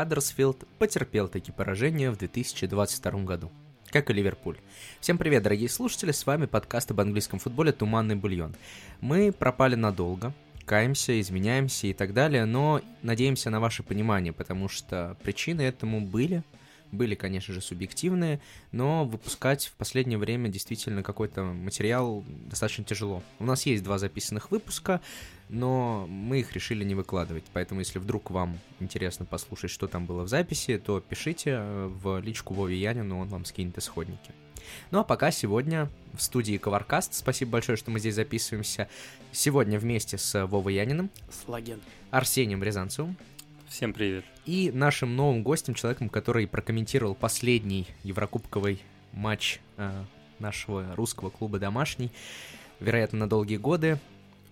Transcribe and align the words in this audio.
Хаддерсфилд 0.00 0.66
потерпел 0.78 1.28
таки 1.28 1.52
поражение 1.52 2.10
в 2.10 2.16
2022 2.16 3.20
году, 3.24 3.52
как 3.90 4.08
и 4.08 4.14
Ливерпуль. 4.14 4.56
Всем 4.98 5.18
привет, 5.18 5.42
дорогие 5.42 5.68
слушатели, 5.68 6.10
с 6.10 6.24
вами 6.24 6.46
подкаст 6.46 6.90
об 6.90 7.02
английском 7.02 7.38
футболе 7.38 7.70
«Туманный 7.72 8.14
бульон». 8.14 8.56
Мы 9.02 9.30
пропали 9.30 9.74
надолго, 9.74 10.32
каемся, 10.64 11.20
изменяемся 11.20 11.86
и 11.88 11.92
так 11.92 12.14
далее, 12.14 12.46
но 12.46 12.80
надеемся 13.02 13.50
на 13.50 13.60
ваше 13.60 13.82
понимание, 13.82 14.32
потому 14.32 14.70
что 14.70 15.18
причины 15.22 15.60
этому 15.60 16.00
были, 16.00 16.44
были, 16.92 17.14
конечно 17.14 17.54
же, 17.54 17.60
субъективные, 17.60 18.40
но 18.72 19.04
выпускать 19.04 19.66
в 19.66 19.72
последнее 19.72 20.18
время 20.18 20.48
действительно 20.48 21.02
какой-то 21.02 21.42
материал 21.42 22.24
достаточно 22.46 22.84
тяжело. 22.84 23.22
У 23.38 23.44
нас 23.44 23.66
есть 23.66 23.82
два 23.82 23.98
записанных 23.98 24.50
выпуска, 24.50 25.00
но 25.48 26.06
мы 26.08 26.40
их 26.40 26.52
решили 26.52 26.84
не 26.84 26.94
выкладывать. 26.94 27.44
Поэтому, 27.52 27.80
если 27.80 27.98
вдруг 27.98 28.30
вам 28.30 28.58
интересно 28.78 29.24
послушать, 29.24 29.70
что 29.70 29.86
там 29.86 30.06
было 30.06 30.22
в 30.22 30.28
записи, 30.28 30.78
то 30.78 31.00
пишите 31.00 31.56
э, 31.58 31.86
в 31.86 32.20
личку 32.20 32.54
Вове 32.54 32.80
Янину, 32.80 33.18
он 33.18 33.28
вам 33.28 33.44
скинет 33.44 33.76
исходники. 33.78 34.32
Ну 34.90 35.00
а 35.00 35.04
пока 35.04 35.30
сегодня 35.30 35.88
в 36.14 36.22
студии 36.22 36.56
Коваркаст. 36.56 37.14
Спасибо 37.14 37.52
большое, 37.52 37.76
что 37.76 37.90
мы 37.90 37.98
здесь 37.98 38.14
записываемся. 38.14 38.88
Сегодня 39.32 39.78
вместе 39.78 40.18
с 40.18 40.46
Вовой 40.46 40.74
Яниным. 40.74 41.10
Слаген. 41.44 41.80
Арсением 42.10 42.62
Рязанцевым. 42.62 43.16
Всем 43.70 43.92
привет. 43.92 44.24
И 44.46 44.72
нашим 44.74 45.14
новым 45.14 45.44
гостем, 45.44 45.74
человеком, 45.74 46.08
который 46.08 46.48
прокомментировал 46.48 47.14
последний 47.14 47.86
еврокубковый 48.02 48.82
матч 49.12 49.60
э, 49.76 49.92
нашего 50.40 50.96
русского 50.96 51.30
клуба 51.30 51.60
«Домашний», 51.60 52.10
вероятно, 52.80 53.20
на 53.20 53.28
долгие 53.28 53.58
годы, 53.58 54.00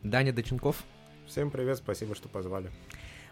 Даня 0.05 0.33
Доченков. 0.33 0.85
Всем 1.27 1.51
привет, 1.51 1.79
спасибо, 1.79 2.15
что 2.15 2.29
позвали. 2.29 2.71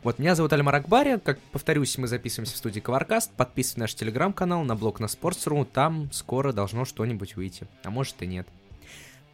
Вот, 0.03 0.19
меня 0.19 0.35
зовут 0.35 0.53
Альмар 0.53 0.75
Акбари, 0.75 1.21
как 1.21 1.39
повторюсь, 1.53 1.97
мы 1.99 2.09
записываемся 2.09 2.55
в 2.55 2.59
студии 2.59 2.81
Коваркаст, 2.81 3.31
подписывайтесь 3.37 3.77
на 3.77 3.83
наш 3.83 3.95
телеграм-канал, 3.95 4.65
на 4.65 4.75
блог 4.75 4.99
на 4.99 5.05
Sports.ru, 5.05 5.65
там 5.73 6.11
скоро 6.13 6.53
должно 6.53 6.85
что-нибудь 6.85 7.37
выйти, 7.37 7.69
а 7.85 7.91
может 7.91 8.21
и 8.23 8.27
нет. 8.27 8.49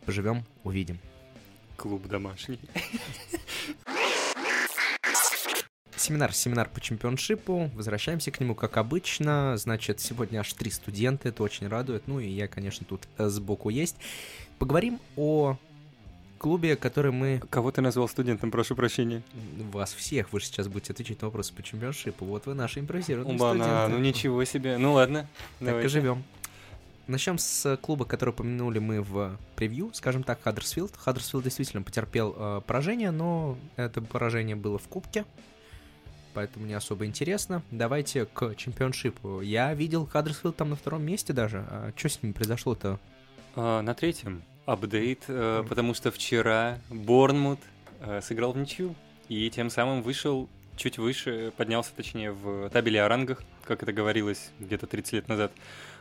Поживем, 0.05 0.45
увидим. 0.65 0.99
Клуб 1.79 2.07
домашний. 2.09 2.61
Семинар, 5.97 6.33
семинар 6.33 6.69
по 6.69 6.81
чемпионшипу, 6.81 7.71
возвращаемся 7.75 8.31
к 8.31 8.41
нему, 8.41 8.55
как 8.55 8.77
обычно, 8.77 9.57
значит, 9.57 10.01
сегодня 10.01 10.41
аж 10.41 10.53
три 10.55 10.71
студента, 10.71 11.29
это 11.29 11.43
очень 11.43 11.69
радует, 11.69 12.09
ну 12.09 12.19
и 12.19 12.29
я, 12.29 12.49
конечно, 12.49 12.85
тут 12.89 13.03
э, 13.19 13.29
сбоку 13.29 13.69
есть. 13.69 13.97
Поговорим 14.59 14.99
о 15.17 15.57
клубе, 16.39 16.77
который 16.77 17.13
мы... 17.13 17.41
Кого 17.51 17.71
ты 17.71 17.83
назвал 17.83 18.09
студентом, 18.09 18.51
прошу 18.51 18.75
прощения? 18.75 19.23
Вас 19.71 19.93
всех, 19.93 20.33
вы 20.33 20.41
же 20.41 20.47
сейчас 20.47 20.67
будете 20.67 20.93
отвечать 20.93 21.21
на 21.21 21.29
вопросы 21.29 21.55
по 21.55 21.63
чемпионшипу. 21.63 22.25
Вот 22.25 22.47
вы 22.47 22.55
наши 22.55 22.81
импровизированные 22.81 23.37
Оба-на, 23.37 23.65
студенты. 23.65 23.93
ну 23.93 23.99
ничего 23.99 24.45
себе. 24.45 24.79
Ну 24.79 24.95
ладно, 24.95 25.29
Так 25.61 25.69
давайте. 25.69 25.87
и 25.87 25.91
живем. 25.91 26.25
Начнем 27.07 27.39
с 27.39 27.77
клуба, 27.83 28.05
который 28.07 28.31
упомянули 28.31 28.79
мы 28.79 29.03
в 29.03 29.37
превью, 29.57 29.91
скажем 29.93 30.23
так, 30.25 30.43
Хаддерсфилд. 30.43 30.97
Хаддерсфилд 30.97 31.45
действительно 31.45 31.83
потерпел 31.83 32.35
э, 32.37 32.61
поражение, 32.67 33.11
но 33.11 33.57
это 33.77 34.01
поражение 34.01 34.57
было 34.57 34.79
в 34.79 34.89
кубке, 34.89 35.25
поэтому 36.33 36.67
не 36.67 36.75
особо 36.75 37.07
интересно. 37.07 37.63
Давайте 37.71 38.27
к 38.27 38.55
чемпионшипу. 38.55 39.41
Я 39.41 39.75
видел 39.75 40.07
Хаддерсфилд 40.07 40.57
там 40.57 40.71
на 40.71 40.77
втором 40.77 41.05
месте 41.05 41.33
даже. 41.33 41.67
А 41.71 41.93
что 41.97 42.09
с 42.09 42.23
ними 42.23 42.33
произошло-то? 42.33 42.99
А, 43.55 43.83
на 43.83 43.95
третьем 43.95 44.43
апдейт, 44.67 45.25
э, 45.29 45.65
потому 45.69 45.95
что 45.95 46.11
вчера 46.11 46.79
Борнмут 46.89 47.61
э, 48.01 48.21
сыграл 48.23 48.53
в 48.53 48.59
ничью 48.59 48.95
и 49.29 49.51
тем 49.51 49.71
самым 49.71 50.03
вышел 50.03 50.49
чуть 50.77 50.99
выше, 50.99 51.53
поднялся 51.57 51.93
точнее 51.95 52.33
в 52.33 52.71
табеле 52.71 53.03
о 53.03 53.09
рангах, 53.09 53.43
как 53.65 53.83
это 53.83 53.93
говорилось 53.93 54.51
где-то 54.59 54.87
30 54.87 55.13
лет 55.15 55.29
назад, 55.29 55.53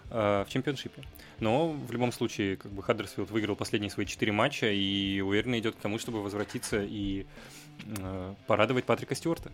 э, 0.09 0.45
в 0.47 0.49
чемпионшипе. 0.49 1.03
Но 1.39 1.71
в 1.71 1.91
любом 1.91 2.11
случае, 2.11 2.57
как 2.57 2.71
бы 2.71 2.83
Хаддерсфилд 2.83 3.31
выиграл 3.31 3.55
последние 3.55 3.89
свои 3.89 4.05
четыре 4.05 4.31
матча 4.31 4.71
и 4.71 5.21
уверенно 5.21 5.57
идет 5.59 5.75
к 5.75 5.79
тому, 5.79 5.97
чтобы 5.99 6.21
возвратиться 6.21 6.83
и 6.83 7.25
порадовать 8.45 8.85
Патрика 8.85 9.15
Стюарта. 9.15 9.51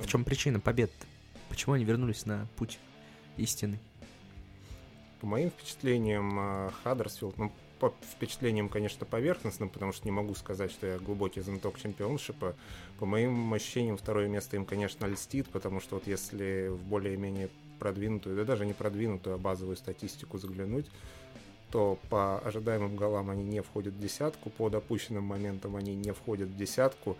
В 0.00 0.06
чем 0.06 0.24
причина 0.24 0.60
побед? 0.60 0.90
Почему 1.48 1.74
они 1.74 1.84
вернулись 1.84 2.26
на 2.26 2.46
путь 2.56 2.78
истины? 3.36 3.78
По 5.20 5.26
моим 5.26 5.50
впечатлениям, 5.50 6.38
э, 6.38 6.70
Хаддерсфилд, 6.82 7.38
ну, 7.38 7.52
по 7.78 7.94
впечатлениям, 8.14 8.68
конечно, 8.68 9.04
поверхностным, 9.06 9.68
потому 9.68 9.92
что 9.92 10.06
не 10.06 10.12
могу 10.12 10.34
сказать, 10.34 10.70
что 10.70 10.86
я 10.86 10.98
глубокий 10.98 11.40
знаток 11.40 11.78
чемпионшипа. 11.78 12.54
По 12.98 13.06
моим 13.06 13.52
ощущениям, 13.52 13.96
второе 13.96 14.28
место 14.28 14.56
им, 14.56 14.64
конечно, 14.64 15.06
льстит, 15.06 15.48
потому 15.48 15.80
что 15.80 15.96
вот 15.96 16.06
если 16.06 16.68
в 16.68 16.82
более-менее 16.82 17.50
продвинутую, 17.78 18.36
да 18.36 18.44
даже 18.44 18.64
не 18.64 18.72
продвинутую, 18.72 19.34
а 19.34 19.38
базовую 19.38 19.76
статистику 19.76 20.38
заглянуть, 20.38 20.86
то 21.70 21.98
по 22.08 22.38
ожидаемым 22.38 22.96
голам 22.96 23.30
они 23.30 23.44
не 23.44 23.60
входят 23.60 23.94
в 23.94 24.00
десятку, 24.00 24.50
по 24.50 24.70
допущенным 24.70 25.24
моментам 25.24 25.76
они 25.76 25.94
не 25.94 26.12
входят 26.12 26.48
в 26.48 26.56
десятку, 26.56 27.16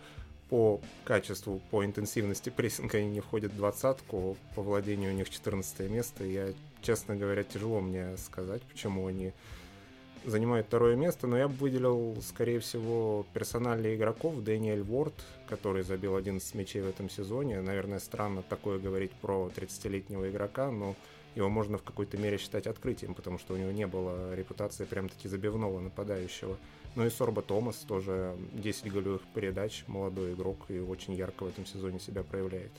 по 0.49 0.79
качеству, 1.03 1.61
по 1.71 1.85
интенсивности 1.85 2.49
прессинга 2.49 2.99
они 2.99 3.09
не 3.09 3.19
входят 3.21 3.51
в 3.51 3.57
двадцатку, 3.57 4.37
по 4.55 4.61
владению 4.61 5.11
у 5.11 5.15
них 5.15 5.29
14 5.29 5.89
место. 5.89 6.23
Я, 6.23 6.53
честно 6.81 7.15
говоря, 7.15 7.43
тяжело 7.43 7.81
мне 7.81 8.15
сказать, 8.17 8.61
почему 8.63 9.07
они 9.07 9.33
занимают 10.25 10.67
второе 10.67 10.95
место, 10.95 11.27
но 11.27 11.37
я 11.37 11.47
бы 11.47 11.55
выделил, 11.55 12.17
скорее 12.21 12.59
всего, 12.59 13.25
персональных 13.33 13.95
игроков. 13.95 14.43
Дэниэль 14.43 14.81
Уорд, 14.81 15.13
который 15.47 15.83
забил 15.83 16.15
11 16.15 16.53
мячей 16.55 16.81
в 16.81 16.87
этом 16.87 17.09
сезоне. 17.09 17.61
Наверное, 17.61 17.99
странно 17.99 18.41
такое 18.41 18.79
говорить 18.79 19.11
про 19.11 19.49
30-летнего 19.55 20.29
игрока, 20.29 20.71
но 20.71 20.95
его 21.35 21.49
можно 21.49 21.77
в 21.77 21.83
какой-то 21.83 22.17
мере 22.17 22.37
считать 22.37 22.67
открытием, 22.67 23.13
потому 23.13 23.37
что 23.37 23.53
у 23.53 23.57
него 23.57 23.71
не 23.71 23.87
было 23.87 24.33
репутации 24.35 24.85
прям-таки 24.85 25.27
забивного 25.27 25.79
нападающего. 25.79 26.57
Ну 26.97 27.05
и 27.05 27.11
Сорба 27.11 27.43
Томас 27.43 27.75
тоже 27.75 28.35
10 28.53 28.91
голевых 28.91 29.21
передач, 29.35 29.83
молодой 29.85 30.33
игрок 30.33 30.65
и 30.67 30.79
очень 30.79 31.13
ярко 31.13 31.43
в 31.43 31.47
этом 31.47 31.63
сезоне 31.63 31.99
себя 31.99 32.23
проявляет. 32.23 32.71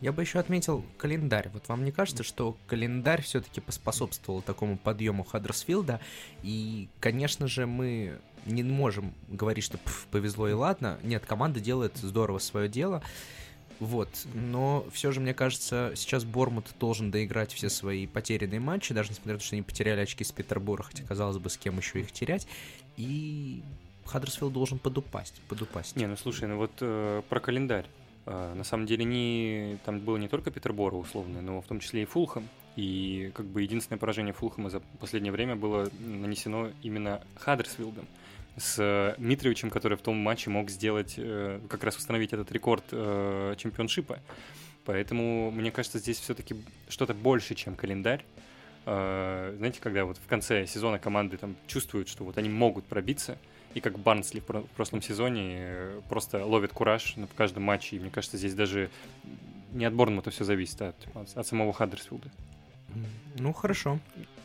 Я 0.00 0.12
бы 0.12 0.22
еще 0.22 0.38
отметил 0.38 0.84
календарь. 0.98 1.50
Вот 1.52 1.66
вам 1.66 1.84
не 1.84 1.90
кажется, 1.90 2.22
что 2.22 2.56
календарь 2.68 3.22
все-таки 3.22 3.60
поспособствовал 3.60 4.40
такому 4.40 4.78
подъему 4.78 5.24
Хаддерсфилда? 5.24 5.98
И, 6.44 6.88
конечно 7.00 7.48
же, 7.48 7.66
мы 7.66 8.20
не 8.46 8.62
можем 8.62 9.12
говорить, 9.26 9.64
что 9.64 9.78
«Пф, 9.78 10.06
повезло 10.12 10.48
и 10.48 10.52
ладно. 10.52 11.00
Нет, 11.02 11.26
команда 11.26 11.58
делает 11.58 11.96
здорово 11.96 12.38
свое 12.38 12.68
дело. 12.68 13.02
Вот, 13.80 14.08
но 14.34 14.86
все 14.92 15.10
же, 15.12 15.20
мне 15.20 15.34
кажется, 15.34 15.92
сейчас 15.94 16.24
Бормут 16.24 16.66
должен 16.80 17.10
доиграть 17.10 17.52
все 17.52 17.68
свои 17.68 18.06
потерянные 18.06 18.58
матчи, 18.58 18.92
даже 18.92 19.10
несмотря 19.10 19.34
на 19.34 19.38
то, 19.38 19.44
что 19.44 19.54
они 19.54 19.62
потеряли 19.62 20.00
очки 20.00 20.24
с 20.24 20.32
Петербурга, 20.32 20.84
хотя, 20.84 21.04
казалось 21.04 21.38
бы, 21.38 21.48
с 21.48 21.56
кем 21.56 21.78
еще 21.78 22.00
их 22.00 22.10
терять. 22.10 22.48
И 22.98 23.62
Хаддерсфилд 24.04 24.52
должен 24.52 24.78
подупасть, 24.78 25.40
подупасть. 25.48 25.96
Не, 25.96 26.06
ну 26.06 26.16
слушай, 26.16 26.48
ну 26.48 26.56
вот 26.56 26.72
э, 26.80 27.22
про 27.28 27.40
календарь. 27.40 27.86
Э, 28.26 28.52
на 28.54 28.64
самом 28.64 28.86
деле 28.86 29.04
не 29.04 29.78
там 29.84 30.00
было 30.00 30.16
не 30.16 30.28
только 30.28 30.50
Петербора 30.50 30.96
условно, 30.96 31.40
но 31.40 31.62
в 31.62 31.66
том 31.66 31.80
числе 31.80 32.02
и 32.02 32.04
Фулхэм. 32.04 32.48
И 32.76 33.30
как 33.34 33.46
бы 33.46 33.62
единственное 33.62 33.98
поражение 33.98 34.34
Фулхэма 34.34 34.68
за 34.68 34.80
последнее 35.00 35.32
время 35.32 35.56
было 35.56 35.88
нанесено 36.00 36.70
именно 36.82 37.22
Хаддерсфилдом 37.36 38.06
с 38.56 39.14
Митровичем, 39.18 39.70
который 39.70 39.96
в 39.96 40.02
том 40.02 40.16
матче 40.16 40.50
мог 40.50 40.70
сделать, 40.70 41.14
э, 41.16 41.60
как 41.68 41.84
раз 41.84 41.96
установить 41.96 42.32
этот 42.32 42.50
рекорд 42.50 42.84
э, 42.90 43.54
чемпионшипа. 43.56 44.18
Поэтому, 44.84 45.50
мне 45.50 45.70
кажется, 45.70 45.98
здесь 45.98 46.18
все-таки 46.18 46.56
что-то 46.88 47.14
больше, 47.14 47.54
чем 47.54 47.76
календарь. 47.76 48.24
Э, 48.86 49.54
знаете, 49.58 49.80
когда 49.80 50.04
вот 50.04 50.16
в 50.16 50.26
конце 50.26 50.66
сезона 50.66 50.98
команды 50.98 51.36
там 51.36 51.56
чувствуют, 51.66 52.08
что 52.08 52.24
вот 52.24 52.38
они 52.38 52.48
могут 52.48 52.84
пробиться, 52.84 53.38
и 53.74 53.80
как 53.80 53.98
Барнсли 53.98 54.40
в 54.40 54.44
про- 54.44 54.62
в 54.62 54.70
прошлом 54.70 55.02
сезоне 55.02 55.56
э, 55.58 56.00
просто 56.08 56.44
ловит 56.44 56.72
кураж 56.72 57.14
в 57.16 57.34
каждом 57.34 57.64
матче. 57.64 57.96
И 57.96 57.98
мне 58.00 58.10
кажется, 58.10 58.36
здесь 58.38 58.54
даже 58.54 58.90
не 59.72 59.84
от 59.84 59.92
Борнмута 59.92 60.30
все 60.30 60.44
зависит, 60.44 60.80
а 60.80 60.94
от, 61.14 61.36
от 61.36 61.46
самого 61.46 61.72
Хаддерсфилда. 61.72 62.30
Ну, 63.38 63.52
хорошо. 63.52 63.98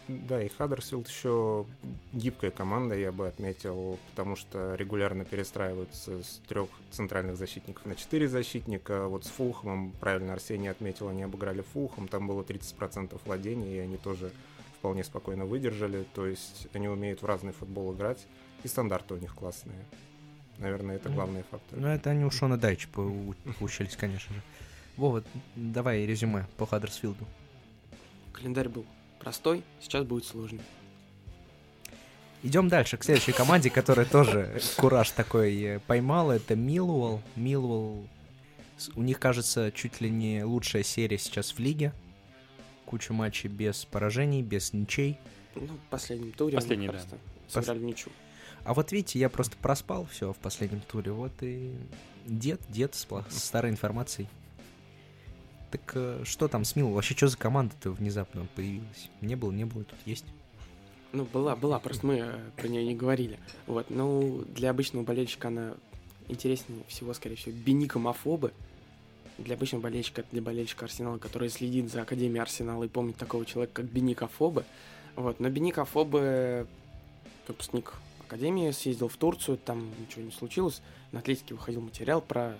Да, 0.07 0.41
и 0.44 0.50
Хаддерсфилд 0.50 1.07
еще 1.07 1.65
гибкая 2.11 2.51
команда, 2.51 2.94
я 2.95 3.11
бы 3.13 3.27
отметил, 3.27 3.97
потому 4.09 4.35
что 4.35 4.75
регулярно 4.75 5.23
перестраиваются 5.23 6.21
с 6.23 6.41
трех 6.47 6.67
центральных 6.91 7.38
защитников 7.38 7.85
на 7.85 7.95
четыре 7.95 8.27
защитника. 8.27 9.07
Вот 9.07 9.23
с 9.25 9.29
Фулхэмом, 9.29 9.91
правильно 10.01 10.33
Арсений 10.33 10.69
отметил, 10.69 11.07
они 11.07 11.23
обыграли 11.23 11.61
Фулхэм, 11.61 12.09
там 12.09 12.27
было 12.27 12.44
30% 12.44 13.17
владения, 13.25 13.75
и 13.77 13.79
они 13.79 13.95
тоже 13.97 14.31
вполне 14.77 15.05
спокойно 15.05 15.45
выдержали. 15.45 16.06
То 16.13 16.25
есть 16.25 16.67
они 16.73 16.89
умеют 16.89 17.21
в 17.21 17.25
разный 17.25 17.53
футбол 17.53 17.94
играть, 17.94 18.25
и 18.63 18.67
стандарты 18.67 19.13
у 19.13 19.17
них 19.17 19.33
классные. 19.33 19.85
Наверное, 20.57 20.97
это 20.97 21.07
Ну, 21.09 21.15
главные 21.15 21.44
факторы. 21.49 21.81
Ну, 21.81 21.88
это 21.88 22.09
они 22.09 22.25
у 22.25 22.29
Шона 22.31 22.57
Дайча 22.57 22.89
поу- 22.94 23.35
поучились, 23.57 23.95
конечно 23.95 24.35
же. 24.35 24.41
Вова, 24.97 25.23
давай 25.56 26.06
резюме 26.06 26.45
по 26.57 26.65
Хаддерсфилду. 26.65 27.25
Календарь 28.33 28.67
был 28.69 28.85
простой, 29.23 29.63
сейчас 29.81 30.03
будет 30.05 30.25
сложный. 30.25 30.61
Идем 32.43 32.67
дальше 32.67 32.97
к 32.97 33.05
следующей 33.05 33.31
команде, 33.31 33.69
которая 33.69 34.05
тоже 34.05 34.59
кураж 34.75 35.11
такой 35.11 35.55
э, 35.61 35.79
поймала. 35.79 36.33
Это 36.33 36.57
Милуэлл. 36.57 37.21
Милуэлл 37.37 38.05
У 38.95 39.01
них, 39.01 39.17
кажется, 39.19 39.71
чуть 39.71 40.01
ли 40.01 40.09
не 40.09 40.43
лучшая 40.43 40.83
серия 40.83 41.17
сейчас 41.17 41.53
в 41.53 41.59
лиге. 41.59 41.93
Куча 42.85 43.13
матчей 43.13 43.49
без 43.49 43.85
поражений, 43.85 44.41
без 44.41 44.73
ничей. 44.73 45.17
Ну, 45.55 45.67
в 45.67 45.89
последнем 45.89 46.33
туре 46.33 46.55
Последний, 46.55 46.89
да. 46.89 46.99
сыграли 47.47 47.79
в 47.79 47.83
ничью. 47.83 48.11
А 48.65 48.73
вот 48.73 48.91
видите, 48.91 49.19
я 49.19 49.29
просто 49.29 49.55
проспал 49.55 50.05
все 50.05 50.33
в 50.33 50.37
последнем 50.37 50.81
туре. 50.81 51.13
Вот 51.13 51.31
и 51.41 51.73
дед, 52.25 52.59
дед 52.67 52.93
с 52.93 53.07
старой 53.29 53.71
информацией. 53.71 54.27
Так 55.73 55.93
э, 55.95 56.21
что 56.23 56.47
там 56.47 56.65
с 56.65 56.75
Милом? 56.75 56.93
Вообще, 56.93 57.15
что 57.15 57.27
за 57.27 57.35
команда-то 57.35 57.89
внезапно 57.89 58.45
появилась? 58.55 59.09
Не 59.21 59.33
было, 59.33 59.51
не 59.51 59.65
было, 59.65 59.83
тут 59.83 59.97
есть. 60.05 60.23
Ну, 61.13 61.25
была, 61.25 61.55
была, 61.55 61.79
просто 61.79 62.05
мы 62.05 62.17
э, 62.19 62.39
про 62.55 62.67
нее 62.67 62.85
не 62.85 62.93
говорили. 62.93 63.39
Вот, 63.65 63.89
ну, 63.89 64.43
для 64.53 64.69
обычного 64.69 65.03
болельщика 65.03 65.47
она 65.47 65.73
интереснее 66.27 66.83
всего, 66.87 67.11
скорее 67.15 67.37
всего, 67.37 67.55
Беника 67.55 67.97
Мафобы. 67.97 68.53
Для 69.39 69.55
обычного 69.55 69.81
болельщика, 69.81 70.23
для 70.31 70.43
болельщика 70.43 70.85
Арсенала, 70.85 71.17
который 71.17 71.49
следит 71.49 71.91
за 71.91 72.03
Академией 72.03 72.43
Арсенала 72.43 72.83
и 72.83 72.87
помнит 72.87 73.15
такого 73.15 73.43
человека, 73.43 73.81
как 73.81 73.85
Беника 73.85 74.27
Фобы. 74.27 74.65
Вот, 75.15 75.39
но 75.39 75.49
Беника 75.49 75.85
Фобы, 75.85 76.67
выпускник 77.47 77.93
Академии, 78.27 78.69
съездил 78.69 79.07
в 79.07 79.17
Турцию, 79.17 79.57
там 79.57 79.89
ничего 79.99 80.21
не 80.21 80.31
случилось. 80.31 80.83
На 81.11 81.17
Атлетике 81.17 81.55
выходил 81.55 81.81
материал 81.81 82.21
про 82.21 82.55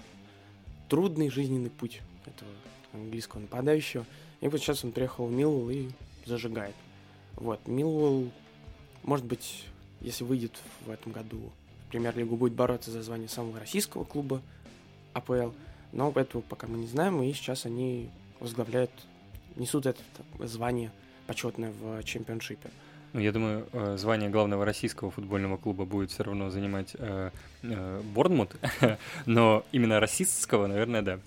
трудный 0.89 1.30
жизненный 1.30 1.69
путь 1.69 2.01
этого 2.25 2.50
английского 2.94 3.42
нападающего. 3.42 4.06
И 4.42 4.48
вот 4.48 4.60
сейчас 4.60 4.84
он 4.84 4.92
приехал 4.92 5.28
в 5.28 5.31
Милвелл 5.31 5.69
и 5.69 5.90
зажигает. 6.25 6.75
Вот, 7.36 7.68
Милвелл, 7.68 8.30
может 9.04 9.25
быть, 9.25 9.66
если 10.01 10.24
выйдет 10.24 10.54
в 10.86 10.90
этом 10.90 11.12
году 11.12 11.51
в 11.88 11.92
премьер-лигу, 11.92 12.36
будет 12.36 12.54
бороться 12.54 12.92
за 12.92 13.01
звание 13.01 13.30
самого 13.30 13.60
российского 13.60 14.04
клуба 14.04 14.42
АПЛ, 15.13 15.51
но 15.92 16.12
этого 16.16 16.42
пока 16.42 16.68
мы 16.68 16.78
не 16.78 16.88
знаем, 16.88 17.22
и 17.22 17.31
сейчас 17.34 17.66
они 17.66 18.10
возглавляют, 18.40 18.92
несут 19.56 19.86
это 19.86 20.01
звание 20.39 20.92
почетное 21.28 21.72
в 21.72 22.04
чемпионшипе. 22.04 22.69
Ну, 23.13 23.19
я 23.19 23.31
думаю, 23.31 23.68
э, 23.74 23.96
звание 23.98 24.30
главного 24.30 24.66
российского 24.66 25.12
футбольного 25.12 25.57
клуба 25.57 25.86
будет 25.86 26.10
все 26.10 26.24
равно 26.24 26.50
занимать 26.50 26.96
э, 26.98 27.30
э, 27.62 28.01
Борнмут, 28.16 28.56
но 29.28 29.63
именно 29.72 30.00
расистского, 30.00 30.66
наверное, 30.66 31.04
да. 31.04 31.19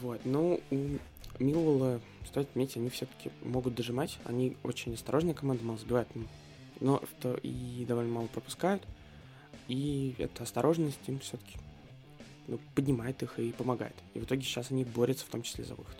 Вот, 0.00 0.20
ну, 0.24 0.60
у 0.70 0.98
Милвелла, 1.38 2.00
стоит 2.26 2.48
отметить, 2.50 2.76
они 2.76 2.88
все-таки 2.90 3.30
могут 3.42 3.74
дожимать, 3.74 4.18
они 4.24 4.56
очень 4.62 4.94
осторожная 4.94 5.34
команда, 5.34 5.64
мало 5.64 5.78
забивают, 5.78 6.08
м, 6.14 6.28
но 6.80 7.02
то 7.20 7.34
и 7.42 7.84
довольно 7.86 8.12
мало 8.12 8.26
пропускают, 8.28 8.82
и 9.68 10.14
эта 10.18 10.42
осторожность 10.42 11.00
им 11.06 11.18
все-таки 11.20 11.58
ну, 12.46 12.58
поднимает 12.74 13.22
их 13.22 13.38
и 13.38 13.52
помогает. 13.52 13.94
И 14.14 14.20
в 14.20 14.24
итоге 14.24 14.42
сейчас 14.42 14.70
они 14.70 14.84
борются 14.84 15.24
в 15.26 15.28
том 15.28 15.42
числе 15.42 15.64
за 15.64 15.74
выход. 15.74 15.96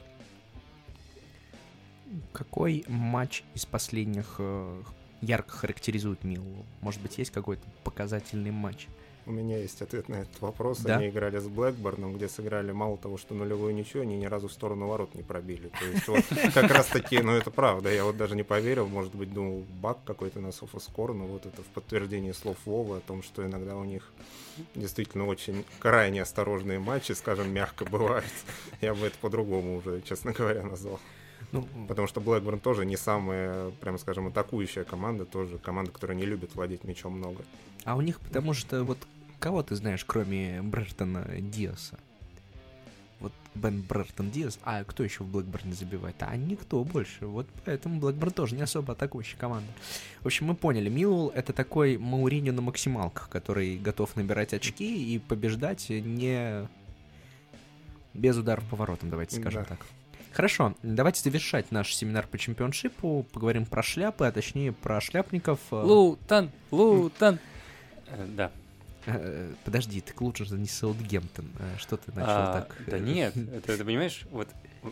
Какой 2.32 2.84
матч 2.86 3.42
из 3.54 3.66
последних 3.66 4.36
э, 4.38 4.82
ярко 5.20 5.50
характеризует 5.56 6.22
Милу? 6.22 6.64
Может 6.80 7.00
быть, 7.00 7.18
есть 7.18 7.30
какой-то 7.30 7.62
показательный 7.82 8.50
матч? 8.50 8.86
У 9.26 9.32
меня 9.32 9.58
есть 9.58 9.80
ответ 9.80 10.08
на 10.08 10.16
этот 10.16 10.40
вопрос. 10.40 10.80
Да? 10.80 10.96
Они 10.96 11.08
играли 11.08 11.38
с 11.38 11.46
Блэкборном, 11.46 12.14
где 12.14 12.28
сыграли 12.28 12.72
мало 12.72 12.98
того, 12.98 13.16
что 13.16 13.34
нулевую 13.34 13.74
ничью, 13.74 14.02
они 14.02 14.16
ни 14.16 14.26
разу 14.26 14.48
в 14.48 14.52
сторону 14.52 14.88
ворот 14.88 15.14
не 15.14 15.22
пробили. 15.22 15.70
То 15.78 15.84
есть 15.86 16.08
вот 16.08 16.24
как 16.52 16.70
раз 16.70 16.86
таки, 16.86 17.20
ну 17.20 17.32
это 17.32 17.50
правда, 17.50 17.90
я 17.90 18.04
вот 18.04 18.16
даже 18.16 18.36
не 18.36 18.42
поверил, 18.42 18.86
может 18.86 19.14
быть, 19.14 19.32
думал, 19.32 19.64
баг 19.80 19.98
какой-то 20.04 20.40
на 20.40 20.52
софоскор, 20.52 21.14
но 21.14 21.24
вот 21.26 21.46
это 21.46 21.62
в 21.62 21.66
подтверждение 21.66 22.34
слов 22.34 22.56
Вовы 22.66 22.98
о 22.98 23.00
том, 23.00 23.22
что 23.22 23.44
иногда 23.46 23.76
у 23.76 23.84
них 23.84 24.12
действительно 24.74 25.26
очень 25.26 25.64
крайне 25.78 26.22
осторожные 26.22 26.78
матчи, 26.78 27.12
скажем, 27.12 27.52
мягко 27.52 27.84
бывают. 27.84 28.24
Я 28.80 28.94
бы 28.94 29.06
это 29.06 29.16
по-другому 29.18 29.78
уже, 29.78 30.02
честно 30.02 30.32
говоря, 30.32 30.62
назвал. 30.62 31.00
Ну, 31.52 31.68
Потому 31.88 32.08
что 32.08 32.20
Блэкборн 32.20 32.58
тоже 32.58 32.84
не 32.84 32.96
самая, 32.96 33.70
прямо 33.80 33.98
скажем, 33.98 34.26
атакующая 34.26 34.84
команда, 34.84 35.24
тоже 35.24 35.58
команда, 35.58 35.92
которая 35.92 36.16
не 36.16 36.24
любит 36.24 36.54
владеть 36.54 36.84
мячом 36.84 37.12
много. 37.12 37.44
а 37.84 37.96
у 37.96 38.00
них, 38.00 38.18
потому 38.20 38.54
что 38.54 38.82
вот 38.82 38.98
кого 39.44 39.62
ты 39.62 39.76
знаешь, 39.76 40.02
кроме 40.06 40.62
Брертона 40.62 41.22
Диаса? 41.38 41.98
Вот 43.20 43.34
Бен 43.54 43.82
Брертон 43.82 44.30
Диас, 44.30 44.58
а 44.62 44.84
кто 44.84 45.04
еще 45.04 45.22
в 45.22 45.26
Блэкборне 45.26 45.74
забивает? 45.74 46.16
А 46.20 46.34
никто 46.34 46.82
больше. 46.82 47.26
Вот 47.26 47.46
поэтому 47.66 48.00
Блэкборн 48.00 48.32
тоже 48.32 48.54
не 48.54 48.62
особо 48.62 48.94
атакующая 48.94 49.38
команда. 49.38 49.70
В 50.22 50.26
общем, 50.26 50.46
мы 50.46 50.54
поняли, 50.54 50.88
Милл 50.88 51.28
это 51.28 51.52
такой 51.52 51.98
Мауриньо 51.98 52.54
на 52.54 52.62
максималках, 52.62 53.28
который 53.28 53.76
готов 53.76 54.16
набирать 54.16 54.54
очки 54.54 55.14
и 55.14 55.18
побеждать 55.18 55.90
не 55.90 56.66
без 58.14 58.38
ударов 58.38 58.64
по 58.70 58.76
воротам, 58.76 59.10
давайте 59.10 59.38
скажем 59.38 59.64
Да. 59.64 59.68
так. 59.76 59.86
Хорошо, 60.32 60.74
давайте 60.82 61.20
завершать 61.20 61.70
наш 61.70 61.94
семинар 61.94 62.26
по 62.26 62.38
чемпионшипу, 62.38 63.26
поговорим 63.30 63.66
про 63.66 63.82
шляпы, 63.82 64.24
а 64.24 64.32
точнее 64.32 64.72
про 64.72 65.02
шляпников. 65.02 65.60
Лутан, 65.70 66.50
Лутан. 66.70 67.38
Э, 68.06 68.26
Да. 68.26 68.50
Э, 69.06 69.52
Подожди, 69.64 70.00
так 70.00 70.20
лучше 70.20 70.44
же 70.44 70.54
не 70.56 70.66
Саутгемптон. 70.66 71.46
Э, 71.58 71.76
Что 71.78 71.96
ты 71.96 72.10
начал 72.12 72.26
А, 72.30 72.52
так? 72.62 72.76
Да 72.86 72.96
э, 72.96 73.00
нет, 73.00 73.36
это 73.54 73.76
ты 73.76 73.84
понимаешь, 73.84 74.22
вот 74.30 74.48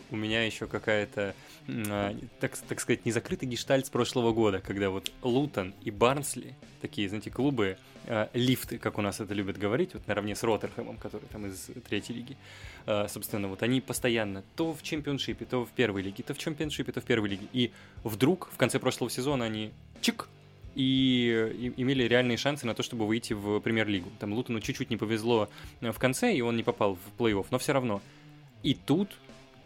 у- 0.09 0.15
меня 0.15 0.43
еще 0.45 0.67
какая-то, 0.67 1.35
а, 1.67 2.15
так, 2.39 2.57
так 2.57 2.79
сказать, 2.79 3.05
незакрытый 3.05 3.47
гештальт 3.47 3.85
с 3.85 3.89
прошлого 3.89 4.33
года, 4.33 4.59
когда 4.59 4.89
вот 4.89 5.11
Лутон 5.21 5.73
и 5.83 5.91
Барнсли, 5.91 6.55
такие, 6.81 7.07
знаете, 7.09 7.29
клубы, 7.31 7.77
а, 8.07 8.29
лифты, 8.33 8.77
как 8.79 8.97
у 8.97 9.01
нас 9.01 9.19
это 9.19 9.33
любят 9.33 9.57
говорить, 9.57 9.93
вот 9.93 10.07
наравне 10.07 10.35
с 10.35 10.43
Роттерхэмом, 10.43 10.97
который 10.97 11.27
там 11.31 11.45
из 11.47 11.69
третьей 11.87 12.15
лиги, 12.15 12.37
а, 12.85 13.07
собственно, 13.07 13.47
вот 13.47 13.61
они 13.63 13.81
постоянно 13.81 14.43
то 14.55 14.73
в 14.73 14.81
чемпионшипе, 14.83 15.45
то 15.45 15.65
в 15.65 15.69
первой 15.69 16.01
лиге, 16.01 16.23
то 16.23 16.33
в 16.33 16.37
чемпионшипе, 16.37 16.91
то 16.91 17.01
в 17.01 17.05
первой 17.05 17.29
лиге, 17.29 17.47
и 17.53 17.71
вдруг 18.03 18.49
в 18.51 18.57
конце 18.57 18.79
прошлого 18.79 19.09
сезона 19.11 19.45
они 19.45 19.71
чик, 20.01 20.27
и, 20.75 21.73
имели 21.77 22.03
реальные 22.03 22.37
шансы 22.37 22.65
на 22.65 22.73
то, 22.73 22.83
чтобы 22.83 23.05
выйти 23.05 23.33
в 23.33 23.59
премьер-лигу. 23.59 24.09
Там 24.19 24.33
Лутону 24.33 24.59
чуть-чуть 24.59 24.89
не 24.89 24.97
повезло 24.97 25.49
э, 25.81 25.91
в 25.91 25.99
конце, 25.99 26.33
и 26.33 26.41
он 26.41 26.55
не 26.55 26.63
попал 26.63 26.95
в 26.95 27.21
плей-офф, 27.21 27.45
но 27.51 27.59
все 27.59 27.73
равно. 27.73 28.01
И 28.63 28.73
тут, 28.73 29.11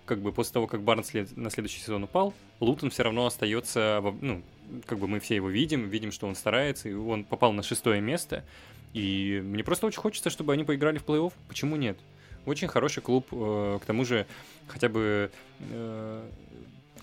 как 0.05 0.19
бы 0.19 0.31
после 0.31 0.53
того, 0.53 0.67
как 0.67 0.81
Барнсли 0.81 1.27
на 1.35 1.49
следующий 1.49 1.79
сезон 1.79 2.03
упал, 2.03 2.33
Лутон 2.59 2.89
все 2.89 3.03
равно 3.03 3.25
остается, 3.25 4.03
ну, 4.21 4.41
как 4.85 4.99
бы 4.99 5.07
мы 5.07 5.19
все 5.19 5.35
его 5.35 5.49
видим, 5.49 5.87
видим, 5.87 6.11
что 6.11 6.27
он 6.27 6.35
старается, 6.35 6.89
и 6.89 6.93
он 6.93 7.23
попал 7.23 7.53
на 7.53 7.63
шестое 7.63 8.01
место. 8.01 8.43
И 8.93 9.41
мне 9.43 9.63
просто 9.63 9.85
очень 9.85 9.99
хочется, 9.99 10.29
чтобы 10.29 10.53
они 10.53 10.63
поиграли 10.63 10.97
в 10.97 11.05
плей-офф. 11.05 11.33
Почему 11.47 11.75
нет? 11.75 11.97
Очень 12.45 12.67
хороший 12.67 13.03
клуб, 13.03 13.27
э, 13.31 13.79
к 13.81 13.85
тому 13.85 14.05
же 14.05 14.25
хотя 14.67 14.89
бы 14.89 15.31
э, 15.59 16.29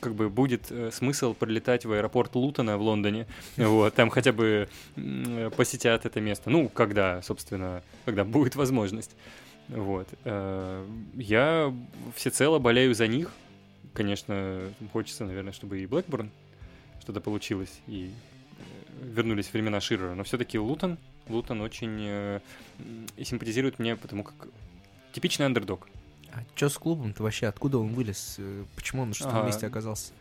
как 0.04 0.14
бы 0.14 0.28
будет 0.28 0.70
э, 0.70 0.90
смысл 0.92 1.32
прилетать 1.32 1.86
в 1.86 1.92
аэропорт 1.92 2.34
Лутона 2.34 2.76
в 2.76 2.82
Лондоне, 2.82 3.26
вот, 3.56 3.94
там 3.94 4.10
хотя 4.10 4.32
бы 4.32 4.68
посетят 5.56 6.04
это 6.04 6.20
место, 6.20 6.50
ну, 6.50 6.68
когда, 6.68 7.22
собственно, 7.22 7.82
когда 8.04 8.24
будет 8.24 8.54
возможность, 8.54 9.16
вот. 9.68 10.06
Э, 10.24 10.86
Я 11.14 11.74
всецело 12.14 12.58
болею 12.58 12.94
за 12.94 13.06
них, 13.06 13.32
конечно, 13.94 14.60
хочется, 14.92 15.24
наверное, 15.24 15.54
чтобы 15.54 15.80
и 15.80 15.86
Блэкборн 15.86 16.30
что-то 17.00 17.22
получилось, 17.22 17.80
и 17.86 18.10
э, 18.10 19.06
вернулись 19.06 19.50
времена 19.54 19.80
Ширера, 19.80 20.14
но 20.14 20.22
все-таки 20.22 20.58
Лутон, 20.58 20.98
Лутон 21.30 21.62
очень 21.62 22.40
симпатизирует 23.24 23.78
мне, 23.78 23.96
потому 23.96 24.22
как 24.24 24.48
типичный 25.12 25.46
андердог. 25.46 25.88
А 26.34 26.40
что 26.56 26.68
с 26.68 26.78
клубом-то 26.78 27.22
вообще? 27.22 27.46
Откуда 27.46 27.78
он 27.78 27.88
вылез? 27.94 28.36
Э, 28.38 28.64
Почему 28.74 29.02
он 29.02 29.08
на 29.08 29.14
шестом 29.14 29.36
А, 29.36 29.46
месте 29.46 29.66
оказался? 29.66 30.12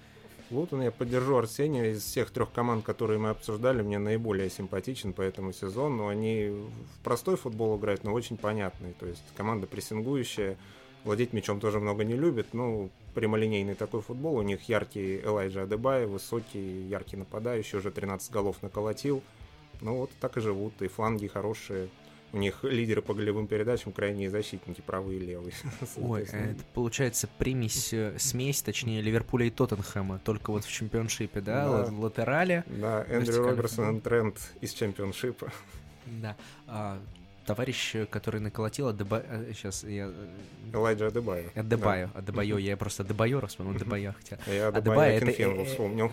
Лутон 0.51 0.82
я 0.84 0.91
поддержу 0.91 1.36
Арсения. 1.38 1.91
Из 1.91 2.03
всех 2.03 2.29
трех 2.29 2.51
команд, 2.51 2.86
которые 2.86 3.17
мы 3.20 3.29
обсуждали, 3.29 3.82
мне 3.82 3.98
наиболее 3.98 4.50
симпатичен 4.50 5.13
по 5.13 5.22
этому 5.24 5.53
сезону. 5.53 6.08
Они 6.08 6.50
в 6.50 7.03
простой 7.03 7.36
футбол 7.36 7.77
играют, 7.79 8.03
но 8.03 8.13
очень 8.13 8.38
понятный. 8.38 8.93
То 8.93 9.08
есть 9.08 9.24
команда 9.36 9.65
прессингующая, 9.65 10.58
владеть 11.03 11.34
мячом 11.34 11.60
тоже 11.60 11.79
много 11.79 12.03
не 12.03 12.15
любит. 12.15 12.53
Ну, 12.53 12.91
прямолинейный 13.15 13.74
такой 13.74 14.01
футбол. 14.01 14.36
У 14.36 14.41
них 14.43 14.70
яркий 14.70 15.20
Элайджа 15.20 15.63
Адебай, 15.63 16.05
высокий, 16.05 16.84
яркий 16.88 17.17
нападающий, 17.17 17.79
уже 17.79 17.89
13 17.89 18.32
голов 18.32 18.62
наколотил. 18.62 19.24
Ну 19.82 19.98
вот 19.98 20.12
так 20.22 20.38
и 20.38 20.41
живут, 20.41 20.79
и 20.84 20.88
фланги 20.88 21.25
хорошие. 21.25 21.89
У 22.34 22.38
них 22.38 22.63
лидеры 22.63 23.02
по 23.04 23.13
голевым 23.13 23.46
передачам, 23.48 23.92
крайние 23.94 24.30
защитники, 24.30 24.82
правый 24.82 25.18
и 25.18 25.20
левый. 25.20 25.54
Ой, 25.98 26.25
Соответственно, 26.25 26.52
это 26.52 26.63
получается 26.74 27.30
примесь, 27.38 27.94
э, 27.94 28.16
смесь, 28.18 28.62
точнее, 28.63 29.02
Ливерпуля 29.02 29.46
и 29.46 29.50
Тоттенхэма, 29.52 30.20
только 30.20 30.50
вот 30.52 30.66
в 30.66 30.72
чемпионшипе, 30.72 31.42
да? 31.42 31.66
Да. 31.66 31.72
Ла- 31.72 31.92
Латерали. 32.00 32.63
Да, 32.68 33.06
Эндрю 33.08 33.44
Роберсон 33.44 34.02
Трент 34.02 34.40
из 34.62 34.74
чемпионшипа. 34.74 35.52
Да. 36.06 36.36
А, 36.68 37.00
товарищ, 37.46 37.96
э, 37.96 38.06
который 38.08 38.42
наколотил, 38.42 38.92
сейчас 39.54 39.84
я... 39.86 40.08
э, 40.08 40.28
Элайджа 40.74 41.08
Адебай. 41.08 41.46
Адебайо, 41.56 42.10
Адебайо, 42.16 42.58
я 42.58 42.75
просто 42.78 43.04
Адебайо 43.04 43.40
вспомнил, 43.48 43.75
Адебайо 43.75 44.13
хотел. 44.13 44.38
Да. 44.46 44.52
Я 44.52 44.68
Адебай 44.68 45.18
Адебай 45.18 45.34
это- 45.34 45.66
вспомнил. 45.66 46.12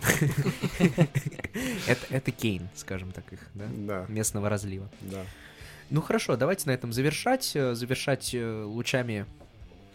Это, 1.88 2.06
это 2.10 2.30
Кейн, 2.30 2.68
скажем 2.74 3.10
так 3.12 3.32
их, 3.32 3.40
да? 3.54 3.66
Да, 3.72 4.06
Местного 4.08 4.48
разлива. 4.48 4.88
да. 5.00 5.24
Ну 5.90 6.00
хорошо, 6.02 6.36
давайте 6.36 6.66
на 6.66 6.72
этом 6.72 6.92
завершать. 6.92 7.50
э, 7.54 7.74
Завершать 7.74 8.34
э, 8.34 8.62
лучами 8.64 9.26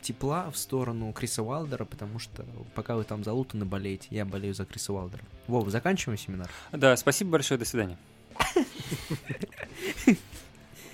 тепла 0.01 0.51
в 0.51 0.57
сторону 0.57 1.11
Криса 1.13 1.41
Уалдера, 1.41 1.85
потому 1.85 2.19
что 2.19 2.45
пока 2.75 2.95
вы 2.95 3.05
там 3.05 3.23
за 3.23 3.33
Лутона 3.33 3.65
болеете, 3.65 4.07
я 4.11 4.25
болею 4.25 4.53
за 4.53 4.65
Криса 4.65 4.93
Уалдера. 4.93 5.23
Вова, 5.47 5.69
заканчиваем 5.69 6.19
семинар? 6.19 6.49
Да, 6.71 6.95
спасибо 6.97 7.31
большое, 7.31 7.57
до 7.57 7.65
свидания. 7.65 7.97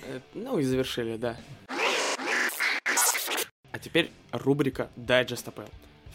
Э, 0.04 0.20
Ну 0.34 0.58
и 0.58 0.62
завершили, 0.62 1.16
да. 1.16 1.36
А 3.72 3.78
теперь 3.80 4.10
рубрика 4.30 4.88
Дайджест 4.96 5.48
АПЛ. 5.48 5.62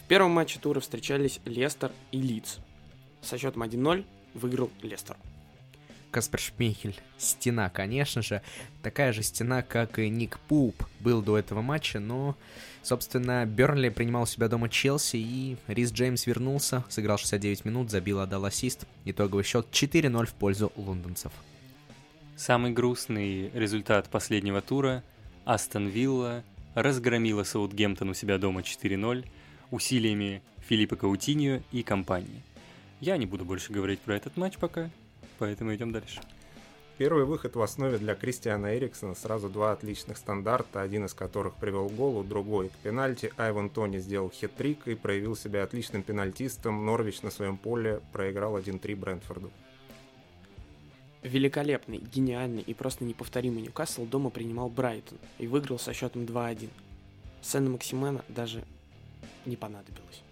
В 0.03 0.07
первом 0.07 0.31
матче 0.31 0.59
тура 0.59 0.79
встречались 0.79 1.39
Лестер 1.45 1.91
и 2.11 2.21
Лидс. 2.21 2.57
Со 3.21 3.37
счетом 3.37 3.63
1-0 3.63 4.05
выиграл 4.33 4.69
Лестер. 4.81 5.17
Каспер 6.11 6.39
Шмейхель. 6.39 6.99
Стена, 7.17 7.69
конечно 7.69 8.21
же. 8.21 8.41
Такая 8.81 9.13
же 9.13 9.23
стена, 9.23 9.61
как 9.61 9.99
и 9.99 10.09
Ник 10.09 10.39
Пуп 10.47 10.75
был 10.99 11.21
до 11.21 11.37
этого 11.37 11.61
матча, 11.61 11.99
но, 11.99 12.35
собственно, 12.83 13.45
Бернли 13.45 13.89
принимал 13.89 14.23
у 14.23 14.27
себя 14.27 14.47
дома 14.47 14.69
Челси, 14.69 15.17
и 15.17 15.57
Рис 15.67 15.91
Джеймс 15.91 16.25
вернулся, 16.27 16.83
сыграл 16.89 17.17
69 17.17 17.65
минут, 17.65 17.91
забил, 17.91 18.19
отдал 18.19 18.45
ассист. 18.45 18.85
Итоговый 19.05 19.43
счет 19.43 19.67
4-0 19.71 20.25
в 20.25 20.33
пользу 20.33 20.71
лондонцев. 20.75 21.31
Самый 22.35 22.71
грустный 22.71 23.49
результат 23.49 24.09
последнего 24.09 24.61
тура– 24.61 25.03
Астон 25.47 25.87
Вилла 25.87 26.43
разгромила 26.75 27.43
Саутгемптон 27.43 28.09
у 28.09 28.13
себя 28.13 28.37
дома 28.37 28.59
4-0 28.59 29.25
усилиями 29.71 30.41
Филиппа 30.57 30.97
Каутиньо 30.97 31.61
и 31.71 31.83
компании. 31.83 32.43
Я 32.99 33.15
не 33.15 33.25
буду 33.25 33.45
больше 33.45 33.71
говорить 33.71 34.01
про 34.01 34.17
этот 34.17 34.35
матч 34.35 34.57
пока, 34.57 34.89
поэтому 35.37 35.73
идем 35.73 35.91
дальше. 35.91 36.21
Первый 36.97 37.25
выход 37.25 37.55
в 37.55 37.61
основе 37.61 37.99
для 37.99 38.15
Кристиана 38.15 38.75
Эриксона. 38.75 39.13
Сразу 39.13 39.49
два 39.49 39.71
отличных 39.71 40.17
стандарта, 40.17 40.81
один 40.81 41.05
из 41.05 41.13
которых 41.13 41.53
привел 41.55 41.89
к 41.89 41.95
голу, 41.95 42.23
другой 42.23 42.69
к 42.69 42.71
пенальти. 42.73 43.31
Айван 43.37 43.69
Тони 43.69 43.99
сделал 43.99 44.29
хет-трик 44.29 44.87
и 44.87 44.95
проявил 44.95 45.35
себя 45.35 45.61
отличным 45.61 46.01
пенальтистом. 46.01 46.87
Норвич 46.87 47.21
на 47.21 47.29
своем 47.29 47.57
поле 47.57 48.01
проиграл 48.13 48.57
1-3 48.57 48.95
Брентфорду. 48.95 49.51
Великолепный, 51.21 51.99
гениальный 51.99 52.63
и 52.63 52.73
просто 52.73 53.03
неповторимый 53.03 53.61
Ньюкасл 53.61 54.05
дома 54.05 54.31
принимал 54.31 54.69
Брайтон 54.69 55.19
и 55.37 55.45
выиграл 55.45 55.77
со 55.77 55.93
счетом 55.93 56.23
2-1. 56.23 56.69
Сцена 57.41 57.69
Максимена 57.69 58.25
даже 58.27 58.63
не 59.45 59.55
понадобилась. 59.55 60.23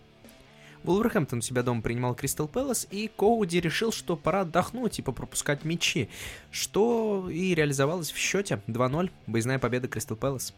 Вулверхэмптон 0.86 1.40
у 1.40 1.42
себя 1.42 1.64
дома 1.64 1.82
принимал 1.82 2.16
Кристал 2.16 2.48
Пэлас, 2.48 2.88
и 2.92 3.10
Коуди 3.16 3.60
решил, 3.60 3.92
что 3.92 4.16
пора 4.16 4.42
отдохнуть 4.42 5.00
и 5.00 5.02
попропускать 5.02 5.66
мячи, 5.66 6.10
что 6.52 7.28
и 7.30 7.56
реализовалось 7.56 8.12
в 8.12 8.18
счете 8.18 8.62
2-0, 8.68 9.10
выездная 9.28 9.60
победа 9.60 9.88
Кристал 9.88 10.16
Пэлас. 10.16 10.54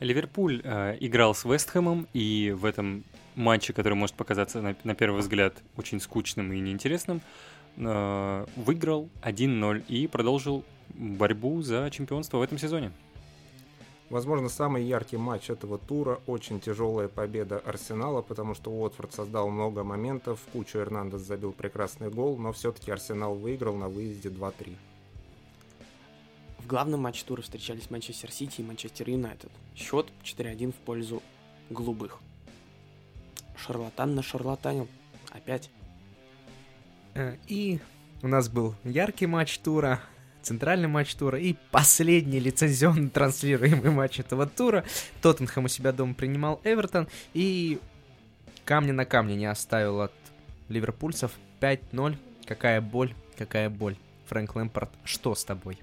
Ливерпуль 0.00 0.60
э, 0.62 0.96
играл 1.00 1.34
с 1.34 1.44
Вестхэмом, 1.44 2.06
и 2.12 2.54
в 2.56 2.64
этом 2.64 3.02
матче, 3.34 3.72
который 3.72 3.94
может 3.94 4.14
показаться 4.14 4.60
на, 4.60 4.76
на 4.84 4.94
первый 4.94 5.20
взгляд 5.20 5.54
очень 5.76 6.00
скучным 6.00 6.52
и 6.52 6.60
неинтересным, 6.60 7.20
э, 7.76 8.46
выиграл 8.56 9.08
1-0 9.22 9.84
и 9.88 10.06
продолжил 10.06 10.64
борьбу 10.90 11.62
за 11.62 11.90
чемпионство 11.90 12.38
в 12.38 12.42
этом 12.42 12.58
сезоне. 12.58 12.92
Возможно, 14.10 14.48
самый 14.48 14.84
яркий 14.84 15.18
матч 15.18 15.50
этого 15.50 15.76
тура. 15.78 16.20
Очень 16.26 16.60
тяжелая 16.60 17.08
победа 17.08 17.58
Арсенала, 17.58 18.22
потому 18.22 18.54
что 18.54 18.70
Уотфорд 18.70 19.12
создал 19.12 19.50
много 19.50 19.84
моментов. 19.84 20.40
Кучу 20.52 20.78
Эрнандес 20.78 21.20
забил 21.20 21.52
прекрасный 21.52 22.08
гол, 22.10 22.38
но 22.38 22.52
все-таки 22.52 22.90
Арсенал 22.90 23.34
выиграл 23.34 23.76
на 23.76 23.88
выезде 23.88 24.30
2-3. 24.30 24.74
В 26.58 26.66
главном 26.66 27.00
матче 27.02 27.24
тура 27.24 27.42
встречались 27.42 27.90
Манчестер 27.90 28.30
Сити 28.30 28.60
и 28.60 28.64
Манчестер 28.64 29.08
Юнайтед. 29.10 29.50
Счет 29.74 30.06
4-1 30.22 30.72
в 30.72 30.76
пользу 30.76 31.22
голубых. 31.68 32.18
Шарлатан 33.56 34.14
на 34.14 34.22
шарлатанил. 34.22 34.88
Опять. 35.30 35.70
Э, 37.14 37.36
И 37.46 37.80
у 38.22 38.28
нас 38.28 38.48
был 38.48 38.74
яркий 38.84 39.26
матч 39.26 39.58
тура, 39.58 40.00
центральный 40.48 40.88
матч 40.88 41.14
тура 41.14 41.38
и 41.38 41.56
последний 41.70 42.40
лицензионно 42.40 43.10
транслируемый 43.10 43.90
матч 43.90 44.18
этого 44.20 44.46
тура. 44.46 44.82
Тоттенхэм 45.20 45.66
у 45.66 45.68
себя 45.68 45.92
дома 45.92 46.14
принимал 46.14 46.60
Эвертон 46.64 47.06
и 47.34 47.78
камня 48.64 48.94
на 48.94 49.04
камне 49.04 49.36
не 49.36 49.44
оставил 49.44 50.00
от 50.00 50.12
ливерпульцев 50.70 51.32
5-0. 51.60 52.16
Какая 52.46 52.80
боль, 52.80 53.12
какая 53.36 53.68
боль. 53.68 53.96
Фрэнк 54.28 54.56
Лэмпорт, 54.56 54.90
что 55.04 55.34
с 55.34 55.44
тобой? 55.44 55.78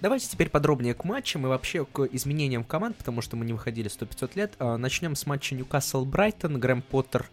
Давайте 0.00 0.28
теперь 0.28 0.48
подробнее 0.48 0.94
к 0.94 1.04
матчам 1.04 1.46
и 1.46 1.48
вообще 1.48 1.84
к 1.84 2.04
изменениям 2.04 2.62
команд, 2.62 2.96
потому 2.96 3.20
что 3.20 3.36
мы 3.36 3.44
не 3.44 3.52
выходили 3.52 3.90
100-500 3.90 4.30
лет. 4.34 4.52
А, 4.58 4.76
Начнем 4.76 5.16
с 5.16 5.26
матча 5.26 5.56
Ньюкасл-Брайтон. 5.56 6.58
Грэм 6.58 6.82
Поттер 6.82 7.28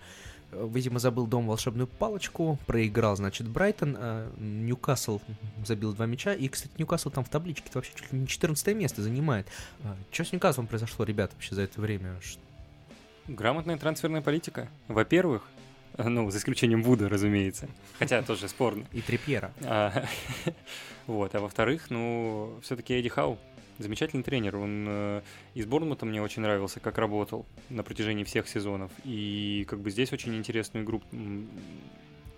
видимо, 0.51 0.99
забыл 0.99 1.27
дом 1.27 1.47
волшебную 1.47 1.87
палочку, 1.87 2.57
проиграл, 2.65 3.15
значит, 3.15 3.47
Брайтон, 3.47 3.95
а 3.97 4.31
Ньюкасл 4.37 5.19
забил 5.65 5.93
два 5.93 6.05
мяча, 6.05 6.33
и, 6.33 6.47
кстати, 6.47 6.71
Ньюкасл 6.77 7.09
там 7.09 7.23
в 7.23 7.29
табличке 7.29 7.69
вообще 7.73 7.91
чуть 7.95 8.11
ли 8.11 8.19
не 8.19 8.27
14 8.27 8.75
место 8.75 9.01
занимает. 9.01 9.47
Что 10.11 10.25
с 10.25 10.31
Ньюкаслом 10.31 10.67
произошло, 10.67 11.05
ребята, 11.05 11.35
вообще 11.35 11.55
за 11.55 11.61
это 11.61 11.79
время? 11.81 12.19
Грамотная 13.27 13.77
трансферная 13.77 14.21
политика. 14.21 14.67
Во-первых, 14.87 15.43
э, 15.97 16.07
ну, 16.07 16.31
за 16.31 16.39
исключением 16.39 16.81
Вуда, 16.81 17.07
разумеется, 17.07 17.69
хотя 17.99 18.23
тоже 18.23 18.47
спорно. 18.47 18.85
И 18.91 19.01
Трипьера. 19.01 19.51
А, 19.61 20.05
вот, 21.07 21.35
а 21.35 21.39
во-вторых, 21.39 21.91
ну, 21.91 22.59
все-таки 22.63 22.95
Эдди 22.95 23.09
Хау 23.09 23.37
замечательный 23.79 24.23
тренер. 24.23 24.57
Он 24.57 24.85
э, 24.87 25.21
из 25.55 25.65
Борнмута 25.65 26.05
мне 26.05 26.21
очень 26.21 26.41
нравился, 26.41 26.79
как 26.79 26.97
работал 26.97 27.45
на 27.69 27.83
протяжении 27.83 28.23
всех 28.23 28.47
сезонов. 28.47 28.91
И 29.05 29.65
как 29.67 29.79
бы 29.79 29.89
здесь 29.89 30.13
очень 30.13 30.35
интересную 30.35 30.85
игру 30.85 31.01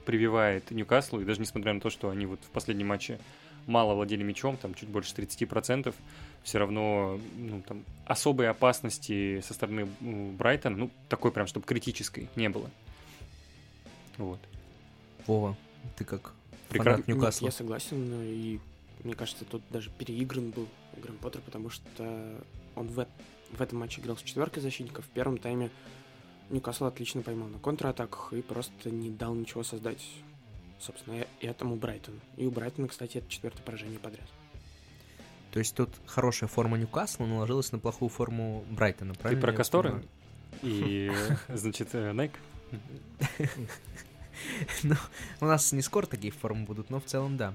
прививает 0.06 0.72
Ньюкаслу. 0.72 1.20
И 1.22 1.26
даже 1.26 1.42
несмотря 1.42 1.74
на 1.74 1.82
то, 1.82 1.90
что 1.90 2.10
они 2.10 2.26
вот 2.26 2.40
в 2.44 2.50
последнем 2.50 2.88
матче 2.88 3.20
мало 3.68 3.94
владели 3.94 4.24
мячом, 4.24 4.58
там 4.58 4.74
чуть 4.74 4.90
больше 4.90 5.14
30%, 5.14 5.94
все 6.44 6.58
равно 6.58 7.20
ну, 7.36 7.62
там, 7.62 7.84
особой 8.06 8.50
опасности 8.50 9.42
со 9.42 9.54
стороны 9.54 9.88
Брайтона, 10.00 10.78
ну, 10.78 10.90
такой 11.10 11.32
прям, 11.32 11.48
чтобы 11.48 11.66
критической, 11.66 12.30
не 12.36 12.50
было. 12.50 12.70
Вот. 14.18 14.40
Вова, 15.28 15.56
ты 15.98 16.04
как 16.04 16.34
Прекрасно. 16.70 17.04
фанат 17.04 17.08
Ньюкасла? 17.08 17.46
Я 17.46 17.52
согласен, 17.52 18.10
но 18.10 18.24
и 18.24 18.60
мне 19.04 19.14
кажется, 19.14 19.46
тут 19.46 19.62
даже 19.70 19.90
переигран 19.90 20.52
был 20.52 20.68
Грэм 20.98 21.18
Поттер, 21.18 21.42
потому 21.42 21.70
что 21.70 22.44
он 22.76 22.88
в, 22.88 23.08
в 23.52 23.62
этом 23.62 23.80
матче 23.80 24.02
играл 24.02 24.18
с 24.18 24.22
четверкой 24.22 24.62
защитников. 24.62 25.06
В 25.06 25.10
первом 25.10 25.38
тайме 25.38 25.70
Ньюкасл 26.50 26.86
отлично 26.86 27.22
поймал 27.22 27.48
на 27.48 27.60
контратаках 27.60 28.34
и 28.34 28.42
просто 28.42 28.90
не 28.90 29.10
дал 29.10 29.34
ничего 29.34 29.64
создать, 29.64 30.06
собственно, 30.80 31.26
и 31.40 31.46
этому 31.46 31.76
Брайтону. 31.76 32.20
И 32.38 32.46
у 32.46 32.52
Брайтона, 32.52 32.88
кстати, 32.88 33.18
это 33.18 33.30
четвертое 33.30 33.64
поражение 33.64 34.00
подряд. 34.00 34.28
То 35.52 35.60
есть 35.60 35.76
тут 35.76 35.90
хорошая 36.06 36.50
форма 36.50 36.78
Ньюкасла 36.78 37.26
наложилась 37.26 37.72
на 37.72 37.80
плохую 37.80 38.10
форму 38.10 38.64
Брайтона, 38.70 39.14
Ты 39.14 39.20
правильно? 39.20 39.42
про 39.42 39.52
я 39.52 39.58
Касторы? 39.58 40.04
И, 40.62 41.12
значит, 41.50 41.90
э, 41.94 42.12
Nike? 42.12 42.36
Ну, 44.82 44.96
у 45.40 45.46
нас 45.46 45.72
не 45.72 45.84
скоро 45.84 46.08
такие 46.08 46.34
формы 46.34 46.66
будут, 46.66 46.90
но 46.90 47.00
в 47.00 47.06
целом 47.06 47.38
да. 47.38 47.54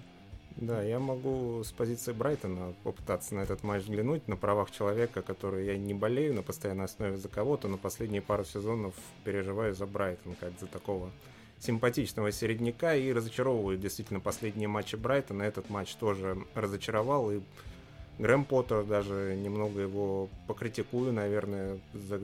Да, 0.57 0.83
я 0.83 0.99
могу 0.99 1.63
с 1.63 1.71
позиции 1.71 2.13
Брайтона 2.13 2.73
попытаться 2.83 3.35
на 3.35 3.41
этот 3.41 3.63
матч 3.63 3.83
взглянуть 3.83 4.27
на 4.27 4.37
правах 4.37 4.71
человека, 4.71 5.21
который 5.21 5.67
я 5.67 5.77
не 5.77 5.93
болею 5.93 6.33
на 6.35 6.43
постоянной 6.43 6.87
основе 6.87 7.19
за 7.19 7.29
кого-то, 7.29 7.69
но 7.69 7.77
последние 7.77 8.23
пару 8.23 8.45
сезонов 8.45 8.95
переживаю 9.25 9.75
за 9.75 9.85
Брайтон, 9.87 10.35
как 10.41 10.53
за 10.59 10.67
такого 10.67 11.11
симпатичного 11.59 12.33
середняка 12.33 12.95
и 12.95 13.13
разочаровывают 13.13 13.83
действительно 13.83 14.21
последние 14.21 14.69
матчи 14.69 14.97
Брайтона. 14.97 15.43
Этот 15.43 15.69
матч 15.69 15.95
тоже 15.95 16.39
разочаровал, 16.55 17.31
и 17.33 17.41
Грэм 18.19 18.47
Поттер 18.47 18.85
даже 18.85 19.37
немного 19.37 19.81
его 19.83 20.31
покритикую, 20.47 21.13
наверное, 21.13 21.79
за 21.93 22.23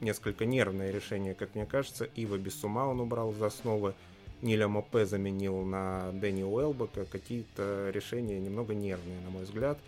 несколько 0.00 0.46
нервное 0.46 0.90
решение, 0.90 1.34
как 1.34 1.54
мне 1.54 1.66
кажется. 1.66 2.08
Ива 2.16 2.38
без 2.38 2.64
ума 2.64 2.86
он 2.86 3.00
убрал 3.00 3.32
за 3.32 3.46
основы. 3.46 3.94
Ниля 4.44 4.68
Мопе 4.68 5.06
заменил 5.06 5.62
на 5.62 6.12
Дэнни 6.12 6.42
Уэлбека. 6.42 7.06
Какие-то 7.06 7.90
решения 7.92 8.38
немного 8.38 8.74
нервные, 8.74 9.20
на 9.24 9.30
мой 9.30 9.44
взгляд. 9.44 9.78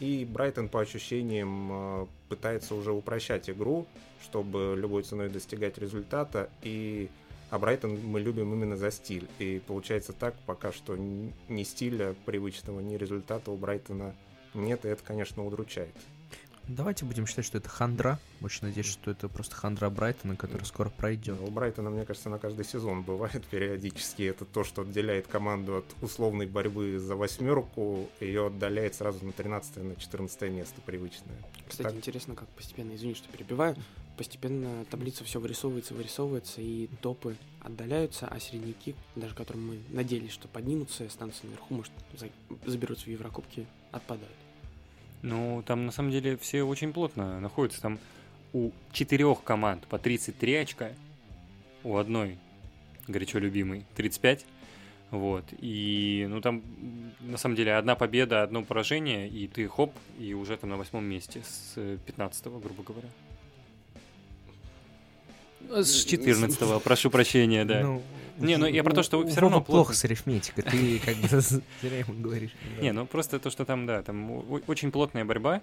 И 0.00 0.24
Брайтон, 0.24 0.68
по 0.68 0.80
ощущениям, 0.80 1.70
э, 1.70 2.06
пытается 2.28 2.74
уже 2.74 2.92
упрощать 2.92 3.50
игру, 3.50 3.86
чтобы 4.22 4.76
любой 4.78 5.02
ценой 5.02 5.28
достигать 5.28 5.78
результата. 5.78 6.48
И 6.62 7.08
а 7.50 7.58
Брайтон 7.58 7.98
мы 8.04 8.20
любим 8.20 8.52
именно 8.52 8.76
за 8.76 8.90
стиль. 8.92 9.28
И 9.38 9.60
получается 9.66 10.12
так, 10.12 10.34
пока 10.46 10.72
что 10.72 10.96
ни 10.96 11.62
стиля 11.64 12.14
привычного, 12.24 12.80
ни 12.80 12.96
результата 12.96 13.50
у 13.50 13.56
Брайтона 13.56 14.14
нет, 14.54 14.84
и 14.84 14.88
это, 14.88 15.02
конечно, 15.04 15.44
удручает. 15.44 15.94
Давайте 16.66 17.04
будем 17.04 17.26
считать, 17.26 17.44
что 17.44 17.58
это 17.58 17.68
хандра. 17.68 18.18
Очень 18.40 18.68
надеюсь, 18.68 18.86
что 18.86 19.10
это 19.10 19.28
просто 19.28 19.54
хандра 19.54 19.90
Брайтона, 19.90 20.34
который 20.34 20.64
скоро 20.64 20.88
пройдет. 20.88 21.38
У 21.40 21.50
Брайтона, 21.50 21.90
мне 21.90 22.06
кажется, 22.06 22.30
на 22.30 22.38
каждый 22.38 22.64
сезон 22.64 23.02
бывает 23.02 23.44
периодически. 23.50 24.22
Это 24.22 24.46
то, 24.46 24.64
что 24.64 24.80
отделяет 24.82 25.26
команду 25.26 25.76
от 25.76 25.84
условной 26.02 26.46
борьбы 26.46 26.98
за 26.98 27.16
восьмерку, 27.16 28.08
ее 28.18 28.46
отдаляет 28.46 28.94
сразу 28.94 29.22
на 29.26 29.32
13 29.32 29.76
на 29.84 29.96
14 29.96 30.50
место 30.50 30.80
привычное. 30.80 31.36
Кстати, 31.68 31.86
Так. 31.88 31.96
интересно, 31.96 32.34
как 32.34 32.48
постепенно, 32.48 32.94
извини, 32.94 33.14
что 33.14 33.28
перебиваю, 33.28 33.76
постепенно 34.16 34.86
таблица 34.86 35.22
все 35.24 35.40
вырисовывается, 35.40 35.92
вырисовывается, 35.92 36.62
и 36.62 36.86
топы 37.02 37.36
отдаляются, 37.60 38.26
а 38.26 38.40
середняки, 38.40 38.94
даже 39.16 39.34
которым 39.34 39.66
мы 39.68 39.78
надеялись, 39.90 40.32
что 40.32 40.48
поднимутся 40.48 41.04
и 41.04 41.08
останутся 41.08 41.44
наверху, 41.44 41.74
может, 41.74 41.92
за- 42.18 42.30
заберутся 42.64 43.04
в 43.04 43.08
Еврокубки, 43.08 43.66
отпадают. 43.92 44.32
Ну, 45.24 45.62
там 45.66 45.86
на 45.86 45.92
самом 45.92 46.10
деле 46.10 46.36
все 46.36 46.62
очень 46.62 46.92
плотно 46.92 47.40
находятся. 47.40 47.80
Там 47.80 47.98
у 48.52 48.72
четырех 48.92 49.42
команд 49.42 49.86
по 49.86 49.98
33 49.98 50.54
очка, 50.56 50.90
у 51.82 51.96
одной 51.96 52.36
горячо 53.08 53.38
любимой 53.38 53.86
35. 53.96 54.44
Вот. 55.10 55.44
И, 55.60 56.26
ну, 56.28 56.42
там, 56.42 56.62
на 57.20 57.38
самом 57.38 57.56
деле, 57.56 57.74
одна 57.74 57.94
победа, 57.94 58.42
одно 58.42 58.62
поражение, 58.64 59.26
и 59.26 59.48
ты 59.48 59.66
хоп, 59.66 59.94
и 60.18 60.34
уже 60.34 60.58
там 60.58 60.68
на 60.70 60.76
восьмом 60.76 61.04
месте 61.06 61.42
с 61.42 61.74
15 62.04 62.44
грубо 62.44 62.82
говоря. 62.82 63.08
С 65.82 66.04
14 66.04 66.82
прошу 66.82 67.10
прощения, 67.10 67.64
да. 67.64 67.80
Ну, 67.80 68.02
Не, 68.38 68.56
ну 68.56 68.66
я 68.66 68.82
про 68.84 68.94
то, 68.94 69.02
что 69.02 69.20
у 69.20 69.26
всё 69.26 69.40
равно 69.40 69.60
плохо 69.60 69.94
с 69.94 70.04
арифметикой, 70.04 70.64
ты 70.64 70.98
как 70.98 71.16
бы 71.16 71.28
зря 71.40 71.98
ему 72.06 72.20
говоришь. 72.20 72.50
Не, 72.80 72.92
ну 72.92 73.06
просто 73.06 73.38
то, 73.38 73.50
что 73.50 73.64
там, 73.64 73.86
да, 73.86 74.02
там 74.02 74.44
очень 74.66 74.90
плотная 74.90 75.24
борьба. 75.24 75.60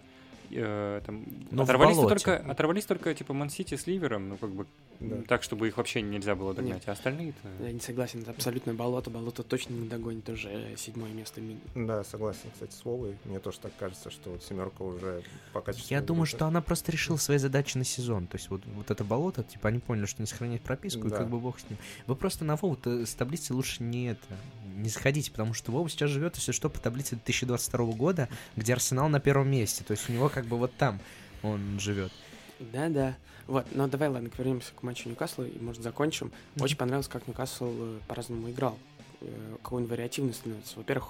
э, 0.51 1.01
там 1.06 1.24
Но 1.51 1.63
оторвались 1.63 1.96
болоте. 1.96 2.16
только, 2.16 2.51
оторвались 2.51 2.86
только 2.86 3.13
типа 3.13 3.34
Ман-Сити 3.34 3.75
с 3.75 3.88
Ливером, 3.88 4.30
ну 4.30 4.38
как 4.38 4.51
бы 4.51 4.66
Да. 5.01 5.17
так, 5.27 5.41
чтобы 5.41 5.67
их 5.67 5.77
вообще 5.77 6.01
нельзя 6.03 6.36
было 6.36 6.53
догнать, 6.53 6.84
а 6.86 6.91
остальные-то... 6.91 7.63
Я 7.65 7.72
не 7.72 7.79
согласен, 7.79 8.22
это 8.22 8.31
абсолютное 8.31 8.75
болото, 8.75 9.10
болото 9.10 9.41
точно 9.41 9.74
не 9.74 9.88
догонит 9.89 10.29
уже 10.29 10.75
седьмое 10.77 11.12
место. 11.12 11.41
ми- 11.41 11.60
Да, 11.74 12.03
согласен, 12.03 12.51
кстати, 12.53 12.72
с 12.74 12.86
Вовой. 12.86 13.17
Мне 13.25 13.39
тоже 13.39 13.60
так 13.60 13.72
кажется, 13.79 14.12
что 14.12 14.29
вот 14.29 14.43
семерка 14.43 14.84
уже 14.84 15.24
по 15.53 15.62
качеству... 15.62 15.91
Я 15.91 16.01
думаю, 16.01 16.27
что 16.27 16.46
она 16.46 16.62
просто 16.62 16.91
решила 16.91 17.17
свои 17.17 17.39
задачи 17.39 17.77
на 17.77 17.84
сезон. 17.84 18.27
То 18.27 18.38
есть 18.38 18.50
вот, 18.51 18.62
вот 18.65 18.91
это 18.91 19.03
болото, 19.03 19.43
типа, 19.43 19.70
они 19.70 19.79
поняли, 19.79 20.05
что 20.05 20.22
не 20.22 20.27
сохранять 20.27 20.62
прописку, 20.62 21.08
и 21.08 21.10
Да. 21.10 21.17
как 21.17 21.29
бы 21.29 21.39
бог 21.39 21.60
с 21.60 21.67
ним. 21.67 21.79
Вы 22.05 22.15
просто 22.15 22.46
на 22.46 22.55
Вову 22.55 22.77
с 22.86 23.13
таблицы 23.15 23.53
лучше 23.55 23.81
не 23.81 24.12
это, 24.12 24.27
не 24.75 24.89
заходите, 24.89 25.31
потому 25.31 25.53
что 25.55 25.72
Вова 25.72 25.89
сейчас 25.89 26.12
живет, 26.12 26.36
если 26.36 26.51
что, 26.51 26.70
по 26.70 26.79
таблице 26.79 27.15
2022 27.15 27.86
года, 27.93 28.29
где 28.55 28.74
Арсенал 28.74 29.10
на 29.10 29.20
первом 29.20 29.50
месте. 29.50 29.84
То 29.84 29.91
есть 29.93 30.08
у 30.10 30.13
него 30.13 30.29
как 30.29 30.46
бы 30.46 30.58
вот 30.58 30.74
там 30.75 31.00
он 31.41 31.79
живет. 31.79 32.12
Да-да. 32.60 33.15
Вот, 33.51 33.65
но 33.72 33.86
давай, 33.86 34.08
ладно, 34.08 34.29
вернемся 34.38 34.72
к 34.74 34.81
матчу 34.81 35.10
Ньюкасла 35.10 35.43
и, 35.43 35.60
может, 35.60 35.84
закончим. 35.84 36.27
Мгм. 36.55 36.63
Очень 36.63 36.77
понравилось, 36.77 37.10
как 37.10 37.27
Ньюкасл 37.27 37.70
э, 37.70 38.00
по-разному 38.08 38.50
играл. 38.50 38.77
Э, 39.20 39.58
Какой 39.62 39.81
он 39.81 39.89
вариативный 39.89 40.34
становится. 40.34 40.77
Во-первых, 40.77 41.10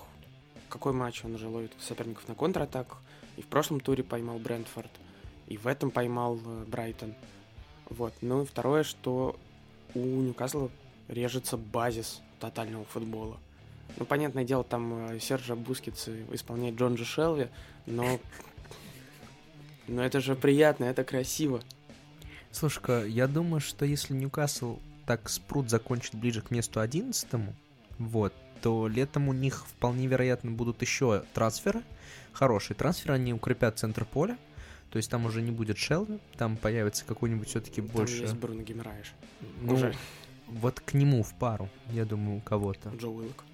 какой 0.67 0.91
матч 0.91 1.24
он 1.24 1.36
уже 1.36 1.48
ловит 1.48 1.71
соперников 1.79 2.27
на 2.27 2.33
контратаках. 2.33 2.98
И 3.38 3.43
в 3.43 3.45
прошлом 3.45 3.79
туре 3.79 4.03
поймал 4.03 4.39
Брентфорд, 4.39 4.89
и 5.50 5.57
в 5.57 5.67
этом 5.67 5.91
поймал 5.91 6.39
э, 6.43 6.65
Брайтон. 6.65 7.13
Вот. 7.91 8.12
Ну 8.21 8.41
и 8.41 8.45
второе, 8.48 8.81
что 8.81 9.36
у 9.93 10.00
Ньюкасла 10.00 10.71
режется 11.10 11.57
базис 11.57 12.21
тотального 12.39 12.86
футбола. 12.86 13.38
Ну, 13.98 14.05
понятное 14.05 14.45
дело, 14.45 14.63
там 14.63 15.19
Серхио 15.20 15.56
Бускетс 15.55 16.07
исполняет 16.31 16.74
Джон 16.74 16.98
Шелви, 16.98 17.50
но... 17.86 18.19
Но 19.88 20.03
это 20.03 20.21
же 20.21 20.36
приятно, 20.36 20.86
это 20.86 21.03
красиво. 21.03 21.62
Слушай-ка, 22.51 23.05
я 23.05 23.27
думаю, 23.27 23.60
что 23.62 23.86
если 23.86 24.13
Ньюкасл 24.13 24.77
так 25.05 25.29
спрут 25.29 25.70
закончит 25.70 26.15
ближе 26.15 26.41
к 26.41 26.51
месту 26.51 26.79
11 26.79 27.27
вот, 27.98 28.34
то 28.62 28.88
летом 28.88 29.29
у 29.29 29.34
них 29.34 29.65
вполне 29.67 30.08
вероятно 30.08 30.51
будут 30.51 30.81
еще 30.81 31.24
трансферы. 31.34 31.81
Хорошие 32.34 32.75
трансферы, 32.75 33.15
они 33.15 33.34
укрепят 33.34 33.80
центр 33.80 34.06
поля. 34.06 34.38
То 34.89 34.97
есть 34.97 35.10
там 35.10 35.26
уже 35.26 35.41
не 35.41 35.52
будет 35.52 35.78
Шелви, 35.78 36.19
там 36.38 36.58
появится 36.58 37.06
какой-нибудь 37.06 37.47
все-таки 37.47 37.82
Там 37.82 37.91
больше... 37.91 38.23
есть 38.23 38.36
Бруно 38.36 38.62
Гимраеш. 38.62 39.13
ну, 39.62 39.73
уже. 39.73 39.95
Вот 40.47 40.82
к 40.82 40.93
нему 40.93 41.23
в 41.23 41.34
пару, 41.36 41.69
я 41.91 42.04
думаю, 42.04 42.39
у 42.39 42.41
кого-то. 42.41 42.89
Джо 42.89 43.08
Уиллок. 43.08 43.45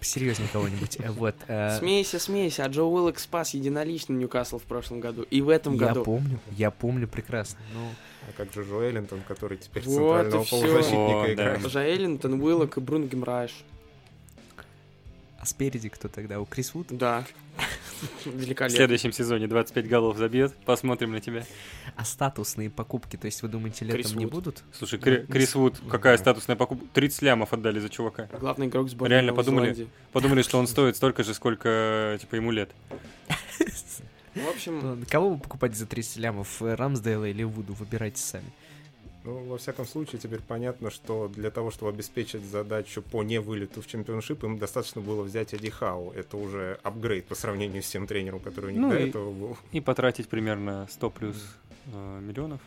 Серьезнее 0.00 0.48
кого-нибудь. 0.52 0.96
Э, 1.00 1.10
Вот. 1.10 1.34
э, 1.48 1.78
Смейся, 1.78 2.18
смейся, 2.18 2.64
а 2.64 2.68
Джо 2.68 2.82
Уиллок 2.84 3.18
спас 3.18 3.54
единолично 3.54 4.12
Ньюкасл 4.14 4.58
в 4.58 4.62
прошлом 4.64 5.00
году. 5.00 5.22
И 5.30 5.40
в 5.40 5.48
этом 5.48 5.74
Я 5.74 5.88
году. 5.88 6.04
помню, 6.04 6.38
я 6.52 6.70
помню 6.70 7.06
прекрасно. 7.08 7.58
Ну, 7.74 7.88
А 8.28 8.32
как 8.36 8.52
же 8.52 8.62
Джо 8.64 8.80
Эллинтон, 8.82 9.20
который 9.26 9.56
теперь 9.58 9.82
Вот 9.84 9.94
центрального 9.94 10.44
полузащитника 10.44 11.20
О, 11.22 11.26
да. 11.26 11.32
играет? 11.32 11.64
Уже 11.64 11.78
Эллинтон, 11.80 12.40
Уиллок 12.42 12.76
и 12.76 12.80
Бруно 12.80 13.06
Гимраеш. 13.06 13.52
а 15.38 15.46
спереди 15.46 15.88
кто 15.88 16.08
тогда? 16.08 16.40
У 16.40 16.44
Крис 16.44 16.74
Вуд? 16.74 16.86
Да. 16.90 17.24
В 18.24 18.26
Великолепно. 18.26 18.76
следующем 18.76 19.12
сезоне 19.12 19.46
25 19.46 19.88
голов 19.88 20.16
забьет, 20.16 20.54
посмотрим 20.64 21.12
на 21.12 21.20
тебя. 21.20 21.44
А 21.96 22.04
статусные 22.04 22.70
покупки, 22.70 23.16
то 23.16 23.26
есть 23.26 23.42
вы 23.42 23.48
думаете, 23.48 23.84
Крис 23.86 24.06
летом 24.06 24.18
не 24.18 24.24
Вуд. 24.26 24.34
будут? 24.34 24.62
Слушай, 24.72 24.98
Кри- 24.98 25.24
Крис 25.26 25.54
Вуд, 25.54 25.80
какая 25.90 26.16
статусная 26.18 26.56
покупка? 26.56 26.86
30 26.92 27.22
лямов 27.22 27.52
отдали 27.52 27.78
за 27.80 27.88
чувака. 27.88 28.28
Главный 28.38 28.66
игрок 28.66 28.88
сборной 28.90 29.14
Реально 29.16 29.32
Новой 29.32 29.36
подумали? 29.44 29.64
Зеландии. 29.74 29.88
Подумали, 30.12 30.42
что 30.42 30.58
он 30.58 30.66
стоит 30.68 30.96
столько 30.96 31.22
же, 31.24 31.32
сколько, 31.34 32.18
типа, 32.20 32.34
ему 32.36 32.50
лет. 32.50 32.70
В 34.34 34.48
общем, 34.50 34.80
Ну, 34.82 34.98
Кого 35.10 35.30
вы 35.30 35.38
покупаете 35.38 35.76
за 35.76 35.86
30 35.86 36.18
лямов? 36.18 36.60
Рамсдейла 36.60 37.24
или 37.24 37.42
Вуду? 37.42 37.72
Выбирайте 37.72 38.20
сами. 38.20 38.44
Ну, 39.26 39.44
во 39.44 39.58
всяком 39.58 39.86
случае, 39.86 40.20
теперь 40.20 40.40
понятно, 40.40 40.90
что 40.90 41.26
для 41.28 41.50
того, 41.50 41.70
чтобы 41.72 41.90
обеспечить 41.90 42.44
задачу 42.44 43.02
по 43.02 43.24
невылету 43.24 43.82
в 43.82 43.86
чемпионшип, 43.88 44.44
им 44.44 44.56
достаточно 44.58 45.00
было 45.00 45.22
взять 45.22 45.52
Эдди 45.52 45.68
Хау. 45.68 46.12
Это 46.12 46.36
уже 46.36 46.78
апгрейд 46.84 47.26
по 47.26 47.34
сравнению 47.34 47.82
с 47.82 47.88
тем 47.90 48.06
тренером, 48.06 48.38
который 48.38 48.66
у 48.66 48.70
них 48.70 48.80
Ну 48.80 48.90
до 48.90 48.98
и- 48.98 49.08
этого 49.08 49.32
был. 49.32 49.58
И 49.72 49.80
потратить 49.80 50.28
примерно 50.28 50.86
100 50.90 51.10
плюс 51.10 51.36
э, 51.92 52.20
миллионов. 52.20 52.60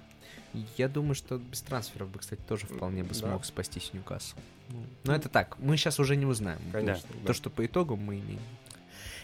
Я 0.77 0.89
думаю, 0.89 1.15
что 1.15 1.37
без 1.37 1.61
трансферов 1.61 2.09
бы, 2.09 2.19
кстати, 2.19 2.41
тоже 2.41 2.65
вполне 2.65 3.03
бы 3.03 3.09
Да. 3.09 3.15
смог 3.15 3.45
спастись 3.45 3.91
Ньюкасл. 3.93 4.35
Ну, 4.69 4.83
Но 5.05 5.15
это 5.15 5.29
так, 5.29 5.57
мы 5.59 5.77
сейчас 5.77 5.99
уже 5.99 6.15
не 6.17 6.25
узнаем. 6.25 6.59
Конечно. 6.73 7.07
да. 7.21 7.27
То, 7.27 7.33
что 7.33 7.49
по 7.49 7.65
итогу 7.65 7.95
мы 7.95 8.19
имеем. 8.19 8.41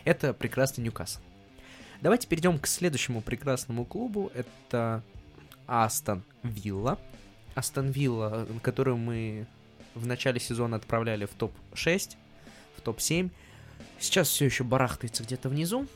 Это 0.05 0.33
прекрасный 0.33 0.83
Ньюкасл. 0.85 1.19
Давайте 2.01 2.27
перейдем 2.27 2.59
к 2.59 2.67
следующему 2.67 3.21
прекрасному 3.21 3.83
клубу. 3.85 4.31
Это 4.35 5.03
Астон 5.67 6.23
Вилла. 6.43 6.99
Астон 7.55 7.89
Вилла, 7.89 8.47
которую 8.61 8.97
мы 8.97 9.47
в 9.95 10.05
начале 10.05 10.39
сезона 10.39 10.75
отправляли 10.75 11.25
в 11.25 11.33
топ-6, 11.33 12.15
в 12.77 12.81
топ-7. 12.81 13.29
Сейчас 13.97 14.27
все 14.27 14.45
еще 14.45 14.63
барахтается 14.63 15.23
где-то 15.23 15.49
внизу. 15.49 15.87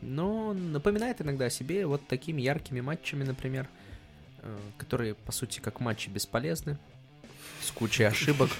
Но 0.00 0.52
напоминает 0.52 1.20
иногда 1.20 1.44
о 1.44 1.50
себе 1.50 1.86
вот 1.86 2.06
такими 2.08 2.42
яркими 2.42 2.80
матчами, 2.80 3.22
например, 3.22 3.68
э, 4.38 4.58
которые, 4.78 5.14
по 5.14 5.30
сути, 5.30 5.60
как 5.60 5.78
матчи 5.80 6.08
бесполезны, 6.08 6.76
с 7.62 7.70
кучей 7.70 8.04
ошибок. 8.04 8.50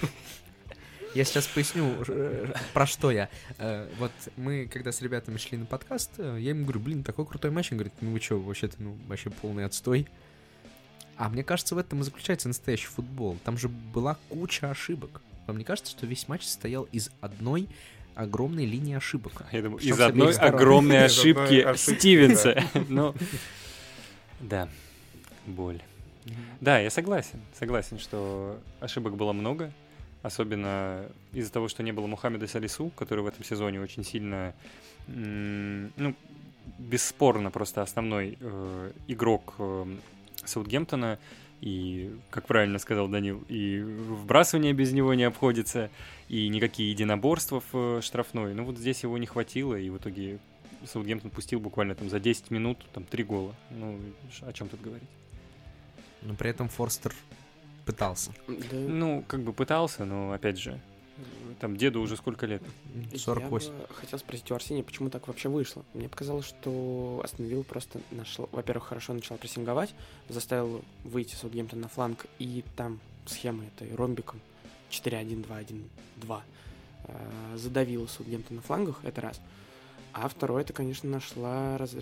Я 1.15 1.25
сейчас 1.25 1.45
поясню, 1.47 1.95
э, 2.07 2.53
про 2.73 2.85
что 2.85 3.11
я. 3.11 3.29
Э, 3.57 3.89
Вот 3.99 4.11
мы, 4.37 4.67
когда 4.71 4.91
с 4.91 5.01
ребятами 5.01 5.37
шли 5.37 5.57
на 5.57 5.65
подкаст, 5.65 6.11
я 6.17 6.51
им 6.51 6.63
говорю, 6.63 6.79
блин, 6.79 7.03
такой 7.03 7.25
крутой 7.25 7.51
матч. 7.51 7.71
Он 7.71 7.79
говорит, 7.79 7.93
ну 7.99 8.11
вы 8.11 8.19
что, 8.21 8.39
вообще-то, 8.39 8.75
ну, 8.81 8.97
вообще 9.07 9.29
полный 9.29 9.65
отстой. 9.65 10.07
А 11.17 11.29
мне 11.29 11.43
кажется, 11.43 11.75
в 11.75 11.77
этом 11.77 12.01
и 12.01 12.03
заключается 12.03 12.47
настоящий 12.47 12.87
футбол. 12.87 13.37
Там 13.43 13.57
же 13.57 13.69
была 13.69 14.17
куча 14.29 14.69
ошибок. 14.69 15.21
Вам 15.47 15.57
не 15.57 15.63
кажется, 15.63 15.91
что 15.91 16.05
весь 16.05 16.27
матч 16.27 16.43
состоял 16.43 16.83
из 16.91 17.11
одной 17.21 17.67
огромной 18.15 18.65
линии 18.65 18.95
ошибок? 18.95 19.45
Я 19.51 19.61
думаю, 19.61 19.79
из 19.79 19.99
одной 19.99 20.33
огромной 20.33 21.05
ошибки 21.05 21.65
Стивенса. 21.75 22.63
Ну, 22.89 23.13
да, 24.39 24.69
боль. 25.45 25.81
Да, 26.61 26.79
я 26.79 26.89
согласен. 26.89 27.41
Согласен, 27.57 27.99
что 27.99 28.59
ошибок 28.79 29.15
было 29.15 29.33
много. 29.33 29.71
Особенно 30.21 31.05
из-за 31.33 31.51
того, 31.51 31.67
что 31.67 31.83
не 31.83 31.91
было 31.91 32.07
Мухаммеда 32.07 32.47
Салису, 32.47 32.91
который 32.95 33.25
в 33.25 33.27
этом 33.27 33.43
сезоне 33.43 33.81
очень 33.81 34.05
сильно, 34.05 34.53
ну, 35.07 36.15
бесспорно 36.79 37.51
просто 37.51 37.81
основной 37.81 38.37
э, 38.39 38.91
игрок 39.07 39.55
э, 39.59 39.85
Саутгемптона. 40.45 41.19
И, 41.61 42.13
как 42.29 42.45
правильно 42.45 42.77
сказал 42.77 43.07
Данил, 43.07 43.41
и 43.47 43.79
вбрасывание 43.79 44.73
без 44.73 44.91
него 44.91 45.13
не 45.13 45.23
обходится, 45.23 45.89
и 46.27 46.49
никакие 46.49 46.91
единоборства 46.91 47.61
в 47.71 47.97
э, 47.97 48.01
штрафной. 48.01 48.53
Ну 48.53 48.65
вот 48.65 48.77
здесь 48.77 49.03
его 49.03 49.17
не 49.17 49.27
хватило, 49.27 49.75
и 49.75 49.89
в 49.89 49.95
итоге 49.95 50.39
Саутгемптон 50.85 51.31
пустил 51.31 51.61
буквально 51.61 51.95
там 51.95 52.09
за 52.09 52.19
10 52.19 52.51
минут 52.51 52.79
там 52.91 53.05
три 53.05 53.23
гола. 53.23 53.55
Ну, 53.69 53.97
о 54.41 54.51
чем 54.51 54.67
тут 54.67 54.81
говорить? 54.81 55.07
Но 56.21 56.35
при 56.35 56.49
этом 56.49 56.67
Форстер 56.67 57.13
пытался. 57.85 58.31
да, 58.47 58.77
Ну, 58.77 59.23
как 59.27 59.41
бы 59.41 59.53
пытался, 59.53 60.03
но 60.05 60.33
опять 60.33 60.57
же, 60.57 60.79
там 61.59 61.77
деду 61.77 62.01
уже 62.01 62.17
сколько 62.17 62.45
лет? 62.45 62.63
48. 63.15 63.71
Я 63.71 63.95
хотел 63.95 64.19
спросить 64.19 64.49
у 64.51 64.55
Арсения, 64.55 64.83
почему 64.83 65.09
так 65.09 65.27
вообще 65.27 65.49
вышло. 65.49 65.83
Мне 65.93 66.09
показалось, 66.09 66.45
что 66.45 67.21
Астон 67.23 67.45
Вилла 67.45 67.63
просто 67.63 68.01
нашла... 68.11 68.47
Во-первых, 68.51 68.87
хорошо 68.87 69.13
начала 69.13 69.37
прессинговать, 69.37 69.93
заставил 70.29 70.83
выйти 71.03 71.35
Саутгемптон 71.35 71.81
на 71.81 71.87
фланг, 71.87 72.25
и 72.39 72.63
там 72.75 72.99
схема 73.25 73.65
этой 73.65 73.95
ромбиком 73.95 74.39
4-1-2-1-2 74.89 76.41
э, 77.05 77.57
задавила 77.57 78.07
Саутгемптон 78.07 78.57
на 78.57 78.61
флангах, 78.61 78.99
это 79.03 79.21
раз. 79.21 79.41
А 80.13 80.27
второе, 80.27 80.61
это, 80.61 80.73
конечно, 80.73 81.09
нашла 81.09 81.77
раз... 81.77 81.95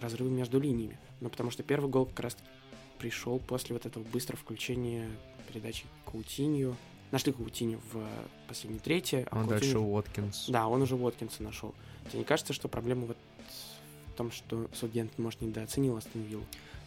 разрывы 0.00 0.30
между 0.30 0.60
линиями. 0.60 0.98
Ну, 1.20 1.28
потому 1.28 1.50
что 1.50 1.62
первый 1.62 1.90
гол 1.90 2.06
как 2.06 2.20
раз 2.20 2.36
пришел 2.98 3.38
после 3.38 3.74
вот 3.74 3.86
этого 3.86 4.02
быстрого 4.02 4.40
включения 4.40 5.08
передачи 5.48 5.84
Каутинью. 6.04 6.76
Нашли 7.14 7.32
Каутинью 7.32 7.80
в 7.92 8.04
последней 8.48 8.80
трети. 8.80 9.24
А 9.30 9.44
дальше 9.44 9.78
Уоткинс. 9.78 10.46
Да, 10.48 10.66
он 10.66 10.82
уже 10.82 10.96
Уоткинса 10.96 11.44
нашел. 11.44 11.72
Тебе 12.08 12.18
не 12.18 12.24
кажется, 12.24 12.52
что 12.52 12.66
проблема 12.66 13.06
вот 13.06 13.16
в 14.08 14.16
том, 14.16 14.32
что 14.32 14.68
Саутгемптон, 14.74 15.24
может, 15.24 15.40
недооценил 15.40 15.96
Астон 15.96 16.22
Виллу? 16.22 16.42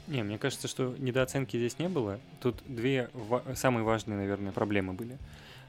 Не, 0.07 0.23
мне 0.23 0.37
кажется, 0.37 0.67
что 0.67 0.93
недооценки 0.97 1.55
здесь 1.55 1.79
не 1.79 1.87
было. 1.87 2.19
Тут 2.41 2.57
две 2.65 3.09
ва- 3.13 3.41
самые 3.55 3.85
важные, 3.85 4.17
наверное, 4.17 4.51
проблемы 4.51 4.91
были. 4.91 5.17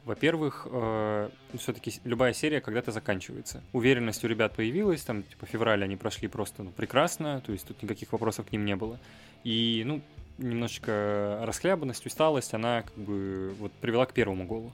Во-первых, 0.05 0.67
э, 0.69 1.31
все-таки 1.57 1.93
любая 2.03 2.33
серия 2.33 2.61
когда-то 2.61 2.91
заканчивается. 2.91 3.63
Уверенность 3.73 4.25
у 4.25 4.27
ребят 4.27 4.57
появилась, 4.57 5.03
там, 5.03 5.23
типа, 5.23 5.47
февраль 5.47 5.85
они 5.85 5.95
прошли 5.95 6.27
просто 6.27 6.65
ну, 6.65 6.73
прекрасно, 6.73 7.41
то 7.47 7.53
есть 7.53 7.65
тут 7.65 7.81
никаких 7.85 8.11
вопросов 8.11 8.47
к 8.47 8.51
ним 8.51 8.65
не 8.65 8.75
было. 8.75 8.99
И, 9.45 9.85
ну, 9.87 10.03
немножечко 10.39 11.41
расхлябанность, 11.43 12.07
усталость, 12.07 12.55
она 12.55 12.83
как 12.83 12.97
бы 12.97 13.55
вот 13.59 13.73
привела 13.73 14.07
к 14.07 14.13
первому 14.13 14.47
голу. 14.47 14.73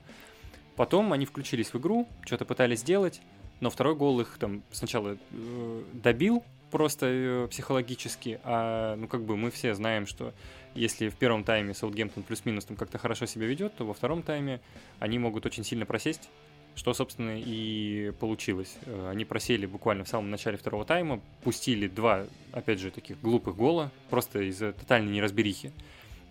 Потом 0.76 1.12
они 1.12 1.26
включились 1.26 1.72
в 1.72 1.78
игру, 1.78 2.08
что-то 2.24 2.44
пытались 2.44 2.80
сделать, 2.80 3.20
но 3.60 3.70
второй 3.70 3.94
гол 3.94 4.20
их 4.20 4.36
там 4.38 4.62
сначала 4.72 5.16
э, 5.30 5.82
добил 5.92 6.44
просто 6.70 7.06
э, 7.06 7.48
психологически, 7.48 8.40
а 8.42 8.96
ну 8.96 9.06
как 9.06 9.22
бы 9.22 9.36
мы 9.36 9.50
все 9.50 9.74
знаем, 9.74 10.06
что 10.06 10.34
если 10.74 11.08
в 11.08 11.14
первом 11.14 11.44
тайме 11.44 11.72
Саутгемптон 11.72 12.24
плюс-минус 12.24 12.64
там 12.64 12.76
как-то 12.76 12.98
хорошо 12.98 13.26
себя 13.26 13.46
ведет, 13.46 13.76
то 13.76 13.84
во 13.84 13.94
втором 13.94 14.22
тайме 14.22 14.60
они 14.98 15.20
могут 15.20 15.46
очень 15.46 15.62
сильно 15.62 15.86
просесть, 15.86 16.28
что, 16.74 16.94
собственно, 16.94 17.36
и 17.38 18.12
получилось. 18.20 18.76
Э, 18.86 19.10
они 19.10 19.24
просели 19.24 19.66
буквально 19.66 20.04
в 20.04 20.08
самом 20.08 20.30
начале 20.30 20.56
второго 20.56 20.84
тайма, 20.84 21.20
пустили 21.42 21.88
два, 21.88 22.26
опять 22.52 22.80
же, 22.80 22.90
таких 22.90 23.20
глупых 23.20 23.56
гола, 23.56 23.90
просто 24.10 24.40
из-за 24.48 24.72
тотальной 24.72 25.12
неразберихи. 25.12 25.72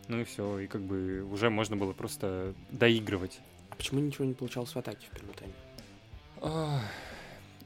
Ну 0.08 0.20
и 0.20 0.24
все, 0.26 0.60
и 0.60 0.68
как 0.68 0.82
бы 0.82 1.24
уже 1.32 1.50
можно 1.50 1.78
было 1.78 1.94
просто 1.94 2.54
доигрывать. 2.72 3.40
А 3.70 3.76
почему 3.76 4.02
ничего 4.02 4.26
не 4.26 4.34
получалось 4.34 4.72
в 4.74 4.78
атаке 4.78 5.08
в 5.10 5.18
первом 5.18 5.36
тайме? 5.36 6.82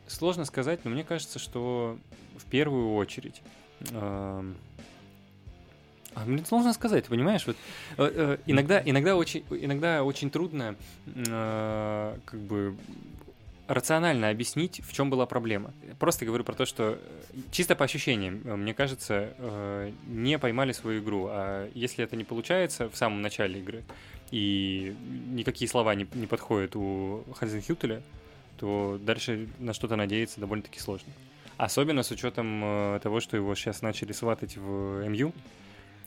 Сложно 0.07 0.45
сказать, 0.45 0.85
но 0.85 0.91
мне 0.91 1.03
кажется, 1.03 1.39
что 1.39 1.97
в 2.37 2.45
первую 2.45 2.93
очередь... 2.95 3.41
эм, 3.91 4.55
а, 6.17 6.25
мне 6.25 6.43
сложно 6.45 6.73
сказать, 6.73 7.05
понимаешь? 7.05 7.45
Вот, 7.45 7.55
э, 7.97 8.11
э, 8.13 8.37
иногда, 8.47 8.81
иногда, 8.83 9.15
очень, 9.15 9.43
иногда 9.51 10.03
очень 10.03 10.29
трудно 10.29 10.75
э, 11.05 12.17
как 12.25 12.39
бы 12.39 12.75
рационально 13.67 14.29
объяснить, 14.29 14.81
в 14.83 14.93
чем 14.93 15.09
была 15.09 15.25
проблема. 15.25 15.73
Просто 15.99 16.25
говорю 16.25 16.43
про 16.43 16.53
то, 16.53 16.65
что 16.65 16.97
э, 16.99 17.37
чисто 17.51 17.75
по 17.75 17.85
ощущениям, 17.85 18.41
э, 18.45 18.55
мне 18.55 18.73
кажется, 18.73 19.33
э, 19.37 19.91
не 20.07 20.39
поймали 20.39 20.71
свою 20.71 21.01
игру. 21.01 21.27
А 21.29 21.69
если 21.73 22.03
это 22.03 22.15
не 22.15 22.23
получается 22.23 22.89
в 22.89 22.95
самом 22.95 23.21
начале 23.21 23.59
игры, 23.59 23.83
и 24.31 24.95
никакие 25.29 25.69
слова 25.69 25.95
не, 25.95 26.07
не 26.13 26.27
подходят 26.27 26.75
у 26.75 27.23
Хазенхютеля, 27.35 28.01
то 28.57 28.99
дальше 29.01 29.47
на 29.59 29.73
что-то 29.73 29.95
надеяться 29.95 30.39
довольно-таки 30.39 30.79
сложно. 30.79 31.13
Особенно 31.57 32.03
с 32.03 32.11
учетом 32.11 32.99
того, 33.01 33.19
что 33.19 33.37
его 33.37 33.55
сейчас 33.55 33.81
начали 33.81 34.11
сватать 34.11 34.57
в 34.57 35.07
МЮ. 35.07 35.33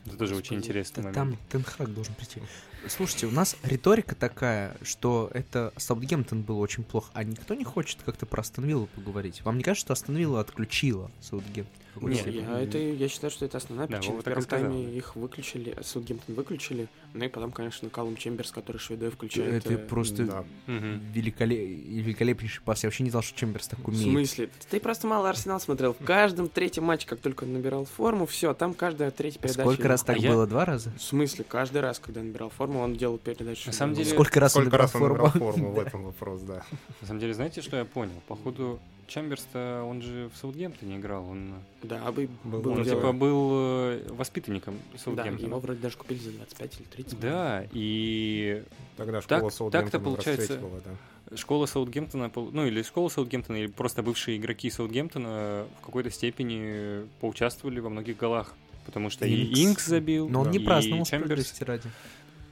Это 0.06 0.16
тоже 0.16 0.34
очень 0.34 0.56
интересный 0.56 1.02
момент. 1.02 1.14
Там 1.14 1.38
Тенхак 1.50 1.92
должен 1.92 2.14
прийти. 2.14 2.40
Слушайте, 2.88 3.26
у 3.26 3.30
нас 3.30 3.56
риторика 3.62 4.14
такая, 4.14 4.76
что 4.82 5.30
это 5.34 5.72
Саутгемптон 5.76 6.42
был 6.42 6.58
очень 6.60 6.82
плохо, 6.82 7.10
а 7.12 7.24
никто 7.24 7.54
не 7.54 7.64
хочет 7.64 8.02
как-то 8.04 8.24
про 8.24 8.40
Астон 8.40 8.64
Виллу 8.64 8.86
поговорить. 8.86 9.42
Вам 9.44 9.58
не 9.58 9.62
кажется, 9.62 9.86
что 9.86 9.92
Астон 9.92 10.16
Вилла 10.16 10.40
отключила 10.40 11.10
Саутгемптон? 11.20 11.79
В 11.94 12.08
Нет? 12.08 12.26
Я, 12.26 12.60
это, 12.60 12.78
я 12.78 13.08
считаю, 13.08 13.30
что 13.30 13.44
это 13.44 13.58
основная 13.58 13.86
Да, 13.88 13.96
причина. 13.98 14.20
В 14.20 14.24
первом 14.24 14.44
тайме 14.44 14.84
их 14.84 15.16
выключили, 15.16 15.74
а 15.76 15.82
Саутгемптон 15.82 16.34
выключили, 16.34 16.88
ну 17.14 17.24
и 17.24 17.28
потом, 17.28 17.50
конечно, 17.52 17.88
Калум 17.90 18.16
Чемберс, 18.16 18.50
который 18.52 18.78
шведой 18.78 19.10
включает. 19.10 19.64
Это 19.66 19.74
э, 19.74 19.78
просто 19.78 20.24
Да. 20.24 20.44
Мгм. 20.66 21.00
великоле- 21.12 21.74
великолепнейший 22.00 22.62
пас. 22.62 22.82
Я 22.82 22.88
вообще 22.88 23.04
не 23.04 23.10
знал, 23.10 23.22
что 23.22 23.38
Чемберс 23.38 23.68
так 23.68 23.78
В 23.80 23.88
умеет. 23.88 24.04
смысле? 24.04 24.50
Ты 24.70 24.80
просто 24.80 25.06
мало 25.06 25.28
Арсенал 25.28 25.60
смотрел. 25.60 25.94
В 25.94 26.04
каждом 26.04 26.48
третьем 26.48 26.84
матче, 26.84 27.06
как 27.06 27.20
только 27.20 27.44
он 27.44 27.52
набирал 27.52 27.84
форму, 27.84 28.26
все, 28.26 28.54
там 28.54 28.74
каждая 28.74 29.10
третья 29.10 29.38
передача. 29.40 29.62
Сколько 29.62 29.88
раз 29.88 30.02
так 30.02 30.16
А 30.16 30.18
я- 30.18 30.30
было? 30.32 30.46
Два 30.46 30.64
раза? 30.64 30.92
В 30.96 31.02
смысле? 31.02 31.44
Каждый 31.48 31.80
раз, 31.80 31.98
когда 31.98 32.22
набирал 32.22 32.50
форму, 32.50 32.80
он 32.80 32.96
делал 32.96 33.18
передачу. 33.18 33.62
На 33.66 33.72
самом 33.72 33.94
деле- 33.94 34.08
Сколько 34.10 34.40
раз 34.40 34.56
он 34.56 34.70
форму? 34.70 35.28
форму, 35.30 35.72
в 35.72 35.78
этом 35.78 36.04
вопрос, 36.04 36.42
да. 36.42 36.62
На 37.00 37.06
самом 37.06 37.20
деле, 37.20 37.34
знаете, 37.34 37.62
что 37.62 37.76
я 37.76 37.84
понял? 37.84 38.12
Походу, 38.28 38.78
Чамберс-то, 39.10 39.84
он 39.86 40.00
же 40.00 40.30
в 40.32 40.36
Саутгемптоне 40.38 40.96
играл, 40.96 41.28
он, 41.28 41.54
Да, 41.82 42.00
а 42.06 42.12
бы 42.12 42.28
Был- 42.44 42.60
был 42.62 42.72
он 42.72 42.84
типа 42.84 43.12
был 43.12 43.50
э, 43.52 44.06
воспитанником 44.10 44.76
Да, 44.92 44.98
Саутгемптона. 44.98 45.46
его 45.48 45.58
вроде 45.58 45.80
даже 45.80 45.96
купили 45.96 46.18
за 46.18 46.30
25 46.32 46.80
или 46.80 46.86
30. 46.86 47.20
Да, 47.20 47.66
и 47.72 48.62
Тогда 48.96 49.20
Так- 49.20 49.38
школа 49.38 49.50
Саутгемптона 49.50 49.82
так-то 49.90 50.00
получается- 50.00 50.56
была, 50.58 50.80
да. 50.84 51.36
школа 51.36 51.66
Саутгемптона, 51.66 52.30
ну 52.34 52.66
или 52.66 52.82
школа 52.82 53.08
Саутгемптона, 53.08 53.56
или 53.56 53.66
просто 53.66 54.02
бывшие 54.02 54.36
игроки 54.38 54.70
Саутгемптона 54.70 55.66
в 55.80 55.84
какой-то 55.84 56.10
степени 56.10 57.06
поучаствовали 57.20 57.80
во 57.80 57.90
многих 57.90 58.16
голах. 58.16 58.54
Потому 58.86 59.10
что 59.10 59.26
Инкс. 59.28 59.58
и 59.58 59.64
Инкс 59.66 59.86
забил, 59.86 60.28
Но 60.28 60.40
он 60.40 60.46
Да. 60.46 60.52
не 60.52 60.58
и 60.58 60.64
праздновал 60.64 61.04
Чемберс. 61.04 61.24
справедливости 61.48 61.64
ради. 61.64 61.90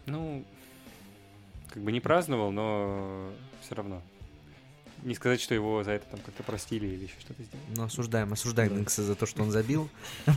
Ну, 0.07 0.45
как 1.71 1.83
бы 1.83 1.91
не 1.93 2.01
праздновал, 2.01 2.51
но 2.53 3.31
все 3.63 3.75
равно. 3.75 4.03
Не 5.03 5.15
сказать, 5.15 5.41
что 5.41 5.55
его 5.55 5.85
за 5.85 5.93
это 5.93 6.07
там 6.11 6.21
как-то 6.21 6.43
простили 6.43 6.87
или 6.87 7.05
еще 7.05 7.15
что-то 7.21 7.43
сделали. 7.43 7.67
Ну, 7.77 7.85
осуждаем, 7.85 8.33
осуждаем 8.33 8.75
Да. 8.75 8.81
Инкса 8.81 9.03
за 9.03 9.15
то, 9.15 9.27
что 9.27 9.43
он 9.43 9.51
забил. 9.53 9.89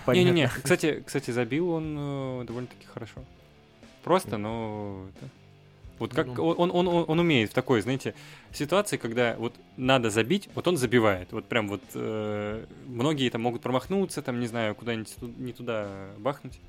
Не-не-не, 0.08 0.50
кстати, 0.50 1.04
кстати, 1.06 1.32
забил 1.32 1.70
он 1.70 1.96
э, 1.98 2.44
довольно-таки 2.46 2.86
хорошо. 2.86 3.24
Просто, 4.04 4.38
но... 4.38 5.08
Вот 6.00 6.16
как 6.16 6.26
Ну. 6.26 6.44
он, 6.44 6.72
он, 6.72 6.88
он, 6.88 7.06
он 7.08 7.20
умеет 7.20 7.52
в 7.52 7.54
такой, 7.54 7.80
знаете, 7.82 8.16
ситуации, 8.52 8.98
когда 8.98 9.36
вот 9.38 9.54
надо 9.78 10.10
забить, 10.10 10.50
вот 10.56 10.68
он 10.68 10.76
забивает. 10.76 11.32
Вот 11.32 11.46
прям 11.46 11.68
вот 11.68 11.84
э, 11.94 12.66
многие 12.88 13.30
там 13.30 13.42
могут 13.42 13.62
промахнуться, 13.62 14.24
там, 14.24 14.40
не 14.40 14.48
знаю, 14.48 14.74
куда-нибудь 14.74 15.16
не 15.38 15.54
туда 15.54 16.10
бахнуть. 16.18 16.60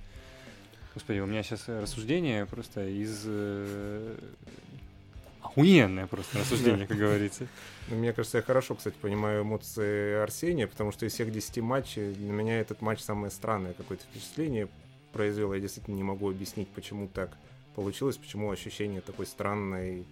Господи, 0.92 1.20
у 1.20 1.26
меня 1.26 1.42
сейчас 1.42 1.66
рассуждение 1.66 2.44
просто 2.44 2.86
из... 2.86 3.22
э, 3.24 4.18
охуенное 5.52 6.06
просто 6.06 6.38
рассуждение, 6.38 6.86
как 6.86 6.96
говорится. 6.96 7.46
Ну, 7.88 7.96
Мне 7.96 8.12
кажется, 8.12 8.38
я 8.38 8.42
хорошо, 8.42 8.74
кстати, 8.74 8.94
понимаю 9.00 9.42
эмоции 9.42 10.14
Арсения, 10.14 10.66
потому 10.66 10.92
что 10.92 11.06
из 11.06 11.12
всех 11.12 11.30
10 11.30 11.58
матчей 11.58 12.12
для 12.14 12.32
меня 12.32 12.60
этот 12.60 12.80
матч 12.80 13.00
самое 13.00 13.30
странное 13.30 13.74
какое-то 13.74 14.04
впечатление 14.04 14.68
произвел. 15.12 15.52
Я 15.52 15.60
действительно 15.60 15.94
не 15.96 16.02
могу 16.02 16.30
объяснить, 16.30 16.68
почему 16.68 17.08
так 17.08 17.36
получилось, 17.74 18.16
почему 18.16 18.50
ощущение 18.50 19.00
такой 19.00 19.26
странной 19.26 20.04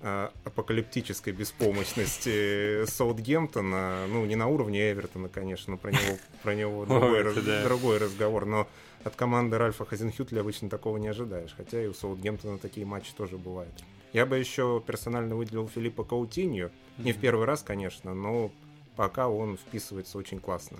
а, 0.00 0.32
апокалиптической 0.44 1.32
беспомощности 1.32 2.84
Саутгемптона, 2.86 4.06
ну, 4.08 4.24
не 4.26 4.36
на 4.36 4.46
уровне 4.48 4.90
Эвертона, 4.90 5.28
конечно, 5.28 5.72
но 5.72 5.76
про 5.78 5.90
него, 5.90 6.18
про 6.42 6.54
него 6.54 6.84
другой, 6.86 7.22
раз- 7.22 7.34
да. 7.36 7.64
другой 7.64 7.98
разговор, 7.98 8.46
но 8.46 8.68
от 9.04 9.16
команды 9.16 9.58
Ральфа 9.58 9.84
Хазенхютля 9.84 10.40
обычно 10.40 10.68
такого 10.70 10.96
не 10.96 11.08
ожидаешь, 11.08 11.54
хотя 11.56 11.82
и 11.82 11.86
у 11.88 11.94
Саутгемптона 11.94 12.58
такие 12.58 12.86
матчи 12.86 13.12
тоже 13.16 13.36
бывают. 13.36 13.72
Я 14.12 14.26
бы 14.26 14.38
еще 14.38 14.82
персонально 14.86 15.36
выделил 15.36 15.68
Филиппа 15.68 16.04
Каутинью, 16.04 16.70
не 16.98 17.12
в 17.12 17.18
первый 17.18 17.46
раз, 17.46 17.62
конечно, 17.62 18.14
но 18.14 18.50
пока 18.94 19.28
он 19.28 19.56
вписывается 19.56 20.18
очень 20.18 20.38
классно 20.38 20.78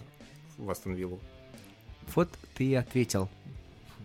в 0.58 0.70
Астон 0.70 0.94
Виллу. 0.94 1.18
Вот 2.14 2.28
ты 2.54 2.64
и 2.64 2.74
ответил 2.74 3.30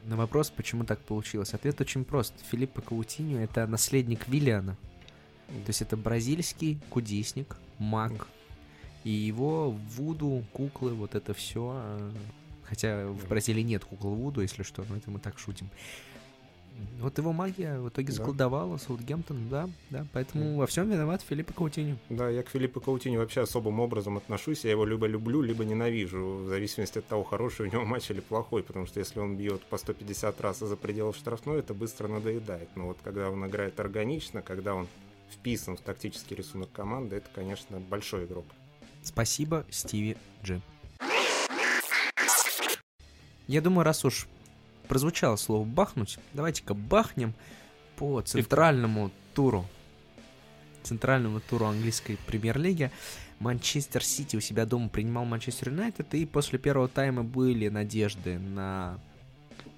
на 0.06 0.16
вопрос, 0.16 0.50
почему 0.50 0.86
так 0.86 1.00
получилось. 1.00 1.54
Ответ 1.54 1.82
очень 1.82 2.06
прост. 2.06 2.34
Филиппо 2.50 2.82
Каутиньо— 2.82 3.40
это 3.42 3.68
наследник 3.68 4.28
Виллиана. 4.30 4.78
То 5.48 5.70
есть 5.70 5.82
это 5.82 5.98
бразильский 5.98 6.80
кудесник, 6.90 7.58
маг. 7.80 8.28
И 9.04 9.10
его 9.10 9.72
вуду, 9.72 10.46
куклы, 10.54 10.94
вот 10.94 11.16
это 11.16 11.34
все. 11.34 12.00
Хотя 12.64 13.08
в 13.08 13.28
Бразилии 13.28 13.62
нет 13.62 13.84
кукол 13.86 14.16
вуду, 14.16 14.42
если 14.42 14.64
что, 14.64 14.86
но 14.88 14.98
это 14.98 15.10
мы 15.12 15.20
так 15.20 15.40
шутим. 15.40 15.70
Вот 17.00 17.18
его 17.18 17.32
магия 17.34 17.80
в 17.80 17.90
итоге 17.90 18.08
Да. 18.08 18.14
заколдовала 18.14 18.78
Саутгемптон, 18.78 19.50
да, 19.50 19.70
да. 19.90 20.06
Поэтому 20.14 20.58
во 20.58 20.68
всем 20.68 20.90
виноват 20.90 21.22
Филиппо 21.22 21.54
Каутиньо. 21.54 21.98
Да, 22.10 22.30
я 22.30 22.44
к 22.44 22.50
Филиппу 22.50 22.82
Каутиню 22.82 23.20
вообще 23.20 23.42
особым 23.42 23.80
образом 23.80 24.18
отношусь. 24.18 24.64
Я 24.66 24.72
его 24.72 24.86
либо 24.86 25.08
люблю, 25.08 25.42
либо 25.42 25.64
ненавижу, 25.66 26.44
в 26.44 26.48
зависимости 26.48 27.00
от 27.00 27.06
того, 27.08 27.24
хороший 27.24 27.68
у 27.68 27.72
него 27.72 27.86
матч 27.86 28.10
или 28.12 28.20
плохой. 28.20 28.64
Потому 28.64 28.86
что 28.86 29.00
если 29.00 29.20
он 29.20 29.38
бьет 29.38 29.64
по 29.66 29.78
150 29.78 30.40
раз 30.42 30.60
за 30.60 30.76
пределов 30.76 31.16
штрафной, 31.16 31.60
это 31.60 31.74
быстро 31.74 32.08
надоедает. 32.08 32.70
Но 32.76 32.88
вот 32.88 32.98
когда 33.04 33.30
он 33.30 33.46
играет 33.48 33.80
органично, 33.80 34.42
когда 34.42 34.74
он 34.76 34.88
вписан 35.32 35.78
в 35.78 35.82
тактический 35.82 36.36
рисунок 36.36 36.72
команды, 36.72 37.18
это, 37.18 37.28
конечно, 37.34 37.80
большой 37.80 38.26
игрок. 38.26 38.46
Спасибо, 39.04 39.66
Стиви 39.70 40.18
Джи. 40.44 40.62
Я 43.48 43.62
думаю, 43.62 43.86
раз 43.86 44.04
уж 44.04 44.28
прозвучало 44.88 45.36
слово 45.36 45.66
«бахнуть», 45.66 46.20
давайте-ка 46.34 46.74
бахнем 46.74 47.34
по 47.98 48.22
центральному 48.22 49.12
туру. 49.34 49.66
Центральному 50.84 51.42
туру 51.42 51.66
английской 51.66 52.18
премьер-лиги. 52.28 52.92
Манчестер 53.40 54.04
Сити 54.04 54.36
у 54.36 54.40
себя 54.40 54.66
дома 54.66 54.90
принимал 54.90 55.26
Манчестер 55.26 55.70
Юнайтед, 55.70 56.14
и 56.14 56.26
после 56.26 56.58
первого 56.58 56.88
тайма 56.88 57.24
были 57.24 57.68
надежды 57.68 58.40
на 58.40 59.00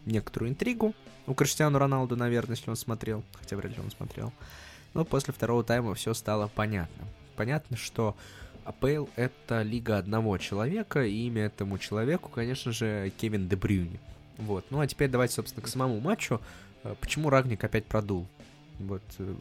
некоторую 0.06 0.52
интригу. 0.52 0.93
У 1.28 1.34
Криштиану 1.34 1.78
Роналду, 1.78 2.15
наверное, 2.15 2.56
если 2.56 2.69
он 2.69 2.76
смотрел, 2.76 3.24
хотя 3.34 3.58
вряд 3.58 3.76
ли 3.76 3.84
он 3.84 3.91
смотрел. 3.91 4.32
Но 4.93 5.06
после 5.06 5.34
второго 5.34 5.63
тайма 5.63 5.93
все 5.93 6.13
стало 6.13 6.48
понятно. 6.48 7.06
Понятно, 7.36 7.78
что 7.78 8.15
АПЛ— 8.65 9.08
это 9.15 9.62
лига 9.62 9.98
одного 9.98 10.38
человека, 10.38 11.04
и 11.04 11.28
имя 11.28 11.43
этому 11.43 11.78
человеку, 11.78 12.30
конечно 12.30 12.72
же, 12.72 13.12
Кевин 13.17 13.48
Дебрюни. 13.48 14.00
Вот. 14.39 14.65
Ну 14.69 14.80
а 14.80 14.88
теперь 14.88 15.10
давайте, 15.10 15.36
собственно, 15.36 15.63
к 15.63 15.67
самому 15.67 15.99
матчу. 15.99 16.41
Э, 16.84 16.95
почему 16.99 17.30
Рагник 17.30 17.63
опять 17.63 17.86
продул? 17.86 18.25
Вот. 18.80 19.04
Э, 19.19 19.36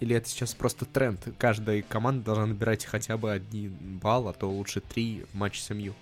или 0.00 0.16
это 0.16 0.28
сейчас 0.28 0.54
просто 0.54 0.84
тренд? 0.84 1.20
Каждая 1.38 1.82
команда 1.82 2.24
должна 2.24 2.46
набирать 2.46 2.84
хотя 2.84 3.16
бы 3.16 3.30
один 3.30 3.72
балл, 4.02 4.28
а 4.28 4.32
то 4.32 4.50
лучше 4.50 4.80
три 4.80 5.24
в 5.32 5.36
матче 5.36 5.62
с 5.62 5.70
МЮ. 5.70 5.94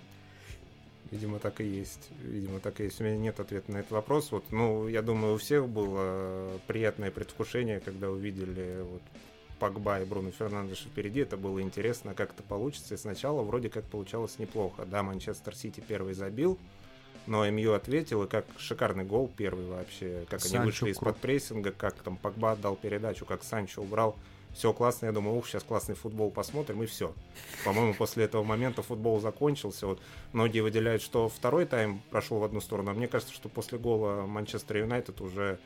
Видимо, 1.11 1.39
так 1.39 1.59
и 1.59 1.65
есть. 1.65 2.09
Видимо, 2.23 2.59
так 2.59 2.79
и 2.79 2.85
есть. 2.85 3.01
У 3.01 3.03
меня 3.03 3.17
нет 3.17 3.39
ответа 3.39 3.71
на 3.71 3.77
этот 3.77 3.91
вопрос. 3.91 4.31
Вот, 4.31 4.45
ну, 4.51 4.87
я 4.87 5.01
думаю, 5.01 5.35
у 5.35 5.37
всех 5.37 5.67
было 5.67 6.59
приятное 6.67 7.11
предвкушение, 7.11 7.81
когда 7.81 8.09
увидели 8.09 8.81
вот 8.89 9.01
Погба 9.59 9.99
и 9.99 10.05
Бруно 10.05 10.31
Фернандеша 10.31 10.85
впереди. 10.85 11.19
Это 11.19 11.35
было 11.35 11.61
интересно, 11.61 12.13
как 12.13 12.31
это 12.31 12.43
получится. 12.43 12.95
И 12.95 12.97
сначала 12.97 13.43
вроде 13.43 13.69
как 13.69 13.83
получалось 13.83 14.39
неплохо. 14.39 14.85
Да, 14.85 15.03
Манчестер 15.03 15.55
Сити 15.55 15.83
первый 15.85 16.13
забил, 16.13 16.57
но 17.27 17.49
МЮ 17.49 17.73
ответил, 17.73 18.23
и 18.23 18.27
как 18.27 18.45
шикарный 18.57 19.03
гол 19.03 19.31
первый 19.35 19.65
вообще. 19.65 20.25
Как 20.29 20.41
Санчо 20.41 20.57
они 20.57 20.65
вышли 20.65 20.89
из-под 20.91 21.17
прессинга, 21.17 21.71
как 21.71 21.95
там 21.95 22.17
Погба 22.17 22.53
отдал 22.53 22.75
передачу, 22.75 23.25
как 23.25 23.43
Санчо 23.43 23.81
убрал 23.81 24.15
все 24.53 24.73
классно, 24.73 25.05
я 25.05 25.11
думаю, 25.11 25.37
ух, 25.37 25.47
сейчас 25.47 25.63
классный 25.63 25.95
футбол 25.95 26.29
посмотрим, 26.29 26.83
и 26.83 26.85
все. 26.85 27.13
По-моему, 27.63 27.93
после 27.93 28.25
этого 28.25 28.43
момента 28.43 28.81
футбол 28.81 29.19
закончился. 29.19 29.87
Вот 29.87 30.01
многие 30.33 30.59
выделяют, 30.59 31.01
что 31.01 31.29
второй 31.29 31.65
тайм 31.65 32.01
прошел 32.09 32.39
в 32.39 32.43
одну 32.43 32.59
сторону, 32.59 32.91
а 32.91 32.93
мне 32.93 33.07
кажется, 33.07 33.33
что 33.33 33.49
после 33.49 33.77
гола 33.77 34.25
Манчестер 34.25 34.77
Юнайтед 34.77 35.21
уже 35.21 35.57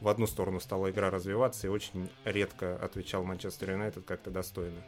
в 0.00 0.08
одну 0.08 0.26
сторону 0.26 0.60
стала 0.60 0.90
игра 0.90 1.10
развиваться, 1.10 1.66
и 1.66 1.70
очень 1.70 2.08
редко 2.24 2.76
отвечал 2.76 3.24
Манчестер 3.24 3.72
Юнайтед 3.72 4.04
как-то 4.04 4.30
достойно. 4.30 4.80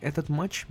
Этот 0.00 0.30
матч, 0.30 0.64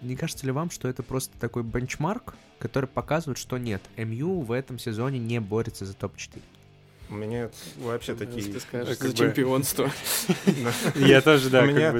не 0.00 0.16
кажется 0.16 0.46
ли 0.46 0.52
вам, 0.52 0.70
что 0.70 0.88
это 0.88 1.02
просто 1.02 1.38
такой 1.38 1.62
бенчмарк, 1.62 2.34
который 2.58 2.86
показывает, 2.86 3.38
что 3.38 3.58
нет, 3.58 3.82
МЮ 3.96 4.40
в 4.40 4.52
этом 4.52 4.78
сезоне 4.78 5.18
не 5.18 5.40
борется 5.40 5.84
за 5.84 5.94
топ-4? 5.94 6.40
У 7.08 7.14
меня 7.14 7.50
вообще 7.78 8.14
такие... 8.14 8.52
Ты 8.52 8.58
скажешь, 8.58 8.98
за 8.98 9.14
чемпионство. 9.14 9.90
Я 10.96 11.20
тоже, 11.20 11.50
да, 11.50 11.62
У 11.62 11.66
меня, 11.66 11.94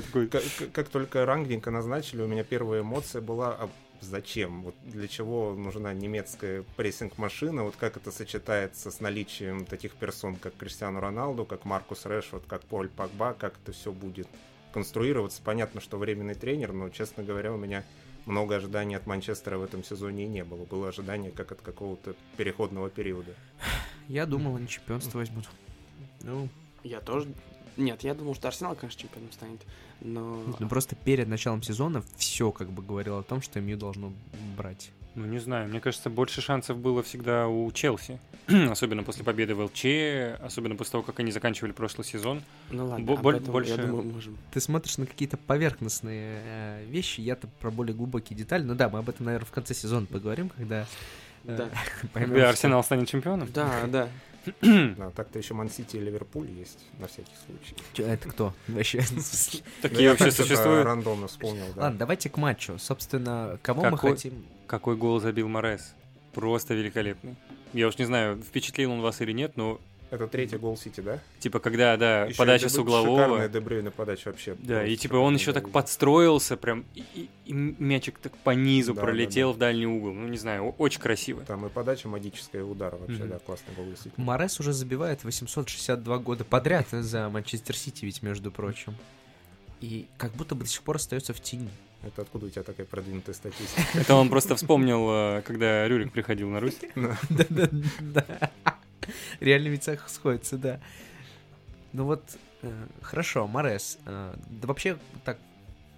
как 0.73 0.89
только 0.89 1.25
рангника 1.25 1.71
назначили, 1.71 2.23
у 2.23 2.27
меня 2.27 2.43
первая 2.43 2.81
эмоция 2.81 3.23
была, 3.23 3.53
а 3.53 3.71
зачем? 4.01 4.63
Вот 4.63 4.75
для 4.85 5.07
чего 5.07 5.55
нужна 5.55 5.93
немецкая 5.93 6.65
прессинг-машина? 6.77 7.63
Вот 7.63 7.77
как 7.77 7.97
это 7.97 8.11
сочетается 8.11 8.91
с 8.91 9.01
наличием 9.01 9.65
таких 9.65 9.93
персон, 9.93 10.37
как 10.37 10.57
Криштиану 10.57 10.99
Роналду, 10.99 11.45
как 11.45 11.65
Маркус 11.65 12.05
Решфорд, 12.05 12.45
как 12.47 12.63
Поль 12.63 12.89
Пакба, 12.89 13.33
как 13.35 13.55
это 13.63 13.73
все 13.73 13.93
будет 13.93 14.29
конструироваться? 14.77 15.41
Понятно, 15.43 15.81
что 15.81 15.97
временный 15.97 16.35
тренер, 16.35 16.75
но, 16.75 16.91
честно 16.91 17.25
говоря, 17.25 17.51
у 17.51 17.57
меня 17.57 17.83
много 18.27 18.57
ожиданий 18.57 18.95
от 18.95 19.07
Манчестера 19.07 19.57
в 19.57 19.63
этом 19.63 19.83
сезоне 19.83 20.25
и 20.25 20.29
не 20.29 20.45
было. 20.45 20.67
Было 20.67 20.89
ожидание 20.89 21.31
как 21.31 21.51
от 21.51 21.63
какого-то 21.63 22.15
переходного 22.37 22.91
периода. 22.91 23.35
Я 24.07 24.27
думал, 24.27 24.57
они 24.57 24.69
чемпионство 24.69 25.17
возьмут. 25.17 25.49
Ну, 26.21 26.51
я 26.85 27.01
тоже. 27.01 27.27
Нет, 27.79 28.03
я 28.03 28.13
думал, 28.15 28.35
что 28.35 28.49
Арсенал, 28.49 28.75
конечно, 28.75 29.01
чемпионом 29.01 29.33
станет. 29.33 29.63
Но... 30.03 30.43
Ну, 30.59 30.69
просто 30.69 30.95
перед 30.95 31.27
началом 31.27 31.63
сезона 31.63 32.03
все 32.19 32.53
как 32.53 32.69
бы 32.71 32.83
говорило 32.83 33.21
о 33.21 33.23
том, 33.23 33.41
что 33.41 33.63
МЮ 33.63 33.79
должно 33.79 34.13
брать. 34.59 34.91
Ну, 35.17 35.27
не 35.27 35.39
знаю, 35.39 35.69
мне 35.69 35.81
кажется, 35.81 36.11
больше 36.11 36.41
шансов 36.41 36.79
было 36.79 37.03
всегда 37.03 37.49
у 37.49 37.71
Челси. 37.73 38.19
особенно 38.71 39.03
после 39.03 39.25
победы 39.25 39.55
в 39.55 39.61
ЛЧ, 39.61 40.41
особенно 40.41 40.77
после 40.77 40.93
того, 40.93 41.03
как 41.03 41.19
они 41.19 41.33
заканчивали 41.33 41.73
прошлый 41.73 42.05
сезон. 42.05 42.43
Ну 42.71 42.87
ладно, 42.87 43.05
Бо- 43.05 43.33
этом, 43.33 43.53
больше... 43.53 43.73
я 43.73 43.77
думаю, 43.79 44.05
можем. 44.05 44.39
Ты 44.53 44.61
смотришь 44.61 44.99
на 44.99 45.07
какие-то 45.07 45.37
поверхностные 45.37 46.41
э, 46.45 46.85
вещи, 46.87 47.21
я-то 47.21 47.49
про 47.61 47.71
более 47.71 47.95
глубокие 47.95 48.37
детали. 48.37 48.63
Ну 48.63 48.75
да, 48.75 48.89
мы 48.89 49.01
об 49.01 49.09
этом, 49.09 49.27
наверное, 49.27 49.47
в 49.47 49.51
конце 49.51 49.75
сезона 49.75 50.07
поговорим, 50.07 50.51
когда 50.51 50.87
да. 51.45 51.69
Поймем, 52.13 52.45
Арсенал 52.45 52.83
станет 52.85 53.09
чемпионом? 53.09 53.49
Да, 53.53 53.85
да. 53.87 54.09
Да, 54.97 55.11
так-то 55.11 55.39
еще 55.39 55.55
Ман-Сити 55.55 55.97
и 55.97 56.01
Ливерпуль 56.01 56.51
есть, 56.51 56.79
на 56.99 57.07
всякий 57.07 57.33
случай. 57.47 58.09
Это 58.11 58.29
кто? 58.29 58.55
Вообще. 58.69 59.03
Такие 59.83 60.11
вообще 60.11 60.31
существуют? 60.31 60.85
рандомно 60.85 61.29
вспомнил, 61.29 61.67
да. 61.75 61.83
Ладно, 61.83 61.99
давайте 61.99 62.29
к 62.29 62.37
матчу. 62.37 62.79
Собственно, 62.79 63.59
кого 63.63 63.91
мы 63.91 63.99
хотим... 63.99 64.45
Какой 64.67 64.97
гол 64.97 65.21
забил 65.21 65.49
Морес? 65.49 65.95
Просто 66.33 66.75
великолепный. 66.75 67.37
Я 67.73 67.89
уж 67.89 67.99
не 67.99 68.05
знаю, 68.05 68.43
впечатлил 68.43 68.93
он 68.93 69.01
вас 69.01 69.21
или 69.21 69.33
нет, 69.33 69.57
но 69.57 69.81
это 70.11 70.27
третий 70.29 70.57
гол 70.57 70.77
Сити, 70.77 71.01
да? 71.01 71.21
Типа, 71.41 71.59
когда, 71.59 71.97
да, 71.97 72.27
еще 72.27 72.39
подача 72.39 72.69
с 72.69 72.79
углового. 72.79 73.25
Шикарная 73.25 73.49
Дебрюйна 73.49 73.91
подача 73.91 74.29
вообще. 74.29 74.57
Да, 74.59 74.85
и 74.85 74.97
типа 74.97 75.17
он 75.17 75.35
еще 75.35 75.53
так 75.53 75.71
подстроился, 75.71 76.57
прям, 76.57 76.85
и, 76.95 77.05
и, 77.15 77.29
и 77.45 77.53
мячик 77.53 78.19
так 78.19 78.37
по 78.39 78.51
низу 78.51 78.95
да, 78.95 79.03
пролетел 79.03 79.49
да, 79.49 79.53
да. 79.53 79.57
в 79.57 79.59
дальний 79.59 79.87
угол. 79.87 80.13
Ну, 80.13 80.29
не 80.29 80.39
знаю, 80.39 80.71
очень 80.79 81.01
красиво. 81.01 81.43
Там 81.43 81.67
и 81.67 81.69
подача 81.69 82.09
магическая, 82.09 82.63
и 82.63 82.65
удар 82.65 82.95
вообще, 82.95 83.17
mm-hmm. 83.17 83.29
да, 83.29 83.39
классный 83.41 83.75
гол 83.75 83.87
действительно. 83.87 84.25
Морес 84.25 84.61
уже 84.61 84.73
забивает 84.73 85.25
862 85.25 86.19
года 86.19 86.45
подряд 86.45 86.87
за 86.91 87.29
Манчестер 87.29 87.77
Сити, 87.77 88.05
ведь, 88.05 88.23
между 88.23 88.53
прочим. 88.53 88.95
И 89.81 90.07
как 90.17 90.33
будто 90.33 90.55
бы 90.55 90.65
до 90.65 90.71
сих 90.71 90.83
пор 90.83 90.97
остается 90.97 91.35
в 91.35 91.41
тени. 91.41 91.71
Это 92.03 92.23
откуда 92.23 92.47
у 92.47 92.51
тебя 92.51 92.63
такая 92.63 92.87
продвинутая 92.87 93.35
статистика? 93.35 93.83
Это 93.95 94.15
он 94.15 94.29
просто 94.29 94.55
вспомнил, 94.55 95.09
э, 95.11 95.43
когда 95.43 95.89
Рюрик 95.89 96.13
приходил 96.13 96.49
на 96.49 96.61
Русь. 96.61 96.79
Да-да-да. 96.95 98.53
Реально 99.41 99.69
ведь 99.69 99.89
сходится, 100.07 100.59
да. 100.59 100.81
Ну 101.93 102.05
вот, 102.05 102.23
э, 102.63 102.87
хорошо, 103.03 103.47
Морес. 103.47 103.99
Э, 104.07 104.35
да 104.49 104.69
вообще 104.69 104.99
так 105.25 105.39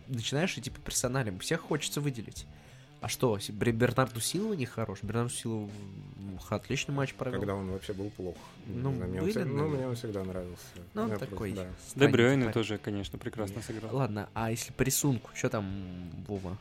начинаешь 0.09 0.57
идти 0.57 0.71
по 0.71 0.81
персоналям, 0.81 1.39
всех 1.39 1.61
хочется 1.61 2.01
выделить. 2.01 2.47
А 3.01 3.09
что, 3.09 3.39
Бернарду 3.49 4.21
Силова 4.21 4.55
не 4.55 4.67
хорош? 4.67 5.01
Бернарду 5.03 5.31
Силова 5.31 5.71
отличный 6.51 6.95
матч 6.95 7.15
провел. 7.15 7.39
Когда 7.39 7.55
он 7.55 7.71
вообще 7.71 7.93
был 7.93 8.11
плох. 8.11 8.37
Ну, 8.67 8.93
знаю, 8.93 9.11
мне, 9.11 9.21
были, 9.21 9.31
он, 9.31 9.31
всегда, 9.31 9.63
ну, 9.63 9.69
мне 9.69 9.87
он 9.87 9.95
всегда 9.95 10.25
нравился. 10.25 10.65
Ну, 10.95 11.03
он 11.03 11.19
такой. 11.19 11.53
Да. 11.53 11.67
Дебрёйне 11.95 12.51
тоже, 12.51 12.79
конечно, 12.79 13.19
прекрасно 13.19 13.63
сыграл. 13.63 13.95
Ладно, 13.95 14.29
а 14.35 14.51
если 14.51 14.73
по 14.73 14.83
рисунку, 14.83 15.31
что 15.35 15.49
там, 15.49 15.71
Вова? 16.27 16.59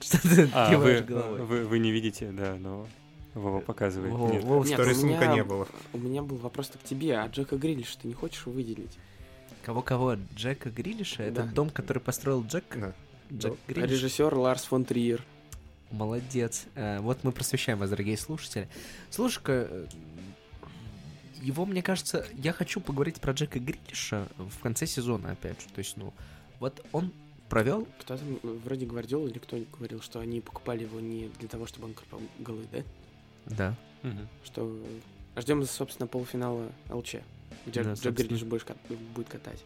Что 0.00 0.20
ты 0.22 0.50
а, 0.52 0.76
вы, 0.76 1.00
вы, 1.00 1.64
вы 1.64 1.78
не 1.78 1.90
видите, 1.90 2.30
да, 2.30 2.56
но 2.56 2.86
Вова 3.34 3.60
показывает. 3.60 4.12
Вова, 4.12 4.32
Нет, 4.32 4.44
Вова 4.44 4.64
Нет, 4.64 4.78
рисунка 4.78 5.24
меня, 5.24 5.34
не 5.34 5.44
было. 5.44 5.66
У 5.92 5.98
меня 5.98 6.22
был 6.22 6.36
вопрос 6.36 6.68
к 6.68 6.84
тебе, 6.84 7.18
а 7.18 7.26
Джека 7.26 7.56
Грилиша 7.56 7.98
ты 8.00 8.08
не 8.08 8.14
хочешь 8.14 8.46
выделить? 8.46 8.96
Кого-кого? 9.64 10.16
Джека 10.34 10.70
Грилиша? 10.70 11.24
Это 11.24 11.42
да. 11.42 11.52
дом, 11.52 11.70
который 11.70 11.98
построил 11.98 12.44
Джек? 12.44 12.64
Да. 12.76 12.94
Джек 13.32 13.58
Грилиш? 13.66 13.90
Режиссер 13.90 14.34
Ларс 14.34 14.64
фон 14.64 14.84
Триер. 14.84 15.24
Молодец. 15.90 16.66
Э, 16.74 17.00
вот 17.00 17.24
мы 17.24 17.32
просвещаем 17.32 17.78
вас, 17.78 17.90
дорогие 17.90 18.16
слушатели. 18.16 18.68
Слушай-ка, 19.10 19.68
э, 19.70 19.86
его, 21.40 21.66
мне 21.66 21.82
кажется, 21.82 22.26
я 22.34 22.52
хочу 22.52 22.80
поговорить 22.80 23.20
про 23.20 23.32
Джека 23.32 23.58
Грилиша 23.58 24.28
в 24.38 24.60
конце 24.60 24.86
сезона, 24.86 25.32
опять 25.32 25.60
же. 25.60 25.68
То 25.74 25.80
есть, 25.80 25.96
ну, 25.96 26.12
вот 26.60 26.84
он 26.92 27.12
провел... 27.48 27.86
Кто 28.00 28.16
там, 28.16 28.38
вроде 28.64 28.86
Гвардиол 28.86 29.26
или 29.26 29.38
кто 29.38 29.58
говорил, 29.76 30.00
что 30.00 30.20
они 30.20 30.40
покупали 30.40 30.82
его 30.82 31.00
не 31.00 31.30
для 31.38 31.48
того, 31.48 31.66
чтобы 31.66 31.86
он 31.86 31.94
крупал 31.94 32.20
голы, 32.38 32.64
да? 32.72 32.82
Да. 33.46 33.74
Угу. 34.02 34.18
Что 34.44 34.78
ждем, 35.36 35.64
собственно, 35.64 36.06
полуфинала 36.06 36.70
ЛЧ, 36.90 37.16
где 37.66 37.82
да, 37.82 37.94
Джек 37.94 38.14
Грилиш 38.14 38.42
будет, 38.42 38.76
будет 39.14 39.28
катать. 39.28 39.62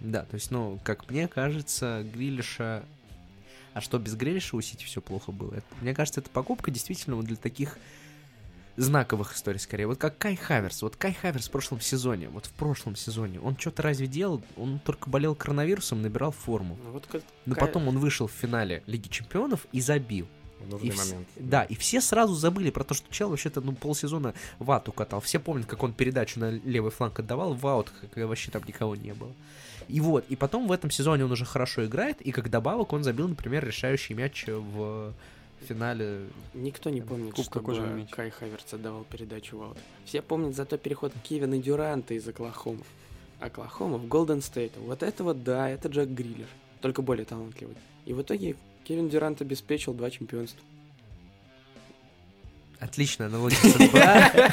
Да, 0.00 0.24
то 0.24 0.34
есть, 0.34 0.50
ну, 0.50 0.78
как 0.82 1.08
мне 1.10 1.28
кажется, 1.28 2.04
Грилиша... 2.12 2.84
А 3.72 3.80
что, 3.80 3.98
без 3.98 4.14
Грилиша 4.16 4.56
у 4.56 4.60
Сити 4.60 4.84
все 4.84 5.00
плохо 5.00 5.32
было? 5.32 5.54
Это, 5.54 5.66
мне 5.80 5.94
кажется, 5.94 6.20
это 6.20 6.28
покупка 6.28 6.70
действительно 6.70 7.16
вот 7.16 7.24
для 7.24 7.36
таких 7.36 7.78
знаковых 8.76 9.34
историй 9.34 9.60
скорее. 9.60 9.86
Вот 9.86 9.98
как 9.98 10.18
Кай 10.18 10.36
Хаверс. 10.36 10.82
Вот 10.82 10.96
Кай 10.96 11.12
Хаверс 11.12 11.48
в 11.48 11.50
прошлом 11.50 11.80
сезоне, 11.80 12.28
вот 12.28 12.46
в 12.46 12.52
прошлом 12.52 12.96
сезоне, 12.96 13.40
он 13.40 13.56
что-то 13.56 13.82
разве 13.82 14.06
делал? 14.06 14.42
Он 14.56 14.78
только 14.78 15.08
болел 15.08 15.34
коронавирусом, 15.34 16.02
набирал 16.02 16.32
форму. 16.32 16.78
Ну, 16.82 16.90
вот 16.90 17.06
как 17.06 17.22
Но 17.46 17.54
потом 17.54 17.88
он 17.88 17.98
вышел 17.98 18.26
в 18.26 18.32
финале 18.32 18.82
Лиги 18.86 19.08
Чемпионов 19.08 19.66
и 19.72 19.80
забил. 19.80 20.26
В 20.62 20.70
нужный 20.70 20.88
И 20.88 20.90
вс- 20.90 21.10
момент. 21.10 21.28
Да, 21.36 21.64
и 21.64 21.74
все 21.74 22.00
сразу 22.00 22.34
забыли 22.34 22.70
про 22.70 22.84
то, 22.84 22.94
что 22.94 23.12
чел 23.12 23.30
вообще-то 23.30 23.60
ну, 23.60 23.72
полсезона 23.72 24.34
вату 24.58 24.92
катал. 24.92 25.20
Все 25.20 25.38
помнят, 25.38 25.66
как 25.66 25.82
он 25.82 25.92
передачу 25.92 26.40
на 26.40 26.50
левый 26.50 26.90
фланг 26.90 27.18
отдавал, 27.18 27.54
в 27.54 27.66
аут, 27.66 27.92
когда 28.12 28.26
вообще 28.26 28.50
там 28.50 28.62
никого 28.66 28.96
не 28.96 29.12
было. 29.12 29.32
И 29.88 30.00
вот, 30.00 30.24
и 30.28 30.36
потом 30.36 30.68
в 30.68 30.72
этом 30.72 30.90
сезоне 30.90 31.24
он 31.24 31.32
уже 31.32 31.44
хорошо 31.44 31.84
играет, 31.84 32.20
и 32.22 32.32
как 32.32 32.50
добавок 32.50 32.92
он 32.92 33.02
забил, 33.04 33.28
например, 33.28 33.64
решающий 33.64 34.14
мяч 34.14 34.46
в 34.46 35.12
финале. 35.68 36.26
Никто 36.54 36.90
не 36.90 37.00
помнит, 37.00 37.34
Кубка 37.34 37.60
чтобы 37.60 37.66
кожаный 37.66 38.02
мяч. 38.02 38.10
Кай 38.10 38.30
Хаверц 38.30 38.72
отдавал 38.72 39.04
передачу 39.04 39.58
в 39.58 39.62
аут. 39.62 39.78
Все 40.04 40.22
помнят 40.22 40.54
зато 40.54 40.76
переход 40.76 41.12
Кевина 41.22 41.58
Дюранта 41.58 42.14
из 42.14 42.26
Оклахомы. 42.26 42.82
Оклахома 43.40 43.98
в 43.98 44.06
Голден 44.06 44.40
Стейт. 44.40 44.72
Вот 44.76 45.02
это 45.02 45.24
вот, 45.24 45.42
да, 45.42 45.68
это 45.68 45.88
Джек 45.88 46.08
Гриллер. 46.08 46.46
Только 46.80 47.02
более 47.02 47.24
талантливый. 47.24 47.76
И 48.06 48.12
в 48.12 48.22
итоге 48.22 48.56
Кевин 48.84 49.08
Дюрант 49.08 49.40
обеспечил 49.40 49.94
два 49.94 50.10
чемпионства. 50.10 50.60
Отличная 52.80 53.28
аналогия 53.28 53.56
с 53.56 53.78
НБА. 53.78 54.52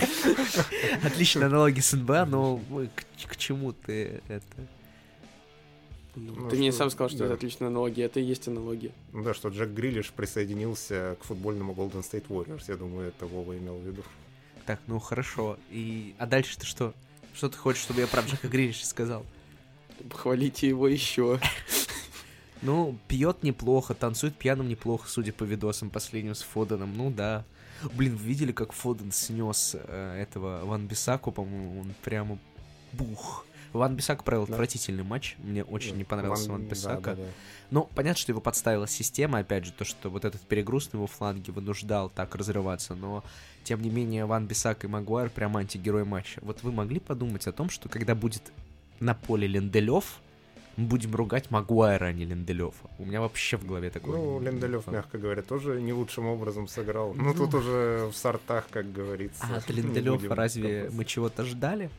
Отличная 1.08 1.48
аналогия 1.48 1.82
с 1.82 1.94
НБА, 1.94 2.26
но 2.26 2.62
к, 3.28 3.38
чему 3.38 3.74
ты 3.74 4.22
это? 4.28 4.46
Ну, 6.16 6.36
Ну, 6.36 6.50
ты 6.50 6.58
мне 6.58 6.70
что- 6.72 6.80
сам 6.80 6.90
сказал, 6.92 7.10
что 7.10 7.20
да. 7.20 7.26
это 7.26 7.34
отличная 7.36 7.70
аналогия. 7.70 8.04
Это 8.04 8.20
и 8.20 8.24
есть 8.24 8.48
аналогия. 8.48 8.92
Ну 9.14 9.24
да, 9.24 9.34
что 9.34 9.50
Джек 9.50 9.70
Гриллиш 9.70 10.12
присоединился 10.12 11.18
к 11.20 11.24
футбольному 11.24 11.74
Golden 11.74 12.04
State 12.04 12.28
Warriors. 12.28 12.66
Я 12.68 12.76
думаю, 12.76 13.08
это 13.08 13.26
Вова 13.26 13.58
имел 13.58 13.78
в 13.78 13.84
виду. 13.86 14.04
Так, 14.68 14.80
ну 14.86 15.00
хорошо. 15.00 15.58
И 15.72 16.14
а 16.20 16.28
дальше 16.28 16.56
ты 16.60 16.66
что? 16.68 16.94
Что 17.34 17.50
ты 17.50 17.58
хочешь, 17.58 17.82
чтобы 17.82 18.02
я 18.02 18.08
про 18.08 18.22
Джека 18.22 18.48
Грилиша 18.48 18.86
сказал? 18.86 19.26
Похвалите 20.10 20.68
его 20.68 20.88
еще. 20.88 21.40
Ну, 22.62 22.98
пьет 23.08 23.44
неплохо, 23.44 23.94
танцует 23.94 24.36
пьяным 24.36 24.68
неплохо, 24.68 25.08
судя 25.08 25.32
по 25.32 25.44
видосам 25.44 25.90
последним 25.90 26.36
с 26.36 26.42
Фоденом. 26.42 26.96
Ну 26.96 27.10
да. 27.10 27.46
Блин, 27.94 28.16
вы 28.18 28.26
видели, 28.26 28.52
как 28.52 28.74
Фоден 28.74 29.12
снес 29.12 29.76
э, 29.80 30.22
этого 30.22 30.66
Ван 30.66 30.86
Бисаку, 30.88 31.32
по-моему, 31.32 31.80
он 31.82 31.94
прямо 32.04 32.38
бух. 32.92 33.46
Ван 33.72 33.96
Бисак 33.96 34.24
провел 34.24 34.46
Да. 34.48 34.54
отвратительный 34.54 35.04
матч. 35.04 35.36
Мне 35.38 35.64
очень 35.64 35.96
не 35.96 36.04
понравился 36.04 36.52
Ван 36.52 36.64
да, 36.64 36.70
Бисака. 36.70 37.16
да, 37.16 37.24
да. 37.24 37.30
Ну, 37.72 37.88
понятно, 37.96 38.20
что 38.20 38.32
его 38.32 38.42
подставила 38.42 38.88
система, 38.88 39.40
опять 39.40 39.66
же, 39.66 39.72
то, 39.72 39.86
что 39.86 40.10
вот 40.10 40.26
этот 40.26 40.42
перегруз 40.42 40.92
на 40.92 40.98
его 40.98 41.08
фланге 41.08 41.52
вынуждал 41.52 42.10
так 42.10 42.36
разрываться, 42.36 42.96
но, 42.96 43.24
тем 43.64 43.82
не 43.82 43.90
менее, 43.90 44.26
Ван 44.26 44.48
Бисак 44.48 44.84
и 44.84 44.88
Магуайр 44.88 45.30
прям 45.30 45.56
антигерой 45.56 46.04
матча. 46.04 46.40
Вот 46.44 46.64
вы 46.64 46.72
могли 46.72 47.00
подумать 47.00 47.46
о 47.48 47.52
том, 47.52 47.70
что 47.70 47.90
когда 47.90 48.16
будет 48.16 48.52
на 49.00 49.14
поле 49.14 49.48
Ленделев, 49.48 50.20
мы 50.80 50.88
будем 50.88 51.14
ругать 51.16 51.52
Магуайра, 51.52 52.06
а 52.06 52.12
не 52.14 52.26
Ленделева. 52.26 52.74
У 52.98 53.06
меня 53.06 53.22
вообще 53.22 53.58
в 53.58 53.66
голове 53.66 53.90
такое. 53.90 54.16
Ну, 54.18 54.40
не- 54.40 54.92
мягко 54.94 55.18
говоря, 55.18 55.42
тоже 55.42 55.82
не 55.82 55.94
лучшим 55.94 56.26
образом 56.26 56.68
сыграл. 56.68 57.14
Ну, 57.14 57.24
Ну. 57.26 57.34
тут 57.34 57.54
уже 57.56 58.10
в 58.12 58.16
сортах, 58.16 58.68
как 58.72 58.92
говорится. 58.92 59.44
А 59.44 59.58
от 59.58 59.70
будем 59.70 60.34
разве 60.34 60.90
мы 60.92 61.06
чего-то 61.06 61.44
ждали? 61.46 61.90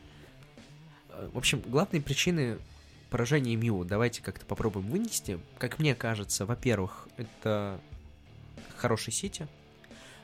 В 1.33 1.38
общем, 1.38 1.61
главные 1.66 2.01
причины 2.01 2.59
поражения 3.11 3.55
МЮ 3.57 3.85
давайте 3.85 4.23
как-то 4.23 4.47
попробуем 4.47 4.87
вынести. 4.88 5.38
Как 5.59 5.79
мне 5.79 5.95
кажется, 5.95 6.47
во-первых, 6.47 7.09
это 7.19 7.79
хороший 8.77 9.12
Сити. 9.12 9.47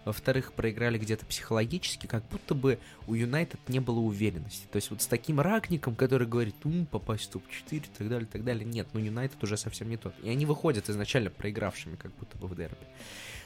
Во-вторых, 0.06 0.52
проиграли 0.52 0.98
где-то 0.98 1.26
психологически, 1.26 2.06
как 2.06 2.22
будто 2.28 2.54
бы 2.54 2.78
у 3.08 3.14
Юнайтед 3.14 3.58
не 3.66 3.80
было 3.80 3.98
уверенности. 3.98 4.64
То 4.70 4.76
есть 4.76 4.90
вот 4.90 5.02
с 5.02 5.06
таким 5.08 5.40
ракником, 5.40 5.96
который 5.96 6.28
говорит, 6.28 6.54
ум, 6.62 6.86
попасть 6.86 7.24
в 7.24 7.32
топ-4 7.32 7.76
и 7.76 7.80
так 7.80 8.08
далее, 8.08 8.28
и 8.28 8.30
так 8.30 8.44
далее. 8.44 8.64
Нет, 8.64 8.86
ну 8.92 9.00
Юнайтед 9.00 9.42
уже 9.42 9.56
совсем 9.56 9.90
не 9.90 9.96
тот. 9.96 10.14
И 10.22 10.30
они 10.30 10.46
выходят 10.46 10.88
изначально 10.88 11.30
проигравшими, 11.30 11.96
как 11.96 12.14
будто 12.14 12.38
бы 12.38 12.46
в 12.46 12.54
дерби. 12.54 12.76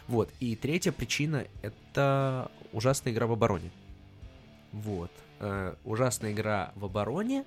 Вот. 0.07 0.31
И 0.39 0.55
третья 0.55 0.93
причина— 0.93 1.47
это 1.63 2.51
ужасная 2.73 3.15
игра 3.15 3.27
в 3.27 3.33
обороне. 3.33 3.71
Вот. 4.73 5.11
Э, 5.39 5.77
ужасная 5.85 6.33
игра 6.33 6.73
в 6.75 6.85
обороне, 6.85 7.47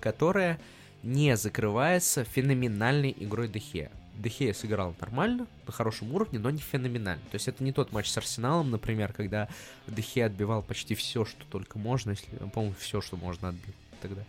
которая 0.00 0.58
не 1.02 1.36
закрывается 1.36 2.24
феноменальной 2.24 3.14
игрой 3.18 3.48
Дехея. 3.48 3.90
Дехея 4.18 4.52
сыграл 4.52 4.94
нормально, 5.00 5.46
на 5.66 5.72
хорошем 5.72 6.14
уровне, 6.14 6.38
но 6.38 6.50
не 6.50 6.58
феноменально. 6.60 7.22
То 7.30 7.34
есть 7.36 7.48
это 7.48 7.64
не 7.64 7.72
тот 7.72 7.92
матч 7.92 8.08
с 8.08 8.16
Арсеналом, 8.18 8.70
например, 8.70 9.12
когда 9.12 9.48
Дехея 9.86 10.26
отбивал 10.26 10.62
почти 10.62 10.94
все, 10.94 11.24
что 11.24 11.44
только 11.50 11.78
можно, 11.78 12.10
если, 12.10 12.26
по-моему, 12.52 12.74
все, 12.78 13.00
что 13.00 13.16
можно 13.16 13.48
отбил 13.48 13.74
тогда. 14.00 14.20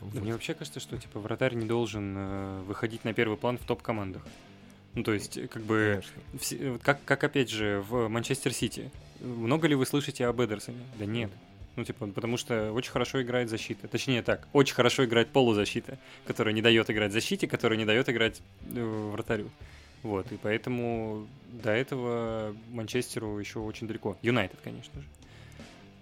Да 0.00 0.06
Вот. 0.06 0.14
мне 0.22 0.32
вообще 0.32 0.54
кажется, 0.54 0.80
что 0.80 0.96
типа 0.98 1.20
вратарь 1.20 1.54
не 1.54 1.66
должен 1.66 2.14
э, 2.16 2.62
выходить 2.66 3.04
на 3.04 3.12
первый 3.12 3.36
план 3.36 3.58
в 3.58 3.64
топ-командах. 3.64 4.22
Ну, 4.94 5.02
то 5.04 5.12
есть, 5.12 5.38
как 5.48 5.62
бы, 5.62 6.02
все- 6.38 6.78
как, 6.82 7.02
как 7.04 7.22
опять 7.24 7.48
же 7.50 7.84
в 7.88 8.08
Манчестер 8.08 8.52
Сити. 8.52 8.90
Много 9.20 9.68
ли 9.68 9.74
вы 9.74 9.86
слышите 9.86 10.26
об 10.26 10.40
Эдерсоне? 10.42 10.80
Да 10.98 11.06
нет. 11.06 11.30
Ну, 11.76 11.84
типа, 11.84 12.06
потому 12.08 12.36
что 12.36 12.72
очень 12.72 12.90
хорошо 12.90 13.22
играет 13.22 13.48
защита. 13.48 13.88
Точнее 13.88 14.22
так, 14.22 14.46
очень 14.52 14.74
хорошо 14.74 15.04
играет 15.04 15.30
полузащита, 15.30 15.98
которая 16.26 16.54
не 16.54 16.60
дает 16.60 16.90
играть 16.90 17.12
защите, 17.12 17.48
которая 17.48 17.78
не 17.78 17.86
дает 17.86 18.08
играть 18.08 18.42
э, 18.70 19.10
вратарю. 19.12 19.50
Вот, 20.02 20.30
и 20.32 20.36
поэтому 20.36 21.26
до 21.50 21.70
этого 21.70 22.54
Манчестеру 22.70 23.38
еще 23.38 23.60
очень 23.60 23.86
далеко. 23.86 24.18
Юнайтед, 24.20 24.58
конечно 24.62 25.00
же. 25.00 25.06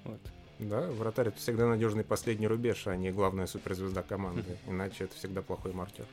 Вот. 0.05 0.21
Да, 0.59 0.81
вратарь 0.91 1.29
это 1.29 1.39
всегда 1.39 1.67
надежный 1.67 2.05
последний 2.05 2.47
рубеж, 2.47 2.87
а 2.87 2.97
не 2.97 3.13
главная 3.13 3.47
суперзвезда 3.47 4.03
команды. 4.03 4.59
Иначе 4.67 5.05
это 5.05 5.15
всегда 5.15 5.41
плохой 5.43 5.73
маркер. 5.73 6.07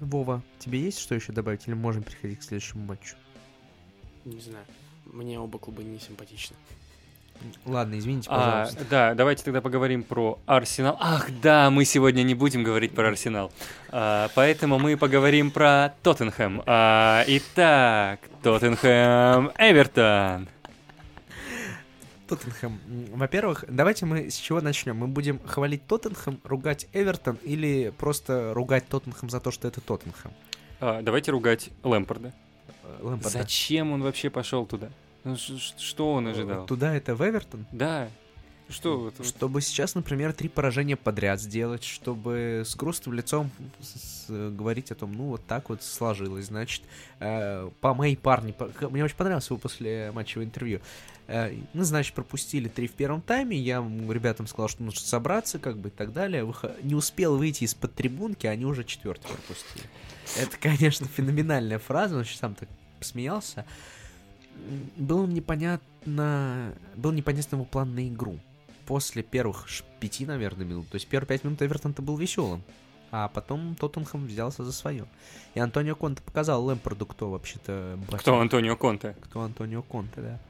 Вова, 0.00 0.42
тебе 0.58 0.80
есть 0.80 1.00
что 1.00 1.14
еще 1.14 1.32
добавить, 1.32 1.66
или 1.66 1.74
можем 1.74 2.02
переходить 2.02 2.40
к 2.40 2.42
следующему 2.42 2.84
матчу? 2.84 3.16
Не 4.24 4.40
знаю. 4.40 4.64
Мне 5.06 5.40
оба 5.40 5.58
клуба 5.58 5.82
не 5.82 5.98
симпатичны. 5.98 6.56
Ладно, 7.64 7.98
извините, 7.98 8.28
А, 8.30 8.64
пожалуйста. 8.64 8.84
да, 8.90 9.14
давайте 9.14 9.44
тогда 9.44 9.60
поговорим 9.60 10.02
про 10.02 10.38
Арсенал. 10.46 10.96
Ах, 11.00 11.28
да, 11.42 11.70
мы 11.70 11.84
сегодня 11.84 12.22
не 12.22 12.34
будем 12.34 12.62
говорить 12.64 12.92
про 12.94 13.08
Арсенал. 13.08 13.52
А, 13.90 14.28
поэтому 14.34 14.78
мы 14.78 14.96
поговорим 14.96 15.50
про 15.50 15.94
Тоттенхэм. 16.02 16.62
А, 16.66 17.24
итак, 17.26 18.20
Тоттенхэм, 18.42 19.52
Эвертон. 19.58 20.48
Тоттенхэм. 22.28 22.78
Во-первых, 23.14 23.64
давайте 23.68 24.04
мы 24.04 24.30
с 24.30 24.36
чего 24.36 24.60
начнем. 24.60 24.96
Мы 24.96 25.06
будем 25.06 25.40
хвалить 25.46 25.86
Тоттенхэм, 25.86 26.40
ругать 26.44 26.86
Эвертон 26.92 27.38
или 27.42 27.92
просто 27.96 28.52
ругать 28.54 28.86
Тоттенхэм 28.88 29.30
за 29.30 29.40
то, 29.40 29.50
что 29.50 29.66
это 29.66 29.80
Тоттенхэм? 29.80 30.32
А, 30.80 31.02
давайте 31.02 31.30
ругать 31.30 31.70
Лэмпорда. 31.82 32.32
Лэмпарда. 33.00 33.28
Зачем 33.30 33.92
он 33.92 34.02
вообще 34.02 34.28
пошел 34.28 34.66
туда? 34.66 34.90
Ну, 35.24 35.36
что 35.36 36.12
он 36.14 36.26
ожидал? 36.28 36.66
Туда 36.66 36.94
это 36.94 37.14
в 37.14 37.22
Эвертон? 37.22 37.66
Да. 37.72 38.08
Что 38.70 38.98
вот, 39.00 39.26
Чтобы 39.26 39.62
сейчас, 39.62 39.94
например, 39.94 40.34
три 40.34 40.50
поражения 40.50 40.94
подряд 40.96 41.40
сделать, 41.40 41.84
чтобы 41.84 42.64
с 42.66 42.76
грустным 42.76 43.14
лицом 43.14 43.50
с- 43.80 44.26
с- 44.26 44.50
говорить 44.50 44.90
о 44.90 44.94
том, 44.94 45.10
ну 45.14 45.24
вот 45.28 45.46
так 45.46 45.70
вот 45.70 45.82
сложилось, 45.82 46.46
значит, 46.48 46.82
э, 47.18 47.70
по 47.80 47.94
моей 47.94 48.14
парни, 48.16 48.52
по- 48.52 48.68
мне 48.90 49.02
очень 49.04 49.16
понравилось 49.16 49.46
его 49.48 49.56
после 49.58 50.12
матчевого 50.12 50.44
интервью, 50.46 50.80
Э, 51.30 51.52
мы, 51.74 51.84
значит, 51.84 52.14
пропустили 52.14 52.68
три 52.68 52.88
в 52.88 52.92
первом 52.92 53.20
тайме, 53.20 53.54
я 53.58 53.80
ребятам 53.80 54.46
сказал, 54.46 54.68
что 54.68 54.82
нужно 54.82 55.00
собраться, 55.06 55.58
как 55.58 55.76
бы 55.76 55.88
и 55.90 55.92
так 55.92 56.14
далее, 56.14 56.50
не 56.82 56.94
успел 56.94 57.36
выйти 57.36 57.64
из-под 57.64 57.94
трибунки, 57.94 58.46
они 58.46 58.64
уже 58.64 58.82
четвертый 58.82 59.28
пропустили. 59.28 59.84
Это, 60.38 60.56
конечно, 60.60 61.06
феноменальная 61.06 61.78
фраза, 61.78 62.14
он 62.16 62.22
еще 62.22 62.36
сам 62.38 62.54
так 62.54 62.68
посмеялся. 62.98 63.66
Было 64.96 65.26
непонятно, 65.26 66.74
был 66.96 67.12
непонятен 67.12 67.58
его 67.58 67.64
план 67.64 67.94
на 67.94 68.08
игру 68.08 68.38
после 68.86 69.22
первых 69.22 69.66
пяти, 70.00 70.24
наверное, 70.24 70.64
минут. 70.64 70.88
То 70.88 70.96
есть 70.96 71.06
первые 71.06 71.28
пять 71.28 71.44
минут 71.44 71.60
Эвертон-то 71.60 72.02
был 72.02 72.16
веселым. 72.16 72.62
А 73.10 73.28
потом 73.28 73.74
Тоттенхэм 73.74 74.26
взялся 74.26 74.64
за 74.64 74.72
свое. 74.72 75.06
И 75.54 75.60
Антонио 75.60 75.94
Конте 75.94 76.22
показал 76.22 76.64
Лэмпорду, 76.64 77.06
кто 77.06 77.30
вообще-то... 77.30 77.98
Кто 78.12 78.38
Антонио 78.38 78.76
Конте? 78.76 79.16
Кто 79.22 79.42
Антонио 79.42 79.82
Конте, 79.82 80.20
да. 80.20 80.40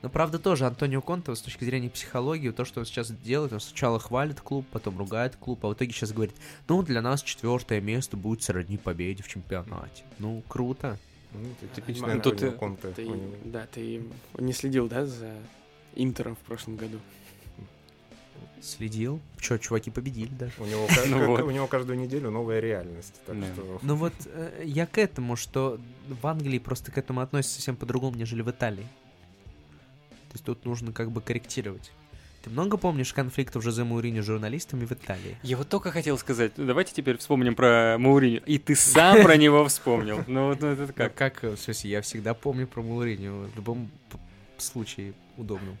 Но 0.00 0.10
правда 0.10 0.38
тоже 0.38 0.66
Антонио 0.66 1.00
Конте 1.00 1.34
с 1.34 1.40
точки 1.40 1.64
зрения 1.64 1.88
психологии, 1.88 2.50
то, 2.50 2.66
что 2.66 2.80
он 2.80 2.86
сейчас 2.86 3.10
делает, 3.10 3.54
он 3.54 3.60
сначала 3.60 3.98
хвалит 3.98 4.40
клуб, 4.40 4.66
потом 4.70 4.98
ругает 4.98 5.36
клуб, 5.36 5.64
а 5.64 5.68
в 5.68 5.74
итоге 5.74 5.92
сейчас 5.92 6.12
говорит, 6.12 6.34
ну, 6.68 6.82
для 6.82 7.00
нас 7.00 7.22
четвертое 7.22 7.80
место 7.80 8.16
будет 8.16 8.42
сродни 8.42 8.76
победе 8.76 9.22
в 9.22 9.28
чемпионате. 9.28 10.04
Ну, 10.18 10.42
круто. 10.46 10.98
Ну, 11.34 11.48
это 11.76 12.14
Ну, 12.14 12.20
тут, 12.20 12.42
э, 12.42 12.50
Конте. 12.52 12.88
Ты, 12.92 13.04
У 13.06 13.14
него- 13.14 13.34
да, 13.44 13.66
ты 13.66 14.02
не 14.38 14.52
следил, 14.52 14.88
да, 14.88 15.04
за 15.06 15.32
Интером 15.96 16.34
в 16.36 16.38
прошлом 16.40 16.76
году? 16.76 16.98
Следил. 18.62 19.20
Че, 19.38 19.58
чуваки 19.58 19.90
победили 19.90 20.32
даже. 20.32 20.54
У 20.58 20.64
него, 20.64 20.86
Ну 21.08 21.26
вот. 21.26 21.42
у 21.42 21.50
него 21.50 21.66
каждую 21.66 21.98
неделю 21.98 22.30
новая 22.30 22.60
реальность. 22.60 23.20
Так 23.26 23.38
Да. 23.38 23.46
что 23.52 23.78
Ну 23.82 23.94
вот 23.96 24.14
э, 24.26 24.62
я 24.64 24.86
к 24.86 24.96
этому, 24.98 25.36
что 25.36 25.78
в 26.08 26.26
Англии 26.26 26.58
просто 26.58 26.90
к 26.90 26.96
этому 26.98 27.20
относятся 27.20 27.56
совсем 27.56 27.76
по-другому, 27.76 28.16
нежели 28.16 28.40
в 28.42 28.50
Италии. 28.50 28.86
То 30.30 30.34
есть 30.34 30.44
тут 30.44 30.64
нужно 30.64 30.92
как 30.92 31.10
бы 31.10 31.20
корректировать. 31.20 31.92
Ты 32.44 32.50
много 32.50 32.76
помнишь 32.76 33.14
конфликтов 33.14 33.64
Жозе 33.64 33.84
Мауриньо 33.84 34.20
с 34.20 34.26
журналистами 34.26 34.84
в 34.84 34.92
Италии? 34.92 35.38
Я 35.42 35.56
вот 35.56 35.70
только 35.70 35.90
хотел 35.90 36.18
сказать, 36.18 36.52
давайте 36.56 36.92
теперь 36.92 37.16
вспомним 37.16 37.54
про 37.54 37.96
Мауриньо. 37.98 38.42
И 38.44 38.58
ты 38.58 38.76
сам 38.76 39.22
про 39.22 39.38
него 39.38 39.64
вспомнил. 39.64 40.22
Ну 40.26 40.48
вот 40.48 40.60
ну, 40.60 40.66
это 40.68 40.92
Как, 40.92 41.14
как? 41.14 41.40
как, 41.40 41.52
в 41.54 41.56
смысле, 41.56 41.90
я 41.90 42.02
всегда 42.02 42.34
помню 42.34 42.66
про 42.66 42.82
Мауриньо 42.82 43.48
в 43.50 43.56
любом 43.56 43.90
случае 44.58 45.14
удобном. 45.38 45.78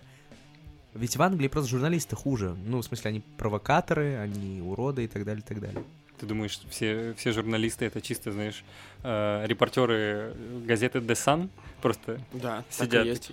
Ведь 0.94 1.18
в 1.18 1.22
Англии 1.22 1.48
просто 1.48 1.68
журналисты 1.68 2.16
хуже. 2.16 2.56
Ну, 2.64 2.80
в 2.80 2.84
смысле, 2.84 3.10
они 3.10 3.20
провокаторы, 3.36 4.16
они 4.16 4.62
уроды 4.62 5.04
и 5.04 5.06
так 5.06 5.26
далее, 5.26 5.42
и 5.42 5.46
так 5.46 5.60
далее. 5.60 5.84
Ты 6.18 6.24
думаешь, 6.24 6.58
все, 6.70 7.12
все 7.18 7.32
журналисты 7.32 7.84
это 7.84 8.00
чисто, 8.00 8.32
знаешь, 8.32 8.64
э, 9.02 9.44
репортеры 9.46 10.32
газеты 10.64 11.00
The 11.00 11.12
Sun? 11.12 11.50
Просто 11.82 12.18
Да, 12.32 12.64
так 12.78 12.88
и 12.88 12.90
сидят 12.90 13.04
есть. 13.04 13.32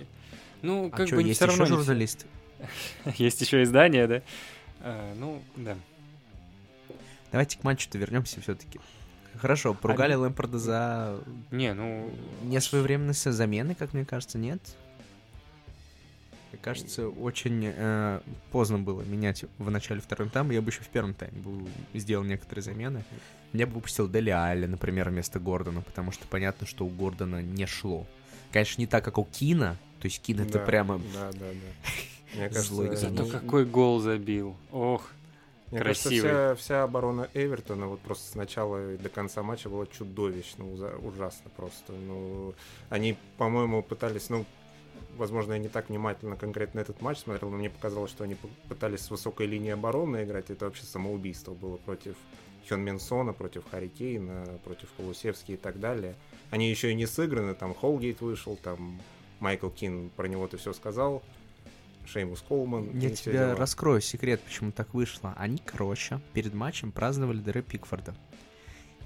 Ну, 0.60 0.88
А 0.88 0.90
как 0.90 1.06
что, 1.06 1.16
бы 1.16 1.22
не 1.22 1.30
есть 1.30 1.40
все 1.40 1.46
равно 1.46 1.64
журналисты? 1.64 2.26
Есть 3.16 3.40
еще 3.40 3.62
издание, 3.62 4.06
да? 4.06 4.22
А, 4.80 5.14
ну, 5.16 5.42
да. 5.56 5.76
Давайте 7.30 7.58
к 7.58 7.64
матчу-то 7.64 7.98
вернемся 7.98 8.40
все-таки. 8.40 8.80
Хорошо, 9.36 9.72
поругали 9.74 10.12
Они- 10.12 10.22
Лэмпорда 10.22 10.58
за 10.58 11.18
Не, 11.50 11.72
ну... 11.72 12.10
несвоевременность 12.42 13.22
замены, 13.30 13.74
как 13.74 13.94
мне 13.94 14.04
кажется, 14.04 14.36
нет? 14.38 14.60
Мне 16.52 16.60
кажется, 16.60 17.08
очень 17.08 17.72
э, 17.74 18.20
поздно 18.50 18.78
было 18.78 19.00
менять 19.00 19.46
в 19.56 19.70
начале 19.70 20.02
второго 20.02 20.28
тайма. 20.30 20.52
Я 20.52 20.60
бы 20.60 20.68
еще 20.70 20.82
в 20.82 20.88
первом 20.88 21.14
тайме 21.14 21.40
был, 21.40 21.66
сделал 21.94 22.24
некоторые 22.24 22.62
замены. 22.62 23.04
Я 23.54 23.66
бы 23.66 23.72
выпустил 23.74 24.06
Дели 24.06 24.28
Алли, 24.28 24.66
например, 24.66 25.08
вместо 25.08 25.40
Гордона, 25.40 25.80
потому 25.80 26.12
что 26.12 26.26
понятно, 26.26 26.66
что 26.66 26.84
у 26.84 26.90
Гордона 26.90 27.40
не 27.40 27.64
шло. 27.64 28.06
Конечно, 28.52 28.82
не 28.82 28.86
так, 28.86 29.02
как 29.02 29.16
у 29.16 29.24
Кина. 29.24 29.78
То 30.00 30.06
есть 30.06 30.20
Кин 30.20 30.40
это 30.40 30.58
Да, 30.58 30.58
прямо... 30.58 30.98
Да, 31.14 31.32
да, 31.32 31.38
да. 31.38 31.88
Мне 32.34 32.48
кажется. 32.48 32.96
Зато 32.96 33.26
какой 33.26 33.64
гол 33.64 34.00
забил. 34.00 34.56
Ох, 34.70 35.08
Мне 35.70 35.80
кажется, 35.80 36.08
красивый. 36.08 36.30
вся, 36.30 36.54
вся 36.54 36.82
оборона 36.82 37.28
Эвертона 37.34 37.86
вот 37.86 38.00
просто 38.00 38.30
с 38.30 38.34
начала 38.34 38.94
и 38.94 38.96
до 38.96 39.08
конца 39.08 39.42
матча 39.42 39.68
была 39.68 39.86
чудовищно, 39.86 40.64
ужасно 41.02 41.50
просто. 41.56 41.92
Ну, 41.92 42.54
они, 42.88 43.16
по-моему, 43.36 43.82
пытались, 43.82 44.30
ну, 44.30 44.44
возможно, 45.16 45.52
я 45.52 45.58
не 45.58 45.68
так 45.68 45.88
внимательно 45.88 46.36
конкретно 46.36 46.80
этот 46.80 47.00
матч 47.00 47.18
смотрел, 47.18 47.50
но 47.50 47.56
мне 47.58 47.70
показалось, 47.70 48.10
что 48.10 48.24
они 48.24 48.36
пытались 48.68 49.00
с 49.00 49.10
высокой 49.10 49.46
линии 49.46 49.70
обороны 49.70 50.24
играть. 50.24 50.50
Это 50.50 50.64
вообще 50.64 50.84
самоубийство 50.84 51.52
было 51.52 51.76
против 51.76 52.16
Хён 52.68 52.80
Минсона, 52.80 53.32
против 53.32 53.64
Харри 53.70 53.88
Кейна, 53.88 54.46
против 54.64 54.88
Полусевски 54.90 55.52
и 55.52 55.56
так 55.56 55.80
далее. 55.80 56.14
Они 56.50 56.70
еще 56.70 56.90
и 56.92 56.94
не 56.94 57.06
сыграны, 57.06 57.54
там 57.54 57.74
Холгейт 57.74 58.20
вышел, 58.20 58.56
там 58.62 59.00
Майкл 59.40 59.68
Кин 59.68 60.10
про 60.16 60.28
него 60.28 60.46
ты 60.46 60.56
все 60.56 60.72
сказал, 60.72 61.22
Шеймус 62.06 62.42
Колман. 62.46 62.98
Я 62.98 63.10
тебе 63.10 63.52
раскрою 63.54 64.00
секрет, 64.00 64.40
почему 64.42 64.72
так 64.72 64.92
вышло. 64.94 65.34
Они, 65.36 65.58
короче, 65.58 66.20
перед 66.32 66.52
матчем 66.54 66.92
праздновали 66.92 67.38
Дэра 67.38 67.62
Пикфорда. 67.62 68.14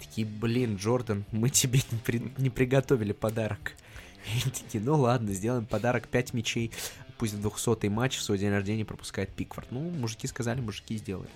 Такие, 0.01 0.27
блин, 0.27 0.77
Джордан, 0.77 1.25
мы 1.33 1.49
тебе 1.51 1.81
не, 1.91 1.99
при- 1.99 2.33
не 2.39 2.51
приготовили 2.51 3.13
подарок. 3.13 3.73
И 4.47 4.51
такие, 4.51 4.83
ну 4.83 4.97
ладно, 4.97 5.33
сделаем 5.33 5.67
подарок 5.67 6.09
5 6.09 6.35
мячей. 6.35 6.71
Пусть 7.19 7.35
в 7.35 7.47
200-й 7.47 7.89
матч 7.89 8.17
в 8.19 8.23
свой 8.23 8.37
день 8.39 8.51
рождения 8.51 8.85
пропускает 8.85 9.31
Пикфорд. 9.31 9.69
Ну, 9.71 9.81
мужики 9.91 10.27
сказали, 10.27 10.61
мужики 10.61 10.97
сделали. 10.99 11.29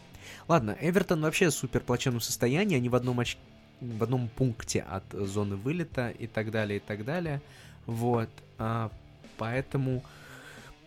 Ладно, 0.46 0.76
Эвертон 0.80 1.22
вообще 1.22 1.48
в 1.48 1.54
супер 1.54 1.80
плачевном 1.80 2.20
состоянии. 2.20 2.76
Они 2.76 2.88
в 2.90 2.94
одном, 2.94 3.20
оч- 3.20 3.38
в 3.80 4.02
одном 4.02 4.28
пункте 4.28 4.80
от 4.82 5.04
зоны 5.12 5.56
вылета 5.56 6.10
и 6.10 6.26
так 6.26 6.50
далее, 6.50 6.78
и 6.78 6.80
так 6.80 7.04
далее. 7.04 7.40
Вот. 7.86 8.28
а, 8.58 8.90
поэтому 9.38 10.04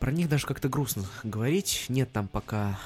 про 0.04 0.12
них 0.12 0.28
даже 0.28 0.46
как-то 0.46 0.68
грустно 0.68 1.06
говорить. 1.24 1.86
Нет 1.88 2.12
там 2.12 2.28
пока 2.28 2.78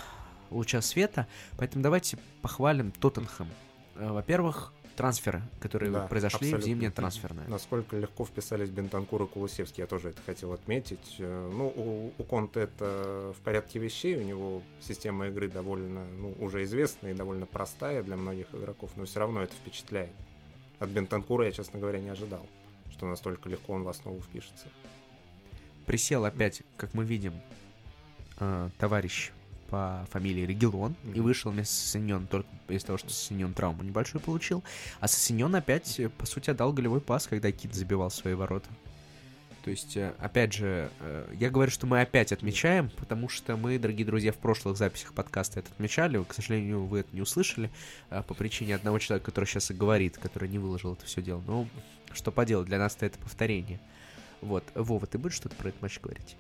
луча 0.52 0.82
света. 0.82 1.26
Поэтому 1.58 1.82
давайте 1.82 2.20
похвалим 2.44 2.92
Тоттенхэм. 2.92 3.48
Э, 3.96 4.12
Во-первых, 4.12 4.72
трансферы, 4.96 5.42
которые 5.60 5.92
Да, 5.92 6.06
произошли 6.06 6.52
в 6.52 6.54
абсолютно. 6.54 6.66
зимнее 6.68 6.92
трансферное. 6.92 7.48
Насколько 7.48 7.98
легко 7.98 8.24
вписались 8.24 8.70
Бентанкур 8.70 9.24
и 9.24 9.26
Кулусевский, 9.26 9.82
я 9.82 9.88
тоже 9.88 10.10
это 10.10 10.22
хотел 10.28 10.54
отметить. 10.54 11.16
Э, 11.18 11.50
Ну, 11.52 11.74
у, 11.76 12.14
у 12.16 12.24
Конте 12.24 12.60
это 12.60 13.34
в 13.36 13.42
порядке 13.42 13.80
вещей, 13.80 14.16
у 14.16 14.22
него 14.22 14.62
система 14.80 15.28
игры 15.30 15.48
довольно, 15.50 16.06
ну, 16.20 16.36
уже 16.40 16.64
известная 16.66 17.14
и 17.14 17.16
довольно 17.16 17.48
простая 17.48 18.04
для 18.04 18.16
многих 18.16 18.54
игроков, 18.54 18.92
но 18.96 19.06
все 19.06 19.20
равно 19.22 19.42
это 19.42 19.56
впечатляет. 19.56 20.12
От 20.78 20.90
Бентанкура 20.90 21.46
я, 21.46 21.52
честно 21.52 21.80
говоря, 21.80 21.98
не 22.00 22.10
ожидал, 22.10 22.46
что 22.92 23.08
настолько 23.08 23.50
легко 23.50 23.74
он 23.74 23.82
в 23.82 23.90
основу 23.90 24.20
впишется. 24.22 24.68
Присел 25.88 26.26
опять, 26.26 26.64
как 26.76 26.94
мы 26.94 27.06
видим, 27.06 27.34
э, 28.40 28.70
товарищ 28.78 29.32
по 29.70 30.06
фамилии 30.12 30.46
Регелон 30.46 30.96
и 31.06 31.08
Мгм. 31.20 31.24
вышел 31.24 31.50
вместо 31.52 31.74
Синьон 31.74 32.28
только 32.28 32.48
из-за 32.68 32.88
того, 32.88 32.98
что 32.98 33.10
Синьон 33.10 33.54
травму 33.54 33.84
небольшую 33.84 34.22
получил. 34.22 34.64
А 35.00 35.08
Синьон 35.08 35.56
опять, 35.56 35.98
э, 36.00 36.10
по 36.10 36.26
сути, 36.26 36.50
отдал 36.50 36.74
голевой 36.74 37.00
пас, 37.00 37.28
когда 37.28 37.52
Кит 37.54 37.74
забивал 37.74 38.12
свои 38.12 38.34
ворота. 38.34 38.70
То 39.64 39.72
есть, 39.72 39.96
э, 39.96 40.14
опять 40.20 40.54
же, 40.54 40.90
э, 41.00 41.34
я 41.40 41.50
говорю, 41.50 41.72
что 41.72 41.88
мы 41.88 42.02
опять 42.02 42.34
отмечаем, 42.34 42.90
потому 42.98 43.30
что 43.30 43.56
мы, 43.56 43.80
дорогие 43.80 44.06
друзья, 44.06 44.34
в 44.34 44.38
прошлых 44.38 44.78
записях 44.78 45.14
подкаста 45.14 45.62
это 45.62 45.70
отмечали. 45.72 46.22
К 46.22 46.34
сожалению, 46.34 46.86
вы 46.86 47.00
это 47.00 47.16
не 47.16 47.22
услышали 47.22 47.72
по 48.10 48.34
причине 48.34 48.76
одного 48.76 49.00
человека, 49.00 49.26
который 49.32 49.46
сейчас 49.46 49.72
и 49.72 49.74
говорит, 49.74 50.18
который 50.18 50.50
не 50.50 50.60
выложил 50.60 50.94
это 50.94 51.06
все 51.06 51.22
дело. 51.22 51.42
Ну, 51.48 51.68
что 52.12 52.32
поделать, 52.32 52.68
для 52.68 52.78
нас-то 52.78 53.06
это 53.06 53.18
повторение. 53.20 53.80
Вот. 54.42 54.64
Вова, 54.76 55.06
ты 55.08 55.18
будешь 55.18 55.36
что-то 55.36 55.56
про 55.56 55.70
этот 55.70 55.82
матч 55.82 56.00
говорить? 56.00 56.36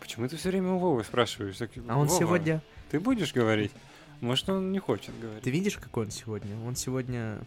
почему 0.00 0.26
ты 0.28 0.36
все 0.36 0.48
время 0.48 0.72
у 0.72 0.78
Вовы 0.78 1.04
спрашиваешь? 1.04 1.56
Так, 1.56 1.70
А 1.88 1.98
он 1.98 2.06
«Вова, 2.06 2.18
сегодня... 2.18 2.62
Ты 2.90 2.98
будешь 2.98 3.34
говорить? 3.34 3.72
Может, 4.20 4.48
он 4.48 4.72
не 4.72 4.78
хочет 4.78 5.18
говорить. 5.20 5.42
Ты 5.42 5.50
видишь, 5.50 5.76
какой 5.76 6.06
он 6.06 6.10
сегодня? 6.10 6.56
Он 6.66 6.74
сегодня... 6.76 7.38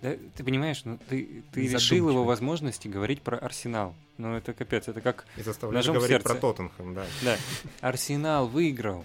Да, 0.00 0.16
ты 0.34 0.42
понимаешь, 0.42 0.82
ну 0.84 0.98
ты, 1.10 1.42
ты 1.52 1.68
лишил 1.68 2.08
его 2.08 2.24
возможности 2.24 2.88
говорить 2.88 3.20
про 3.20 3.36
Арсенал. 3.36 3.94
Ну 4.16 4.34
это 4.34 4.54
капец, 4.54 4.88
это 4.88 5.02
как... 5.02 5.26
И 5.36 5.42
заставляешь 5.42 5.84
Ножом 5.84 5.96
говорить 5.96 6.14
сердце. 6.16 6.28
про 6.28 6.40
Тоттенхэм, 6.40 6.94
да. 6.94 7.04
Да, 7.22 7.36
Арсенал 7.82 8.48
выиграл. 8.48 9.04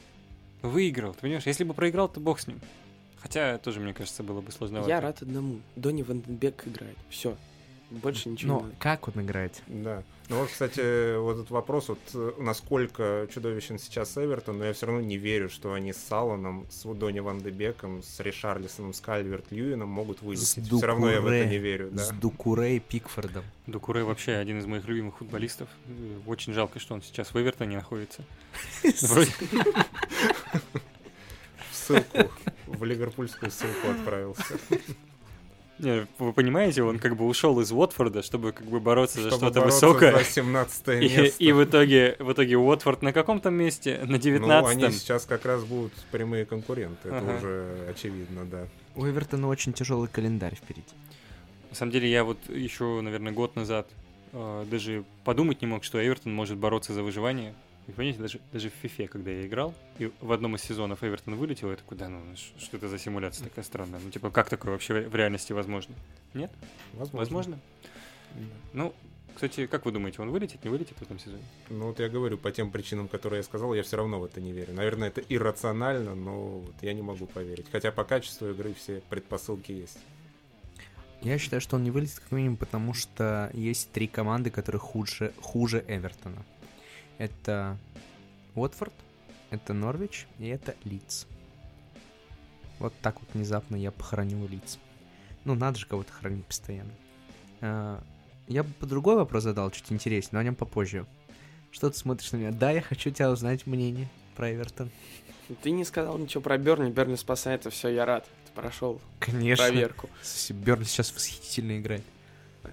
Выиграл, 0.61 1.13
ты 1.13 1.19
понимаешь? 1.21 1.45
Если 1.45 1.65
бы 1.65 1.73
проиграл, 1.73 2.07
то 2.07 2.21
бог 2.21 2.39
с 2.39 2.47
ним. 2.47 2.61
Хотя 3.17 3.57
тоже, 3.57 3.81
мне 3.81 3.93
кажется, 3.93 4.23
было 4.23 4.39
бы 4.39 4.53
сложновато. 4.53 4.89
Я 4.89 5.01
рад 5.01 5.21
одному. 5.21 5.59
Донни 5.75 6.03
Ванденбек 6.03 6.65
играет. 6.65 6.97
Все. 7.09 7.35
Больше 8.01 8.29
ничего 8.29 8.53
Но 8.53 8.59
не 8.59 8.65
надо. 8.67 8.75
как 8.79 9.07
он 9.07 9.21
играет? 9.23 9.61
Да. 9.67 10.03
Ну 10.27 10.39
вот, 10.39 10.49
кстати, 10.49 11.17
вот 11.17 11.33
этот 11.35 11.51
вопрос, 11.51 11.89
вот 11.89 11.99
э, 12.15 12.31
насколько 12.39 13.27
чудовищен 13.31 13.77
сейчас 13.77 14.17
Эвертон, 14.17 14.57
но 14.57 14.65
я 14.65 14.73
все 14.73 14.87
равно 14.87 15.01
не 15.01 15.17
верю, 15.17 15.49
что 15.49 15.73
они 15.73 15.93
с 15.93 15.97
Саланом, 15.97 16.65
с 16.71 16.83
Донни 16.83 17.19
Ван 17.19 17.41
де 17.41 17.51
Беком, 17.51 18.01
с 18.01 18.19
Ришарлисоном, 18.19 18.93
с 18.93 19.01
Кальверт 19.01 19.51
Льюином 19.51 19.87
могут 19.89 20.21
вылететь. 20.23 20.65
Все 20.65 20.85
равно 20.85 21.11
я 21.11 21.21
в 21.21 21.27
это 21.27 21.47
не 21.47 21.59
верю, 21.59 21.89
да. 21.91 22.03
С 22.05 22.09
Дукуре 22.11 22.77
и 22.77 22.79
Пикфордом. 22.79 23.43
Дукуре 23.67 24.03
вообще 24.03 24.33
один 24.33 24.57
из 24.59 24.65
моих 24.65 24.85
любимых 24.85 25.17
футболистов. 25.17 25.69
Э, 25.87 26.19
Очень 26.25 26.53
жалко, 26.53 26.79
что 26.79 26.95
он 26.95 27.03
сейчас 27.03 27.31
в 27.33 27.39
Эвертоне 27.39 27.77
находится. 27.77 28.23
В 31.71 31.75
ссылку, 31.75 32.31
в 32.65 32.83
ливерпульскую 32.83 33.51
ссылку 33.51 33.89
отправился. 33.91 34.57
Не, 35.77 36.07
вы 36.19 36.31
понимаете, 36.31 36.83
он 36.83 36.99
как 36.99 37.17
бы 37.17 37.25
ушел 37.25 37.59
из 37.59 37.71
Уотфорда, 37.71 38.23
чтобы 38.23 38.53
как 38.53 38.65
бы 38.67 38.79
бороться 38.79 39.21
за 39.21 39.29
Чтобы 39.29 39.47
что-то 39.47 39.59
бороться 39.59 39.87
высокое. 39.87 40.17
за 40.19 40.23
17 40.23 40.87
И, 40.87 40.91
место. 40.91 41.43
и 41.43 41.51
в 41.51 41.63
итоге, 41.65 42.15
в 42.19 42.31
итоге 42.31 42.57
Уотфорд 42.57 43.01
на 43.01 43.11
каком 43.11 43.41
там 43.41 43.55
месте? 43.55 43.99
На 44.03 44.13
Ну, 44.13 44.17
19 44.17 44.71
они 44.83 44.91
сейчас 44.93 45.25
как 45.25 45.45
раз 45.45 45.63
будут 45.65 45.91
прямые 46.11 46.45
конкуренты, 46.45 47.09
это 47.09 47.17
Ага. 47.17 47.37
уже 47.37 47.87
очевидно, 47.89 48.45
да. 48.45 48.67
У 48.95 49.05
Эвертона 49.05 49.49
очень 49.49 49.73
тяжелый 49.73 50.07
календарь 50.07 50.55
впереди. 50.55 50.87
На 51.69 51.75
самом 51.75 51.91
деле, 51.91 52.09
я 52.09 52.23
вот 52.23 52.37
еще, 52.47 53.01
наверное, 53.01 53.33
год 53.33 53.57
назад 53.57 53.87
э, 54.31 54.65
даже 54.71 55.03
подумать 55.25 55.61
не 55.61 55.67
мог, 55.67 55.83
что 55.83 56.01
Эвертон 56.05 56.33
может 56.33 56.57
бороться 56.57 56.93
за 56.93 57.03
выживание. 57.03 57.53
Вы 57.87 57.93
понимаете, 57.93 58.19
даже, 58.19 58.39
даже 58.51 58.69
в 58.71 58.83
FIFA, 58.83 59.07
когда 59.07 59.31
я 59.31 59.45
играл, 59.45 59.73
и 59.99 60.11
в 60.19 60.31
одном 60.31 60.55
из 60.55 60.61
сезонов 60.63 61.03
Эвертон 61.03 61.35
вылетел, 61.35 61.69
я 61.69 61.75
такой, 61.75 61.97
да 61.97 62.09
ну, 62.09 62.21
ш- 62.35 62.53
что 62.57 62.77
это 62.77 62.87
за 62.87 62.97
симуляция 62.97 63.47
такая 63.47 63.63
странная? 63.63 63.99
Ну, 64.03 64.09
типа, 64.09 64.31
как 64.31 64.49
такое 64.49 64.71
вообще 64.71 65.01
в 65.07 65.15
реальности 65.15 65.53
возможно? 65.53 65.93
Нет? 66.33 66.51
Возможно. 66.93 67.17
Возможно? 67.19 67.59
Ну, 68.73 68.93
кстати, 69.35 69.67
как 69.67 69.85
вы 69.85 69.91
думаете, 69.91 70.21
он 70.21 70.31
вылетит, 70.31 70.63
не 70.63 70.69
вылетит 70.69 70.97
в 70.97 71.01
этом 71.01 71.19
сезоне? 71.19 71.43
Ну 71.69 71.87
вот 71.87 71.99
я 71.99 72.09
говорю, 72.09 72.37
по 72.37 72.51
тем 72.51 72.71
причинам, 72.71 73.07
которые 73.07 73.39
я 73.39 73.43
сказал, 73.43 73.73
я 73.73 73.83
все 73.83 73.97
равно 73.97 74.19
в 74.19 74.23
это 74.25 74.41
не 74.41 74.51
верю. 74.51 74.73
Наверное, 74.73 75.09
это 75.09 75.21
иррационально, 75.27 76.15
но 76.15 76.59
вот 76.59 76.75
я 76.81 76.93
не 76.93 77.01
могу 77.01 77.27
поверить. 77.27 77.67
Хотя 77.71 77.91
по 77.91 78.03
качеству 78.03 78.49
игры 78.49 78.73
все 78.73 79.01
предпосылки 79.09 79.71
есть. 79.73 79.99
Я 81.21 81.37
считаю, 81.37 81.59
что 81.61 81.75
он 81.75 81.83
не 81.83 81.91
вылетит 81.91 82.19
как 82.19 82.31
минимум, 82.31 82.55
потому 82.57 82.93
что 82.93 83.49
есть 83.53 83.91
три 83.91 84.07
команды, 84.07 84.51
которые 84.51 84.79
хуже, 84.79 85.33
хуже 85.41 85.83
Эвертона. 85.87 86.45
Это 87.17 87.77
Уотфорд, 88.55 88.93
это 89.49 89.73
Норвич 89.73 90.27
и 90.39 90.47
это 90.47 90.75
Лидс. 90.83 91.25
Вот 92.79 92.93
так 93.01 93.19
вот 93.21 93.29
внезапно 93.33 93.75
я 93.75 93.91
похоронил 93.91 94.47
Лидс. 94.47 94.77
Ну, 95.45 95.55
надо 95.55 95.77
же 95.79 95.85
кого-то 95.87 96.11
хранить 96.11 96.45
постоянно. 96.45 96.91
А, 97.61 98.01
Я 98.47 98.63
бы 98.63 98.73
по 98.73 98.85
другой 98.85 99.15
вопрос 99.15 99.43
задал, 99.43 99.71
чуть 99.71 99.91
интереснее, 99.91 100.31
но 100.33 100.39
о 100.39 100.43
нем 100.43 100.55
попозже. 100.55 101.05
Что 101.71 101.89
ты 101.89 101.97
смотришь 101.97 102.31
на 102.31 102.37
меня? 102.37 102.51
Да, 102.51 102.71
я 102.71 102.81
хочу 102.81 103.11
тебя 103.11 103.31
узнать 103.31 103.65
мнение. 103.67 104.07
про 104.35 104.51
Эвертон. 104.53 104.89
Ты 105.61 105.71
не 105.71 105.85
сказал 105.85 106.17
ничего 106.17 106.41
про 106.41 106.57
Берни. 106.57 106.89
Берни 106.89 107.15
спасается, 107.15 107.69
все, 107.69 107.89
я 107.89 108.05
рад. 108.05 108.27
Ты 108.47 108.51
прошел 108.53 108.99
Конечно. 109.19 109.63
проверку. 109.65 110.09
Бернли 110.49 110.83
сейчас 110.85 111.13
восхитительно 111.13 111.77
играет. 111.79 112.03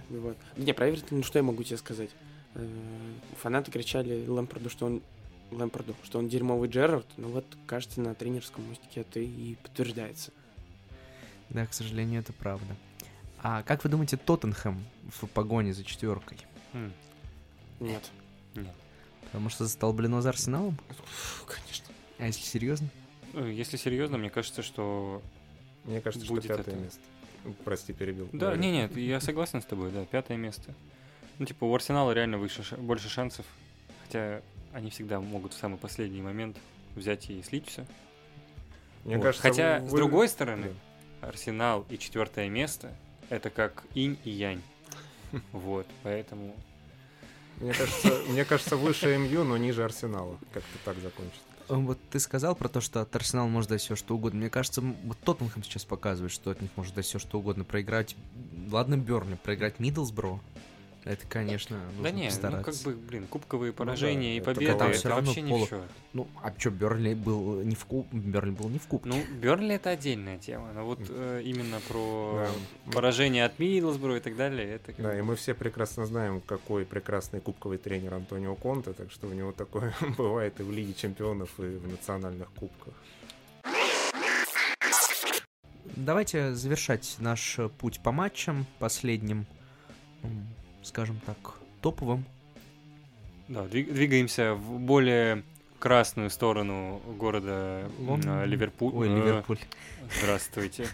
Вот. 0.09 0.37
Не, 0.57 0.73
про 0.73 0.89
Эвертон, 0.89 1.19
ну 1.19 1.23
что 1.25 1.39
я 1.39 1.43
могу 1.43 1.63
тебе 1.63 1.77
сказать? 1.77 2.11
Э, 2.55 2.69
Фанаты 3.41 3.71
кричали 3.71 4.27
Лэмпорду, 4.27 4.71
что 4.71 4.87
он 4.87 5.03
Лэмпорду, 5.51 5.95
что 6.05 6.19
он 6.19 6.29
дерьмовый 6.29 6.69
Джерард, 6.69 7.07
ну 7.17 7.29
вот, 7.29 7.45
кажется, 7.67 8.01
на 8.01 8.15
тренерском 8.15 8.67
мостике 8.69 9.01
это 9.03 9.21
и 9.21 9.55
подтверждается. 9.57 10.31
Да, 11.51 11.67
к 11.67 11.75
сожалению, 11.75 12.21
это 12.21 12.33
правда. 12.33 12.75
А 13.43 13.63
как 13.63 13.85
вы 13.85 13.91
думаете, 13.91 14.17
Тоттенхэм 14.17 14.83
в 15.11 15.27
погоне 15.29 15.75
за 15.75 15.85
четверкой? 15.85 16.39
М, 16.73 16.93
Нет. 17.81 18.11
Нет. 18.55 18.73
Потому 19.25 19.49
что 19.49 19.65
застолблено 19.65 20.21
за 20.21 20.31
Арсеналом? 20.31 20.79
Фу, 20.89 21.47
конечно. 21.47 21.87
А 22.19 22.27
если 22.27 22.43
серьезно? 22.43 22.89
Ну, 23.33 23.47
Если 23.47 23.77
серьезно, 23.77 24.19
мне 24.19 24.31
кажется, 24.31 24.63
что... 24.63 25.23
Мне 25.85 26.01
кажется, 26.01 26.29
Будет 26.29 26.45
что 26.45 26.57
пятое 26.57 26.75
это. 26.75 26.85
место. 26.85 27.01
Прости, 27.65 27.93
перебил. 27.93 28.29
Да, 28.33 28.57
не, 28.57 28.71
нет, 28.71 28.97
я 28.97 29.21
согласен 29.21 29.61
с 29.61 29.65
тобой, 29.65 29.91
да, 29.91 30.05
пятое 30.05 30.37
место. 30.37 30.75
Ну, 31.39 31.47
типа, 31.47 31.65
у 31.65 31.75
Арсенала 31.75 32.13
реально 32.13 32.39
выше, 32.39 32.63
больше 32.77 33.09
шансов, 33.09 33.47
хотя 34.05 34.43
они 34.73 34.91
всегда 34.91 35.21
могут 35.21 35.53
в 35.55 35.59
самый 35.59 35.79
последний 35.79 36.21
момент 36.23 36.57
взять 36.95 37.29
и 37.31 37.43
слить 37.43 37.67
все. 37.69 37.87
Мне 39.05 39.17
Вот. 39.17 39.25
кажется, 39.25 39.43
Хотя, 39.49 39.79
вы- 39.81 39.89
с 39.89 39.93
другой 39.93 40.29
стороны, 40.29 40.73
Да. 41.21 41.29
Арсенал 41.29 41.85
и 41.89 41.99
четвертое 41.99 42.49
место 42.49 42.93
это 43.31 43.51
как 43.51 43.85
инь 43.95 44.19
и 44.25 44.31
янь. 44.31 44.63
Вот, 45.53 45.87
поэтому. 46.03 46.55
Мне 47.59 47.73
кажется, 47.73 48.09
мне 48.29 48.45
кажется, 48.45 48.77
выше 48.77 49.17
МЮ, 49.17 49.45
но 49.45 49.57
ниже 49.57 49.85
Арсенала. 49.85 50.39
Как-то 50.53 50.79
так 50.85 50.97
закончится. 50.99 51.41
Э, 51.69 51.75
Вот 51.75 51.99
ты 52.11 52.19
сказал 52.19 52.55
про 52.57 52.69
то, 52.69 52.81
что 52.81 53.01
от 53.01 53.15
Арсенала 53.15 53.47
может 53.47 53.71
дать 53.71 53.81
все 53.81 53.95
что 53.97 54.15
угодно. 54.17 54.41
Мне 54.41 54.51
кажется, 54.51 54.81
вот 54.81 55.19
Тоттенхэм 55.21 55.63
сейчас 55.63 55.85
показывает, 55.85 56.33
что 56.33 56.51
от 56.51 56.61
них 56.61 56.71
может 56.77 56.95
дать 56.95 57.05
все 57.07 57.19
что 57.19 57.39
угодно. 57.39 57.65
Проиграть, 57.65 58.17
ладно, 58.71 58.97
Берни, 58.97 59.37
проиграть 59.37 59.79
Миддлсбро. 59.79 60.41
Это, 61.05 61.27
конечно, 61.27 61.79
нужно 61.97 62.03
да 62.05 62.11
не, 62.13 62.31
ну 62.31 62.63
как 62.63 62.77
бы, 62.85 62.93
блин, 62.95 63.27
кубковые 63.27 63.73
поражения 63.73 64.37
и 64.37 64.39
это 64.39 64.55
победы 64.55 64.79
там 64.79 64.91
это 64.93 65.09
равно 65.09 65.27
вообще 65.33 65.41
полу- 65.43 65.67
счет. 65.69 65.83
Ну, 66.13 66.29
а 66.41 66.55
что, 66.57 66.71
Берли 66.71 67.15
был 67.17 67.61
не 67.63 67.75
в 67.75 67.85
куб... 67.87 68.07
Берли 68.13 68.53
был 68.53 68.69
не 68.69 68.79
в 68.79 68.87
кубке. 68.87 69.09
Ну, 69.09 69.21
Бернли 69.41 69.75
это 69.75 69.91
отдельная 69.91 70.39
тема, 70.39 70.73
но 70.73 70.85
вот 70.85 71.01
э, 71.09 71.43
именно 71.45 71.81
про 71.89 72.47
Да. 72.87 72.93
поражение 72.93 73.45
от 73.47 73.59
Мидлсбро 73.59 74.17
и 74.17 74.21
так 74.21 74.37
далее, 74.37 74.77
это 74.77 74.93
как 74.93 75.03
Да, 75.05 75.11
бы- 75.11 75.19
и 75.19 75.23
мы 75.23 75.35
все 75.35 75.55
прекрасно 75.55 76.07
знаем, 76.07 76.41
какой 76.41 76.85
прекрасный 76.85 77.41
кубковый 77.41 77.79
тренер 77.79 78.15
Антонио 78.15 78.55
Конте, 78.55 78.93
так 78.93 79.11
что 79.11 79.27
у 79.27 79.33
него 79.33 79.51
такое 79.51 79.93
бывает 80.17 80.61
и 80.61 80.63
в 80.63 80.71
Лиге 80.71 80.95
Чемпионов, 80.95 81.51
и 81.59 81.63
в 81.79 81.89
национальных 81.89 82.49
кубках. 82.53 82.95
Давайте 85.97 86.55
завершать 86.55 87.17
наш 87.19 87.59
путь 87.79 88.01
по 88.01 88.13
матчам 88.13 88.67
последним, 88.79 89.47
скажем 90.83 91.21
так, 91.27 91.37
топовым. 91.81 92.25
Да, 93.49 93.63
двиг- 93.65 93.93
двигаемся 93.93 94.55
в 94.55 94.79
более 94.79 95.43
красную 95.79 96.31
сторону 96.31 97.01
города 97.19 97.91
Лондон. 97.99 98.45
Ливерпуль. 98.45 98.93
Ой, 98.95 99.09
Э, 99.09 99.15
Ливерпуль. 99.17 99.59
Здравствуйте. 100.21 100.89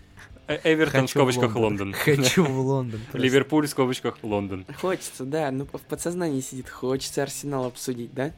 Э- 0.47 0.59
Эвертон 0.65 1.01
в 1.01 1.03
Хочу 1.03 1.11
скобочках 1.19 1.57
Лондон. 1.57 1.93
Хочу 1.93 2.45
в 2.45 2.59
Лондон. 2.67 3.01
просто. 3.01 3.19
Ливерпуль 3.19 3.67
в 3.67 3.71
скобочках 3.71 4.19
Лондон. 4.23 4.65
Хочется, 4.81 5.25
да, 5.25 5.51
ну 5.51 5.67
в 5.67 5.83
подсознании 5.83 6.41
сидит, 6.41 6.69
хочется 6.71 7.23
Арсенал 7.23 7.67
обсудить, 7.67 8.15
да? 8.15 8.33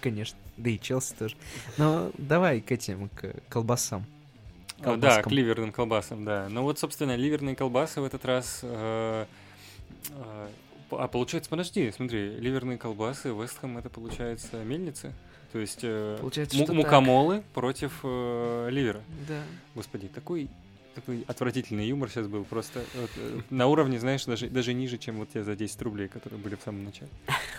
Конечно. 0.00 0.36
Да 0.56 0.70
и 0.70 0.78
Челси 0.78 1.14
тоже. 1.18 1.36
Но 1.78 2.10
давай 2.18 2.60
к 2.60 2.72
этим, 2.72 3.08
к 3.10 3.32
колбасам. 3.48 4.04
А, 4.80 4.82
да, 4.82 4.82
к 4.82 4.84
Колбаскам. 5.00 5.32
ливерным 5.32 5.72
колбасам, 5.72 6.24
да. 6.24 6.48
Ну 6.50 6.62
вот, 6.62 6.78
собственно, 6.78 7.14
ливерные 7.14 7.54
колбасы 7.54 8.00
в 8.00 8.04
этот 8.04 8.24
раз... 8.24 8.60
э, 8.62 9.24
э, 9.24 9.26
А 10.92 11.06
получается, 11.08 11.48
подожди, 11.50 11.90
смотри, 11.92 12.36
ливерные 12.36 12.76
колбасы, 12.78 13.28
Вестхэм 13.28 13.78
это 13.78 13.88
получается 13.90 14.56
мельницы? 14.64 15.12
То 15.52 15.58
есть 15.58 15.80
э, 15.82 16.16
Получается, 16.20 16.56
му- 16.58 16.72
мукомолы 16.74 17.42
против 17.54 18.00
э, 18.02 18.68
ливера. 18.70 19.00
Да. 19.28 19.40
Господи, 19.74 20.08
такой 20.08 20.48
такой 20.94 21.24
отвратительный 21.28 21.86
юмор 21.86 22.08
сейчас 22.10 22.26
был, 22.26 22.44
просто 22.44 22.82
вот, 22.96 23.10
э, 23.16 23.40
на 23.50 23.68
уровне, 23.68 24.00
знаешь, 24.00 24.24
даже, 24.24 24.48
даже 24.48 24.74
ниже, 24.74 24.98
чем 24.98 25.18
вот 25.18 25.30
те 25.32 25.44
за 25.44 25.54
10 25.54 25.80
рублей, 25.82 26.08
которые 26.08 26.40
были 26.40 26.56
в 26.56 26.62
самом 26.62 26.84
начале. 26.84 27.10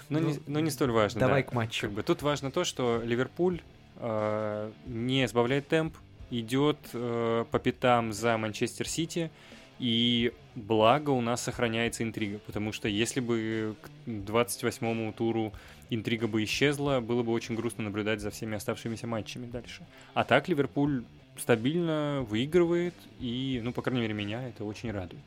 Но, 0.10 0.20
не, 0.20 0.34
Ну, 0.34 0.40
но 0.48 0.60
не 0.60 0.70
столь 0.70 0.92
важно. 0.92 1.22
давай 1.22 1.44
да. 1.44 1.50
к 1.50 1.54
матчу. 1.54 1.82
Как 1.88 1.92
бы, 1.92 2.04
тут 2.04 2.22
важно 2.22 2.52
то, 2.52 2.66
что 2.66 3.02
Ливерпуль 3.04 3.62
э, 3.98 4.72
не 4.86 5.26
сбавляет 5.30 5.68
темп, 5.70 5.96
идет 6.30 6.78
э, 6.94 7.46
по 7.50 7.60
пятам 7.60 8.12
за 8.12 8.38
Манчестер 8.38 8.88
Сити, 8.88 9.32
и 9.80 10.34
благо 10.56 11.12
у 11.12 11.22
нас 11.22 11.42
сохраняется 11.42 12.04
интрига, 12.04 12.40
потому 12.40 12.72
что 12.72 12.88
если 12.88 13.20
бы 13.20 13.76
к 13.82 14.08
28-му 14.08 15.12
туру 15.14 15.54
интрига 15.90 16.28
бы 16.28 16.44
исчезла, 16.44 17.00
было 17.00 17.24
бы 17.24 17.32
очень 17.32 17.56
грустно 17.56 17.84
наблюдать 17.86 18.22
за 18.22 18.32
всеми 18.32 18.56
оставшимися 18.56 19.08
матчами 19.08 19.46
дальше. 19.46 19.86
А 20.14 20.24
так 20.24 20.48
Ливерпуль 20.50 21.04
стабильно 21.38 22.26
выигрывает, 22.28 22.96
и, 23.20 23.62
ну, 23.64 23.72
по 23.72 23.82
крайней 23.82 24.02
мере, 24.02 24.14
меня 24.14 24.48
это 24.48 24.66
очень 24.66 24.92
радует. 24.92 25.24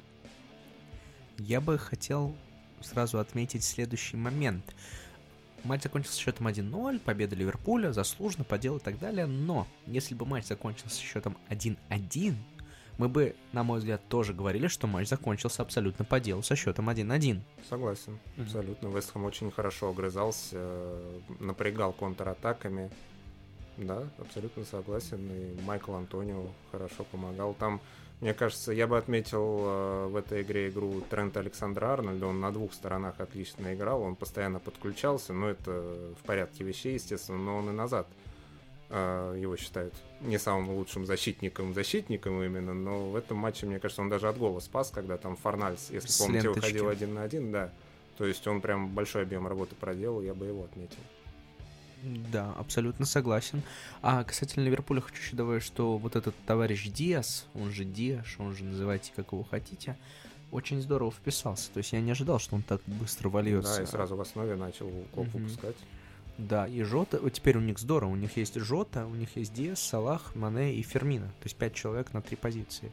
Я 1.39 1.61
бы 1.61 1.79
хотел 1.79 2.35
сразу 2.81 3.19
отметить 3.19 3.65
следующий 3.65 4.17
момент. 4.17 4.75
Матч 5.65 5.83
закончился 5.85 6.21
счетом 6.21 6.47
1-0, 6.47 7.01
победа 7.01 7.35
Ливерпуля, 7.35 7.93
заслуженно, 7.93 8.45
по 8.45 8.59
делу 8.59 8.77
и 8.77 8.81
так 8.81 8.99
далее. 8.99 9.27
Но 9.27 9.67
если 9.87 10.15
бы 10.15 10.27
матч 10.27 10.45
закончился 10.45 11.01
счетом 11.01 11.39
1-1, 11.49 12.35
мы 12.97 13.09
бы, 13.09 13.35
на 13.53 13.65
мой 13.65 13.81
взгляд, 13.81 14.01
тоже 14.09 14.33
говорили, 14.33 14.69
что 14.69 14.87
матч 14.87 15.09
закончился 15.09 15.63
абсолютно 15.63 16.05
по 16.05 16.21
делу 16.21 16.43
со 16.43 16.55
счетом 16.55 16.89
1-1. 16.89 17.41
Согласен, 17.69 18.19
абсолютно. 18.39 18.89
Вестхэм 18.89 19.25
очень 19.25 19.51
хорошо 19.51 19.91
огрызался, 19.91 21.01
напрягал 21.41 21.93
контратаками. 21.93 22.91
Да, 23.77 24.05
абсолютно 24.19 24.65
согласен. 24.65 25.29
И 25.31 25.61
Майкл 25.63 25.95
Антонио 25.95 26.47
хорошо 26.71 27.05
помогал. 27.11 27.55
Там, 27.55 27.81
мне 28.21 28.33
кажется, 28.33 28.73
я 28.73 28.87
бы 28.87 28.97
отметил 28.97 29.59
э, 29.65 30.07
в 30.07 30.17
этой 30.17 30.43
игре 30.43 30.69
игру 30.69 31.01
Трента 31.11 31.41
Александра 31.41 31.87
Арнольда. 31.87 32.29
Он 32.29 32.41
на 32.41 32.53
двух 32.53 32.73
сторонах 32.73 33.19
отлично 33.19 33.75
играл. 33.75 34.03
Он 34.03 34.15
постоянно 34.15 34.61
подключался. 34.61 35.33
Но 35.33 35.49
это 35.49 35.73
в 36.23 36.25
порядке 36.25 36.63
вещей, 36.63 36.95
естественно. 36.95 37.39
Но 37.39 37.57
он 37.57 37.71
и 37.71 37.73
назад 37.73 38.07
его 38.91 39.57
считают 39.57 39.95
не 40.21 40.39
самым 40.39 40.71
лучшим 40.77 41.07
защитником, 41.07 41.75
защитником 41.75 42.43
именно, 42.43 42.75
но 42.75 43.11
в 43.11 43.17
этом 43.17 43.39
матче, 43.39 43.67
мне 43.67 43.79
кажется, 43.81 44.03
он 44.03 44.09
даже 44.09 44.29
от 44.29 44.37
гола 44.39 44.61
спас, 44.61 44.91
когда 44.91 45.17
там 45.17 45.37
Форнальс, 45.37 45.91
если 45.91 46.09
С 46.09 46.19
помните, 46.19 46.45
ленточки. 46.49 46.67
выходил 46.67 46.89
один 46.89 47.15
на 47.15 47.23
один, 47.23 47.51
да. 47.53 47.73
То 48.19 48.27
есть 48.27 48.47
он 48.47 48.61
прям 48.61 48.89
большой 48.95 49.23
объем 49.23 49.47
работы 49.49 49.75
проделал, 49.75 50.21
я 50.23 50.35
бы 50.35 50.47
его 50.47 50.65
отметил. 50.65 50.99
Да, 52.31 52.53
абсолютно 52.59 53.07
согласен. 53.07 53.63
А 54.03 54.23
касательно 54.25 54.65
Ливерпуля 54.65 55.01
хочу 55.01 55.17
еще 55.23 55.35
добавить, 55.37 55.63
что 55.63 55.97
вот 55.97 56.17
этот 56.17 56.35
товарищ 56.47 56.87
Диас, 56.89 57.47
он 57.55 57.71
же 57.73 57.85
Диаш, 57.85 58.37
он 58.39 58.55
же 58.55 58.63
называйте 58.65 59.11
как 59.17 59.33
его 59.33 59.43
хотите, 59.43 59.97
очень 60.53 60.83
здорово 60.83 61.11
вписался. 61.11 61.71
То 61.73 61.79
есть 61.79 61.93
я 61.95 62.01
не 62.03 62.11
ожидал, 62.11 62.39
что 62.39 62.57
он 62.57 62.63
так 62.63 62.83
быстро 62.87 63.31
вольется. 63.31 63.79
Да, 63.79 63.83
и 63.83 63.87
сразу 63.87 64.17
в 64.17 64.21
основе 64.21 64.55
начал 64.55 64.89
клоп 65.15 65.29
Мгм. 65.29 65.45
выпускать. 65.45 65.77
Да, 66.37 66.67
и 66.67 66.83
Жота, 66.83 67.21
вот 67.21 67.33
теперь 67.33 67.57
у 67.57 67.61
них 67.61 67.79
здорово, 67.79 68.11
у 68.11 68.17
них 68.17 68.37
есть 68.37 68.59
Жота, 68.59 69.07
у 69.07 69.15
них 69.15 69.37
есть 69.37 69.55
Диас, 69.55 69.81
Салах, 69.81 70.35
Мане 70.35 70.75
и 70.75 70.83
Фермина, 70.83 71.27
то 71.27 71.45
есть 71.45 71.57
пять 71.57 71.75
человек 71.75 72.13
на 72.13 72.23
три 72.23 72.37
позиции. 72.37 72.91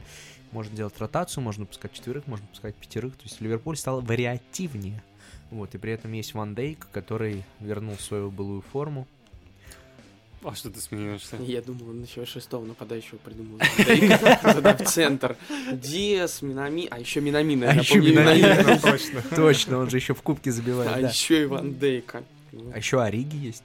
Можно 0.52 0.76
делать 0.76 0.98
ротацию, 1.00 1.44
можно 1.44 1.66
пускать 1.66 1.94
четверых, 1.94 2.28
можно 2.28 2.46
пускать 2.48 2.76
пятерых, 2.76 3.16
то 3.16 3.24
есть 3.24 3.42
Ливерпуль 3.42 3.78
стал 3.78 4.02
вариативнее. 4.02 5.02
Вот, 5.50 5.74
и 5.74 5.78
при 5.78 5.92
этом 5.92 6.12
есть 6.14 6.34
Ван 6.34 6.54
Дейк, 6.54 6.88
который 6.92 7.44
вернул 7.60 7.98
свою 7.98 8.30
былую 8.30 8.62
форму. 8.62 9.08
А 10.44 10.56
что 10.56 10.72
ты 10.72 10.80
смеешься? 10.80 11.36
Я 11.38 11.62
думал, 11.62 11.90
он 11.90 12.04
еще 12.04 12.26
шестого 12.26 12.66
нападающего 12.66 13.18
придумал. 13.18 13.60
Туда 14.56 14.76
в 14.76 14.84
центр. 14.86 15.36
Диас, 15.72 16.42
Минами, 16.42 16.88
а 16.90 17.00
еще 17.00 17.22
Минамина. 17.22 17.70
А 17.70 17.74
я 17.74 17.82
еще. 17.82 18.00
Ну, 18.00 18.80
точно. 18.80 19.22
Точно, 19.36 19.78
он 19.78 19.90
же 19.90 19.98
еще 19.98 20.16
в 20.16 20.22
кубке 20.24 20.52
забивает, 20.52 20.92
А 20.92 21.00
еще 21.10 21.44
и 21.44 21.46
Ван 21.46 21.74
Дейка. 21.76 22.24
А 22.74 22.78
еще 22.78 23.02
Ориги 23.02 23.36
есть, 23.36 23.64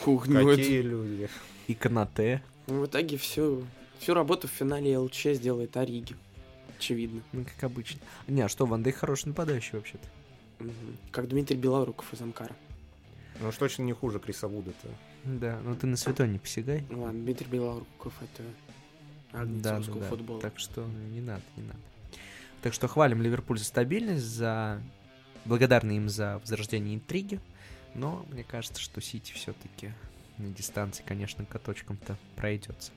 Фух, 0.00 0.26
ну 0.28 0.40
это- 0.48 0.60
Какие 0.60 0.82
люди. 0.82 1.28
и 1.66 1.74
Канате. 1.74 2.42
ну, 2.66 2.82
в 2.82 2.86
итоге 2.86 3.16
всю, 3.16 3.64
всю 3.98 4.14
работу 4.14 4.46
в 4.48 4.50
финале 4.50 4.96
ЛЧ 4.98 5.28
сделает 5.34 5.76
Ориги. 5.76 6.14
Очевидно. 6.76 7.22
Ну, 7.32 7.44
как 7.44 7.64
обычно. 7.64 8.00
Не, 8.28 8.42
а 8.42 8.48
что, 8.48 8.66
Ван 8.66 8.82
Дейк 8.82 8.96
хороший 8.96 9.28
нападающий 9.28 9.72
вообще-то. 9.78 10.06
Как 11.10 11.28
Дмитрий 11.28 11.56
Белоруков 11.56 12.12
из 12.12 12.20
Амкара. 12.20 12.54
Ну 13.40 13.48
уж 13.48 13.56
точно 13.56 13.82
не 13.82 13.92
хуже 13.92 14.18
Криса 14.18 14.48
Вуда-то. 14.48 14.88
Да, 15.24 15.58
ну 15.64 15.74
ты 15.76 15.86
на 15.86 15.96
святой 15.96 16.28
не 16.28 16.38
посягай. 16.38 16.84
Ну 16.90 17.02
ладно, 17.02 17.20
Дмитрий 17.20 17.46
Белоруков 17.48 18.12
это 18.22 18.42
агнец 19.32 19.62
Да, 19.62 19.80
да, 19.80 19.92
да. 19.92 20.08
футбола. 20.08 20.40
Так 20.40 20.58
что 20.58 20.84
не 21.12 21.20
надо, 21.20 21.42
не 21.56 21.62
надо. 21.64 21.78
Так 22.62 22.74
что 22.74 22.88
хвалим 22.88 23.22
Ливерпуль 23.22 23.58
за 23.58 23.64
стабильность, 23.64 24.24
за 24.24 24.80
благодарны 25.44 25.92
им 25.96 26.08
за 26.08 26.38
возрождение 26.38 26.94
интриги. 26.96 27.40
Но 27.98 28.24
мне 28.30 28.44
кажется, 28.44 28.80
что 28.80 29.00
Сити 29.00 29.32
все-таки 29.32 29.92
на 30.38 30.48
дистанции, 30.50 31.02
конечно, 31.04 31.44
каточком-то 31.44 32.16
пройдется. 32.36 32.92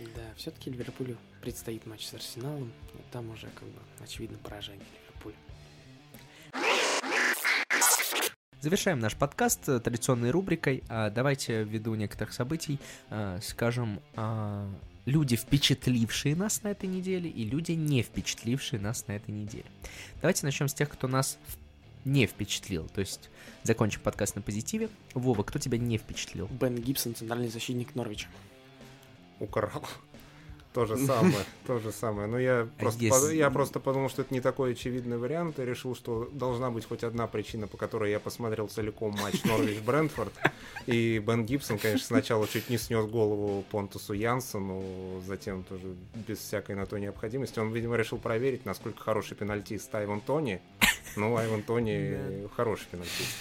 Да, 0.00 0.22
все-таки 0.36 0.68
Ливерпулю 0.68 1.16
предстоит 1.40 1.86
матч 1.86 2.06
с 2.06 2.14
Арсеналом. 2.14 2.72
Там 3.12 3.30
уже 3.30 3.46
как 3.54 3.68
бы 3.68 3.78
очевидно 4.02 4.36
поражение 4.38 4.84
Ливерпуля. 5.08 5.36
Завершаем 8.60 8.98
наш 8.98 9.14
подкаст 9.14 9.62
традиционной 9.64 10.30
рубрикой. 10.30 10.82
А, 10.88 11.08
Давайте 11.10 11.62
ввиду 11.62 11.94
некоторых 11.94 12.32
событий 12.34 12.78
а, 13.10 13.38
скажем 13.40 14.00
а, 14.16 14.68
люди, 15.06 15.36
впечатлившие 15.36 16.34
нас 16.34 16.62
на 16.62 16.68
этой 16.68 16.86
неделе, 16.88 17.30
и 17.30 17.44
люди, 17.44 17.72
не 17.72 18.02
впечатлившие 18.02 18.80
нас 18.80 19.06
на 19.06 19.12
этой 19.12 19.30
неделе. 19.30 19.66
Давайте 20.20 20.44
начнем 20.46 20.68
с 20.68 20.74
тех, 20.74 20.90
кто 20.90 21.08
нас 21.08 21.38
в- 21.46 21.56
не 22.04 22.26
впечатлил. 22.26 22.88
То 22.88 23.00
есть 23.00 23.30
закончим 23.62 24.00
подкаст 24.02 24.36
на 24.36 24.42
позитиве. 24.42 24.88
Вова, 25.14 25.42
кто 25.42 25.58
тебя 25.58 25.78
не 25.78 25.98
впечатлил? 25.98 26.48
Бен 26.48 26.76
Гибсон, 26.76 27.14
центральный 27.14 27.48
защитник 27.48 27.94
Норвича. 27.94 28.28
Украл. 29.38 29.84
То 30.72 30.86
же 30.86 30.96
самое, 31.04 31.34
то 31.66 31.80
же 31.80 31.90
самое. 31.90 32.28
Но 32.28 32.38
я 32.38 32.68
просто, 32.78 33.02
если- 33.02 33.26
под- 33.26 33.32
я 33.34 33.50
просто 33.50 33.80
подумал, 33.80 34.08
что 34.08 34.22
это 34.22 34.32
не 34.32 34.40
такой 34.40 34.70
очевидный 34.74 35.18
вариант, 35.18 35.58
и 35.58 35.64
решил, 35.64 35.96
что 35.96 36.28
должна 36.32 36.70
быть 36.70 36.84
хоть 36.86 37.02
одна 37.02 37.26
причина, 37.26 37.66
по 37.66 37.76
которой 37.76 38.12
я 38.12 38.20
посмотрел 38.20 38.68
целиком 38.68 39.10
матч 39.20 39.42
Норвич-Брентфорд. 39.44 40.32
И 40.86 41.18
Бен 41.18 41.44
Гибсон, 41.44 41.76
конечно, 41.76 42.06
сначала 42.06 42.46
чуть 42.46 42.70
не 42.70 42.78
снес 42.78 43.04
голову 43.06 43.64
Понтусу 43.72 44.12
Янсену, 44.12 45.20
затем 45.26 45.64
тоже 45.64 45.96
без 46.14 46.38
всякой 46.38 46.76
на 46.76 46.86
то 46.86 46.98
необходимости. 46.98 47.58
Он, 47.58 47.72
видимо, 47.72 47.96
решил 47.96 48.18
проверить, 48.18 48.64
насколько 48.64 49.02
хороший 49.02 49.36
пенальтист 49.36 49.92
Айван 49.92 50.20
Тони. 50.20 50.60
Ну, 51.16 51.36
Айван 51.36 51.62
Тони 51.62 52.48
хороший 52.56 52.86
пенальтист. 52.90 53.36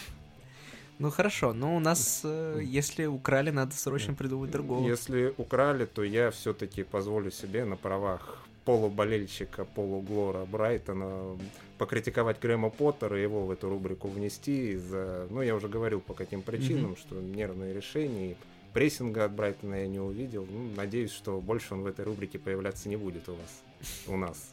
Ну 1.00 1.12
хорошо, 1.12 1.54
но 1.54 1.78
у 1.78 1.80
нас, 1.80 2.22
э, 2.26 2.60
если 2.62 3.06
украли, 3.06 3.52
надо 3.52 3.74
срочно 3.74 4.14
придумать 4.14 4.52
другого. 4.52 4.86
Если 4.86 5.34
украли, 5.38 5.86
то 5.86 6.04
я 6.04 6.30
все-таки 6.30 6.84
позволю 6.84 7.32
себе 7.32 7.64
на 7.64 7.78
правах 7.78 8.44
полуболельщика, 8.66 9.64
полуглора 9.64 10.46
Брайтона 10.46 11.38
покритиковать 11.78 12.40
Грэма 12.42 12.70
Поттера 12.70 13.18
и 13.18 13.22
его 13.22 13.46
в 13.46 13.52
эту 13.52 13.70
рубрику 13.70 14.10
внести 14.10 14.74
из-за... 14.74 15.28
Ну, 15.30 15.42
я 15.42 15.56
уже 15.56 15.70
говорил, 15.70 16.02
по 16.02 16.14
каким 16.14 16.42
причинам, 16.42 16.98
что 16.98 17.16
нервные 17.16 17.74
решения, 17.74 18.32
и 18.32 18.38
прессинга 18.74 19.26
от 19.26 19.32
Брайтона 19.32 19.76
я 19.76 19.88
не 19.88 20.00
увидел. 20.00 20.46
Ну, 20.52 20.70
надеюсь, 20.76 21.12
что 21.12 21.40
больше 21.40 21.74
он 21.74 21.82
в 21.82 21.86
этой 21.88 22.04
рубрике 22.04 22.38
появляться 22.38 22.90
не 22.90 22.98
будет 22.98 23.30
у 23.30 23.34
вас. 23.34 23.64
У 24.08 24.18
нас. 24.18 24.52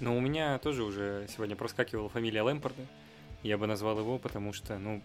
Но 0.00 0.16
у 0.16 0.20
меня 0.20 0.58
тоже 0.58 0.84
уже 0.84 1.26
сегодня 1.28 1.56
проскакивала 1.56 2.08
фамилия 2.08 2.42
Лэмпорда. 2.42 2.86
Я 3.42 3.58
бы 3.58 3.66
назвал 3.66 3.98
его, 3.98 4.18
потому 4.18 4.52
что, 4.52 4.78
ну, 4.78 5.02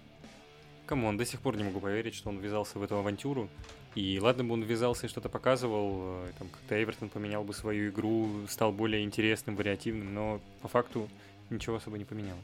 кому 0.86 1.08
он 1.08 1.18
до 1.18 1.26
сих 1.26 1.40
пор 1.40 1.56
не 1.58 1.64
могу 1.64 1.80
поверить, 1.80 2.16
что 2.16 2.30
он 2.30 2.40
ввязался 2.40 2.80
в 2.80 2.84
эту 2.84 2.98
авантюру. 2.98 3.50
И 3.96 4.20
ладно 4.20 4.44
бы 4.44 4.54
он 4.54 4.64
ввязался 4.64 5.06
и 5.06 5.10
что-то 5.10 5.30
показывал, 5.30 6.26
э, 6.26 6.32
там 6.40 6.48
как-то 6.50 6.82
Эвертон 6.82 7.10
поменял 7.10 7.44
бы 7.44 7.54
свою 7.54 7.92
игру, 7.92 8.48
стал 8.48 8.72
более 8.72 9.04
интересным, 9.04 9.56
вариативным, 9.56 10.14
но 10.14 10.42
по 10.62 10.68
факту 10.68 11.08
ничего 11.52 11.76
особо 11.76 11.98
не 11.98 12.06
поменялось. 12.06 12.42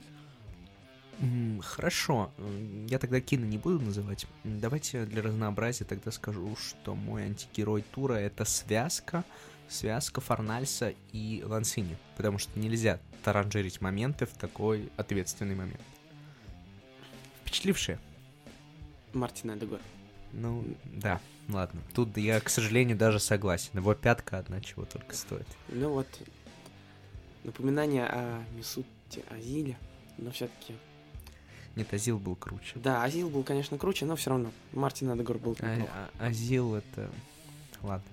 Хорошо, 1.61 2.31
я 2.87 2.97
тогда 2.97 3.19
Кина 3.19 3.43
не 3.43 3.57
буду 3.57 3.81
называть. 3.81 4.25
Давайте 4.45 5.05
для 5.05 5.21
разнообразия 5.21 5.83
тогда 5.83 6.11
скажу, 6.11 6.55
что 6.55 6.95
мой 6.95 7.23
антигерой 7.23 7.81
тура 7.81 8.13
это 8.13 8.45
связка, 8.45 9.25
связка 9.69 10.19
Фарнальса 10.21 10.93
и 11.13 11.43
Лансини, 11.45 11.95
потому 12.17 12.37
что 12.37 12.57
нельзя 12.59 12.99
таранжирить 13.23 13.81
моменты 13.81 14.25
в 14.25 14.31
такой 14.33 14.89
ответственный 14.97 15.55
момент. 15.55 15.81
Впечатлившие? 17.41 17.99
Мартин 19.13 19.55
Эдегор. 19.57 19.79
Ну, 20.33 20.63
да, 20.85 21.19
ладно. 21.47 21.81
Тут 21.93 22.15
я, 22.17 22.39
к 22.39 22.49
сожалению, 22.49 22.97
даже 22.97 23.19
согласен. 23.19 23.71
Его 23.73 23.95
пятка 23.95 24.37
одна 24.37 24.61
чего 24.61 24.85
только 24.85 25.15
стоит. 25.15 25.47
Ну 25.69 25.89
вот, 25.89 26.07
напоминание 27.43 28.05
о 28.05 28.43
Мисуте 28.55 29.23
Азиле, 29.29 29.77
но 30.17 30.31
все-таки... 30.31 30.75
Нет, 31.75 31.93
Азил 31.93 32.19
был 32.19 32.35
круче. 32.35 32.73
Да, 32.75 33.03
Азил 33.03 33.29
был, 33.29 33.43
конечно, 33.43 33.77
круче, 33.77 34.05
но 34.05 34.15
все 34.15 34.31
равно 34.31 34.51
Мартин 34.73 35.15
Эдегор 35.15 35.37
был 35.37 35.55
А- 35.61 36.09
а- 36.19 36.27
Азил 36.27 36.75
это... 36.75 37.09
Ладно. 37.81 38.05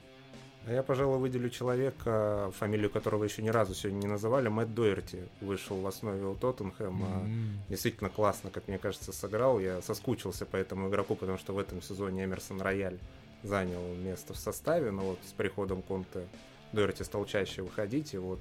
А 0.67 0.73
я, 0.73 0.83
пожалуй, 0.83 1.19
выделю 1.19 1.49
человека, 1.49 2.51
фамилию 2.59 2.91
которого 2.91 3.23
еще 3.23 3.41
ни 3.41 3.51
разу 3.51 3.73
сегодня 3.73 3.99
не 4.01 4.07
называли. 4.09 4.49
Мэтт 4.49 4.75
Дойерти 4.75 5.21
вышел 5.41 5.77
в 5.81 5.87
основе 5.87 6.27
у 6.27 6.35
Тоттенхэма. 6.35 7.07
М. 7.07 7.59
действительно 7.69 8.11
классно, 8.11 8.51
как 8.51 8.67
мне 8.67 8.77
кажется, 8.77 9.13
сыграл. 9.13 9.61
Я 9.61 9.81
соскучился 9.81 10.45
по 10.45 10.57
этому 10.57 10.89
игроку, 10.89 11.15
потому 11.15 11.39
что 11.39 11.53
в 11.53 11.59
этом 11.61 11.81
сезоне 11.81 12.25
Эмерсон 12.25 12.61
Рояль 12.61 12.99
занял 13.45 13.81
место 13.95 14.35
в 14.35 14.39
составе, 14.39 14.91
но 14.91 15.03
вот 15.03 15.19
с 15.25 15.33
приходом 15.33 15.83
Конте 15.83 16.27
Дойерти 16.73 17.05
стал 17.05 17.27
чаще 17.27 17.63
выходить, 17.63 18.13
и 18.15 18.19
вот 18.19 18.41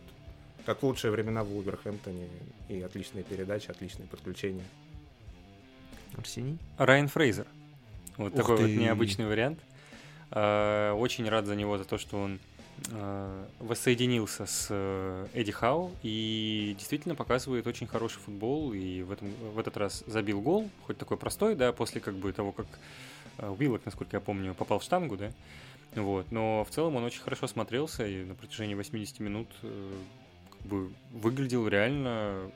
как 0.65 0.81
в 0.81 0.85
лучшие 0.85 1.11
времена 1.11 1.43
в 1.43 1.47
Вулверхэмптоне, 1.49 2.27
и 2.69 2.81
отличные 2.81 3.23
передачи, 3.23 3.69
отличные 3.69 4.07
подключения. 4.07 4.65
Арсений? 6.17 6.57
Райан 6.79 7.07
Фрейзер. 7.07 7.45
Вот 8.17 8.33
Ух 8.33 8.37
такой 8.37 8.57
вот 8.57 8.65
ты. 8.65 8.75
необычный 8.77 9.27
вариант. 9.27 9.59
Э, 10.35 10.91
Очень 10.91 11.27
рад 11.29 11.45
за 11.45 11.55
него, 11.55 11.77
за 11.77 11.85
то, 11.85 11.97
что 11.97 12.17
он 12.17 12.39
э, 12.91 13.45
воссоединился 13.59 14.45
с 14.45 14.67
э, 14.69 15.27
Эдди 15.33 15.53
Хау 15.53 15.91
и 16.03 16.75
действительно 16.77 17.15
показывает 17.15 17.65
очень 17.67 17.87
хороший 17.87 18.19
футбол. 18.19 18.73
И 18.73 19.01
в, 19.01 19.11
этом, 19.11 19.29
в 19.53 19.57
этот 19.57 19.77
раз 19.77 20.03
забил 20.07 20.41
гол, 20.41 20.69
хоть 20.85 20.97
такой 20.97 21.15
простой, 21.17 21.55
да, 21.55 21.71
после 21.71 22.01
как 22.01 22.15
бы 22.15 22.33
того, 22.33 22.51
как 22.51 22.67
Уиллок, 23.37 23.81
насколько 23.85 24.17
я 24.17 24.21
помню, 24.21 24.53
попал 24.53 24.79
в 24.79 24.83
штангу, 24.83 25.17
да, 25.17 25.31
вот, 25.95 26.31
но 26.31 26.63
в 26.63 26.69
целом 26.69 26.95
он 26.95 27.03
очень 27.03 27.21
хорошо 27.21 27.47
смотрелся 27.47 28.05
и 28.07 28.23
на 28.23 28.33
протяжении 28.33 28.75
80 28.75 29.19
минут 29.19 29.49
как 29.61 30.61
бы 30.61 30.89
выглядел 31.11 31.67
реально 31.67 32.49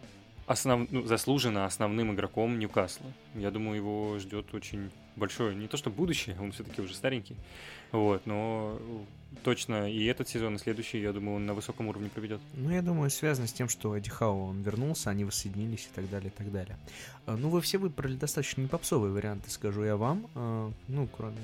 основ... 0.49 0.87
ну, 0.91 1.05
заслуженно 1.05 1.65
основным 1.65 2.13
игроком 2.13 2.57
Ньюкасла. 2.57 3.05
Я 3.35 3.51
думаю, 3.51 3.77
его 3.77 4.19
ждет 4.19 4.53
очень 4.53 4.89
большое, 5.15 5.55
не 5.55 5.67
то 5.67 5.77
что 5.77 5.89
будущее, 5.89 6.37
он 6.39 6.51
все-таки 6.51 6.81
уже 6.81 6.95
старенький, 6.95 7.35
вот, 7.91 8.25
но 8.25 8.79
точно 9.43 9.91
и 9.91 10.05
этот 10.05 10.27
сезон, 10.27 10.55
и 10.55 10.57
следующий, 10.57 10.99
я 11.01 11.13
думаю, 11.13 11.35
он 11.35 11.45
на 11.45 11.53
высоком 11.53 11.87
уровне 11.87 12.09
проведет. 12.09 12.41
Ну, 12.53 12.71
я 12.71 12.81
думаю, 12.81 13.09
связано 13.09 13.47
с 13.47 13.53
тем, 13.53 13.69
что 13.69 13.95
Эдди 13.95 14.09
Хау, 14.09 14.47
он 14.47 14.61
вернулся, 14.61 15.09
они 15.09 15.25
воссоединились 15.25 15.87
и 15.91 15.95
так 15.95 16.09
далее, 16.09 16.31
и 16.31 16.37
так 16.37 16.51
далее. 16.51 16.77
А, 17.25 17.35
Ну, 17.35 17.49
вы 17.49 17.61
все 17.61 17.77
выбрали 17.77 18.15
достаточно 18.15 18.61
непопсовые 18.61 19.13
варианты, 19.13 19.51
скажу 19.51 19.83
я 19.83 19.97
вам. 19.97 20.27
А, 20.35 20.71
Ну, 20.87 21.07
кроме 21.15 21.37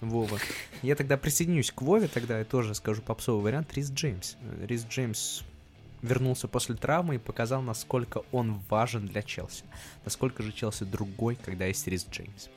Вова. 0.00 0.38
Я 0.82 0.96
тогда 0.96 1.16
присоединюсь 1.16 1.70
к 1.70 1.80
Вове, 1.80 2.08
тогда 2.08 2.40
я 2.40 2.44
тоже 2.44 2.74
скажу 2.74 3.02
попсовый 3.02 3.42
вариант. 3.42 3.72
Рис 3.72 3.90
Джеймс. 3.90 4.36
Рис 4.66 4.84
Джеймс 4.90 5.42
вернулся 6.02 6.48
после 6.48 6.74
травмы 6.74 7.14
и 7.14 7.18
показал, 7.18 7.62
насколько 7.62 8.22
он 8.32 8.60
важен 8.68 9.06
для 9.06 9.22
Челси. 9.22 9.64
Насколько 10.04 10.42
же 10.42 10.52
Челси 10.52 10.84
другой, 10.84 11.36
когда 11.36 11.66
есть 11.66 11.86
Рис 11.86 12.06
Джеймс. 12.10 12.48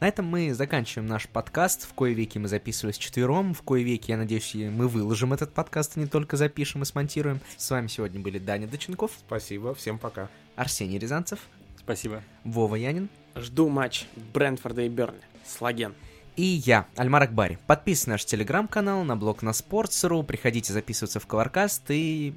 На 0.00 0.08
этом 0.08 0.26
мы 0.26 0.52
заканчиваем 0.54 1.08
наш 1.08 1.28
подкаст. 1.28 1.86
В 1.86 1.94
кое 1.94 2.12
веки 2.12 2.38
мы 2.38 2.48
записывались 2.48 2.98
четвером. 2.98 3.54
В 3.54 3.62
кое 3.62 3.82
веки, 3.82 4.10
я 4.10 4.16
надеюсь, 4.16 4.54
мы 4.54 4.88
выложим 4.88 5.32
этот 5.32 5.52
подкаст, 5.54 5.92
а 5.96 6.00
не 6.00 6.06
только 6.06 6.36
запишем 6.36 6.82
и 6.82 6.84
смонтируем. 6.84 7.40
С 7.56 7.70
вами 7.70 7.86
сегодня 7.86 8.20
были 8.20 8.38
Даня 8.38 8.66
Доченков, 8.66 9.12
Спасибо, 9.26 9.74
всем 9.74 9.98
пока. 9.98 10.28
Арсений 10.56 10.98
Рязанцев, 10.98 11.38
Спасибо. 11.78 12.22
Вова 12.44 12.76
Янин 12.76 13.08
Жду 13.36 13.68
матч 13.68 14.06
Брентфорда 14.32 14.82
и 14.82 14.88
Бернли. 14.88 15.20
Слаген. 15.46 15.94
и 16.36 16.42
я, 16.42 16.86
Альмар 16.96 17.22
Акбари. 17.24 17.58
Подписывайтесь 17.66 18.06
на 18.06 18.12
наш 18.14 18.24
телеграм-канал, 18.24 19.04
на 19.04 19.16
блог 19.16 19.42
на 19.42 19.50
Sports.ru, 19.50 20.24
приходите 20.24 20.72
записываться 20.72 21.20
в 21.20 21.26
Коваркаст 21.26 21.82
и 21.90 22.34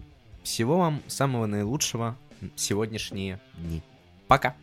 всего 0.47 0.77
вам 0.77 1.03
самого 1.07 1.45
наилучшего 1.45 2.15
сегодняшние 2.55 3.39
дни. 3.57 3.83
Пока! 4.27 4.55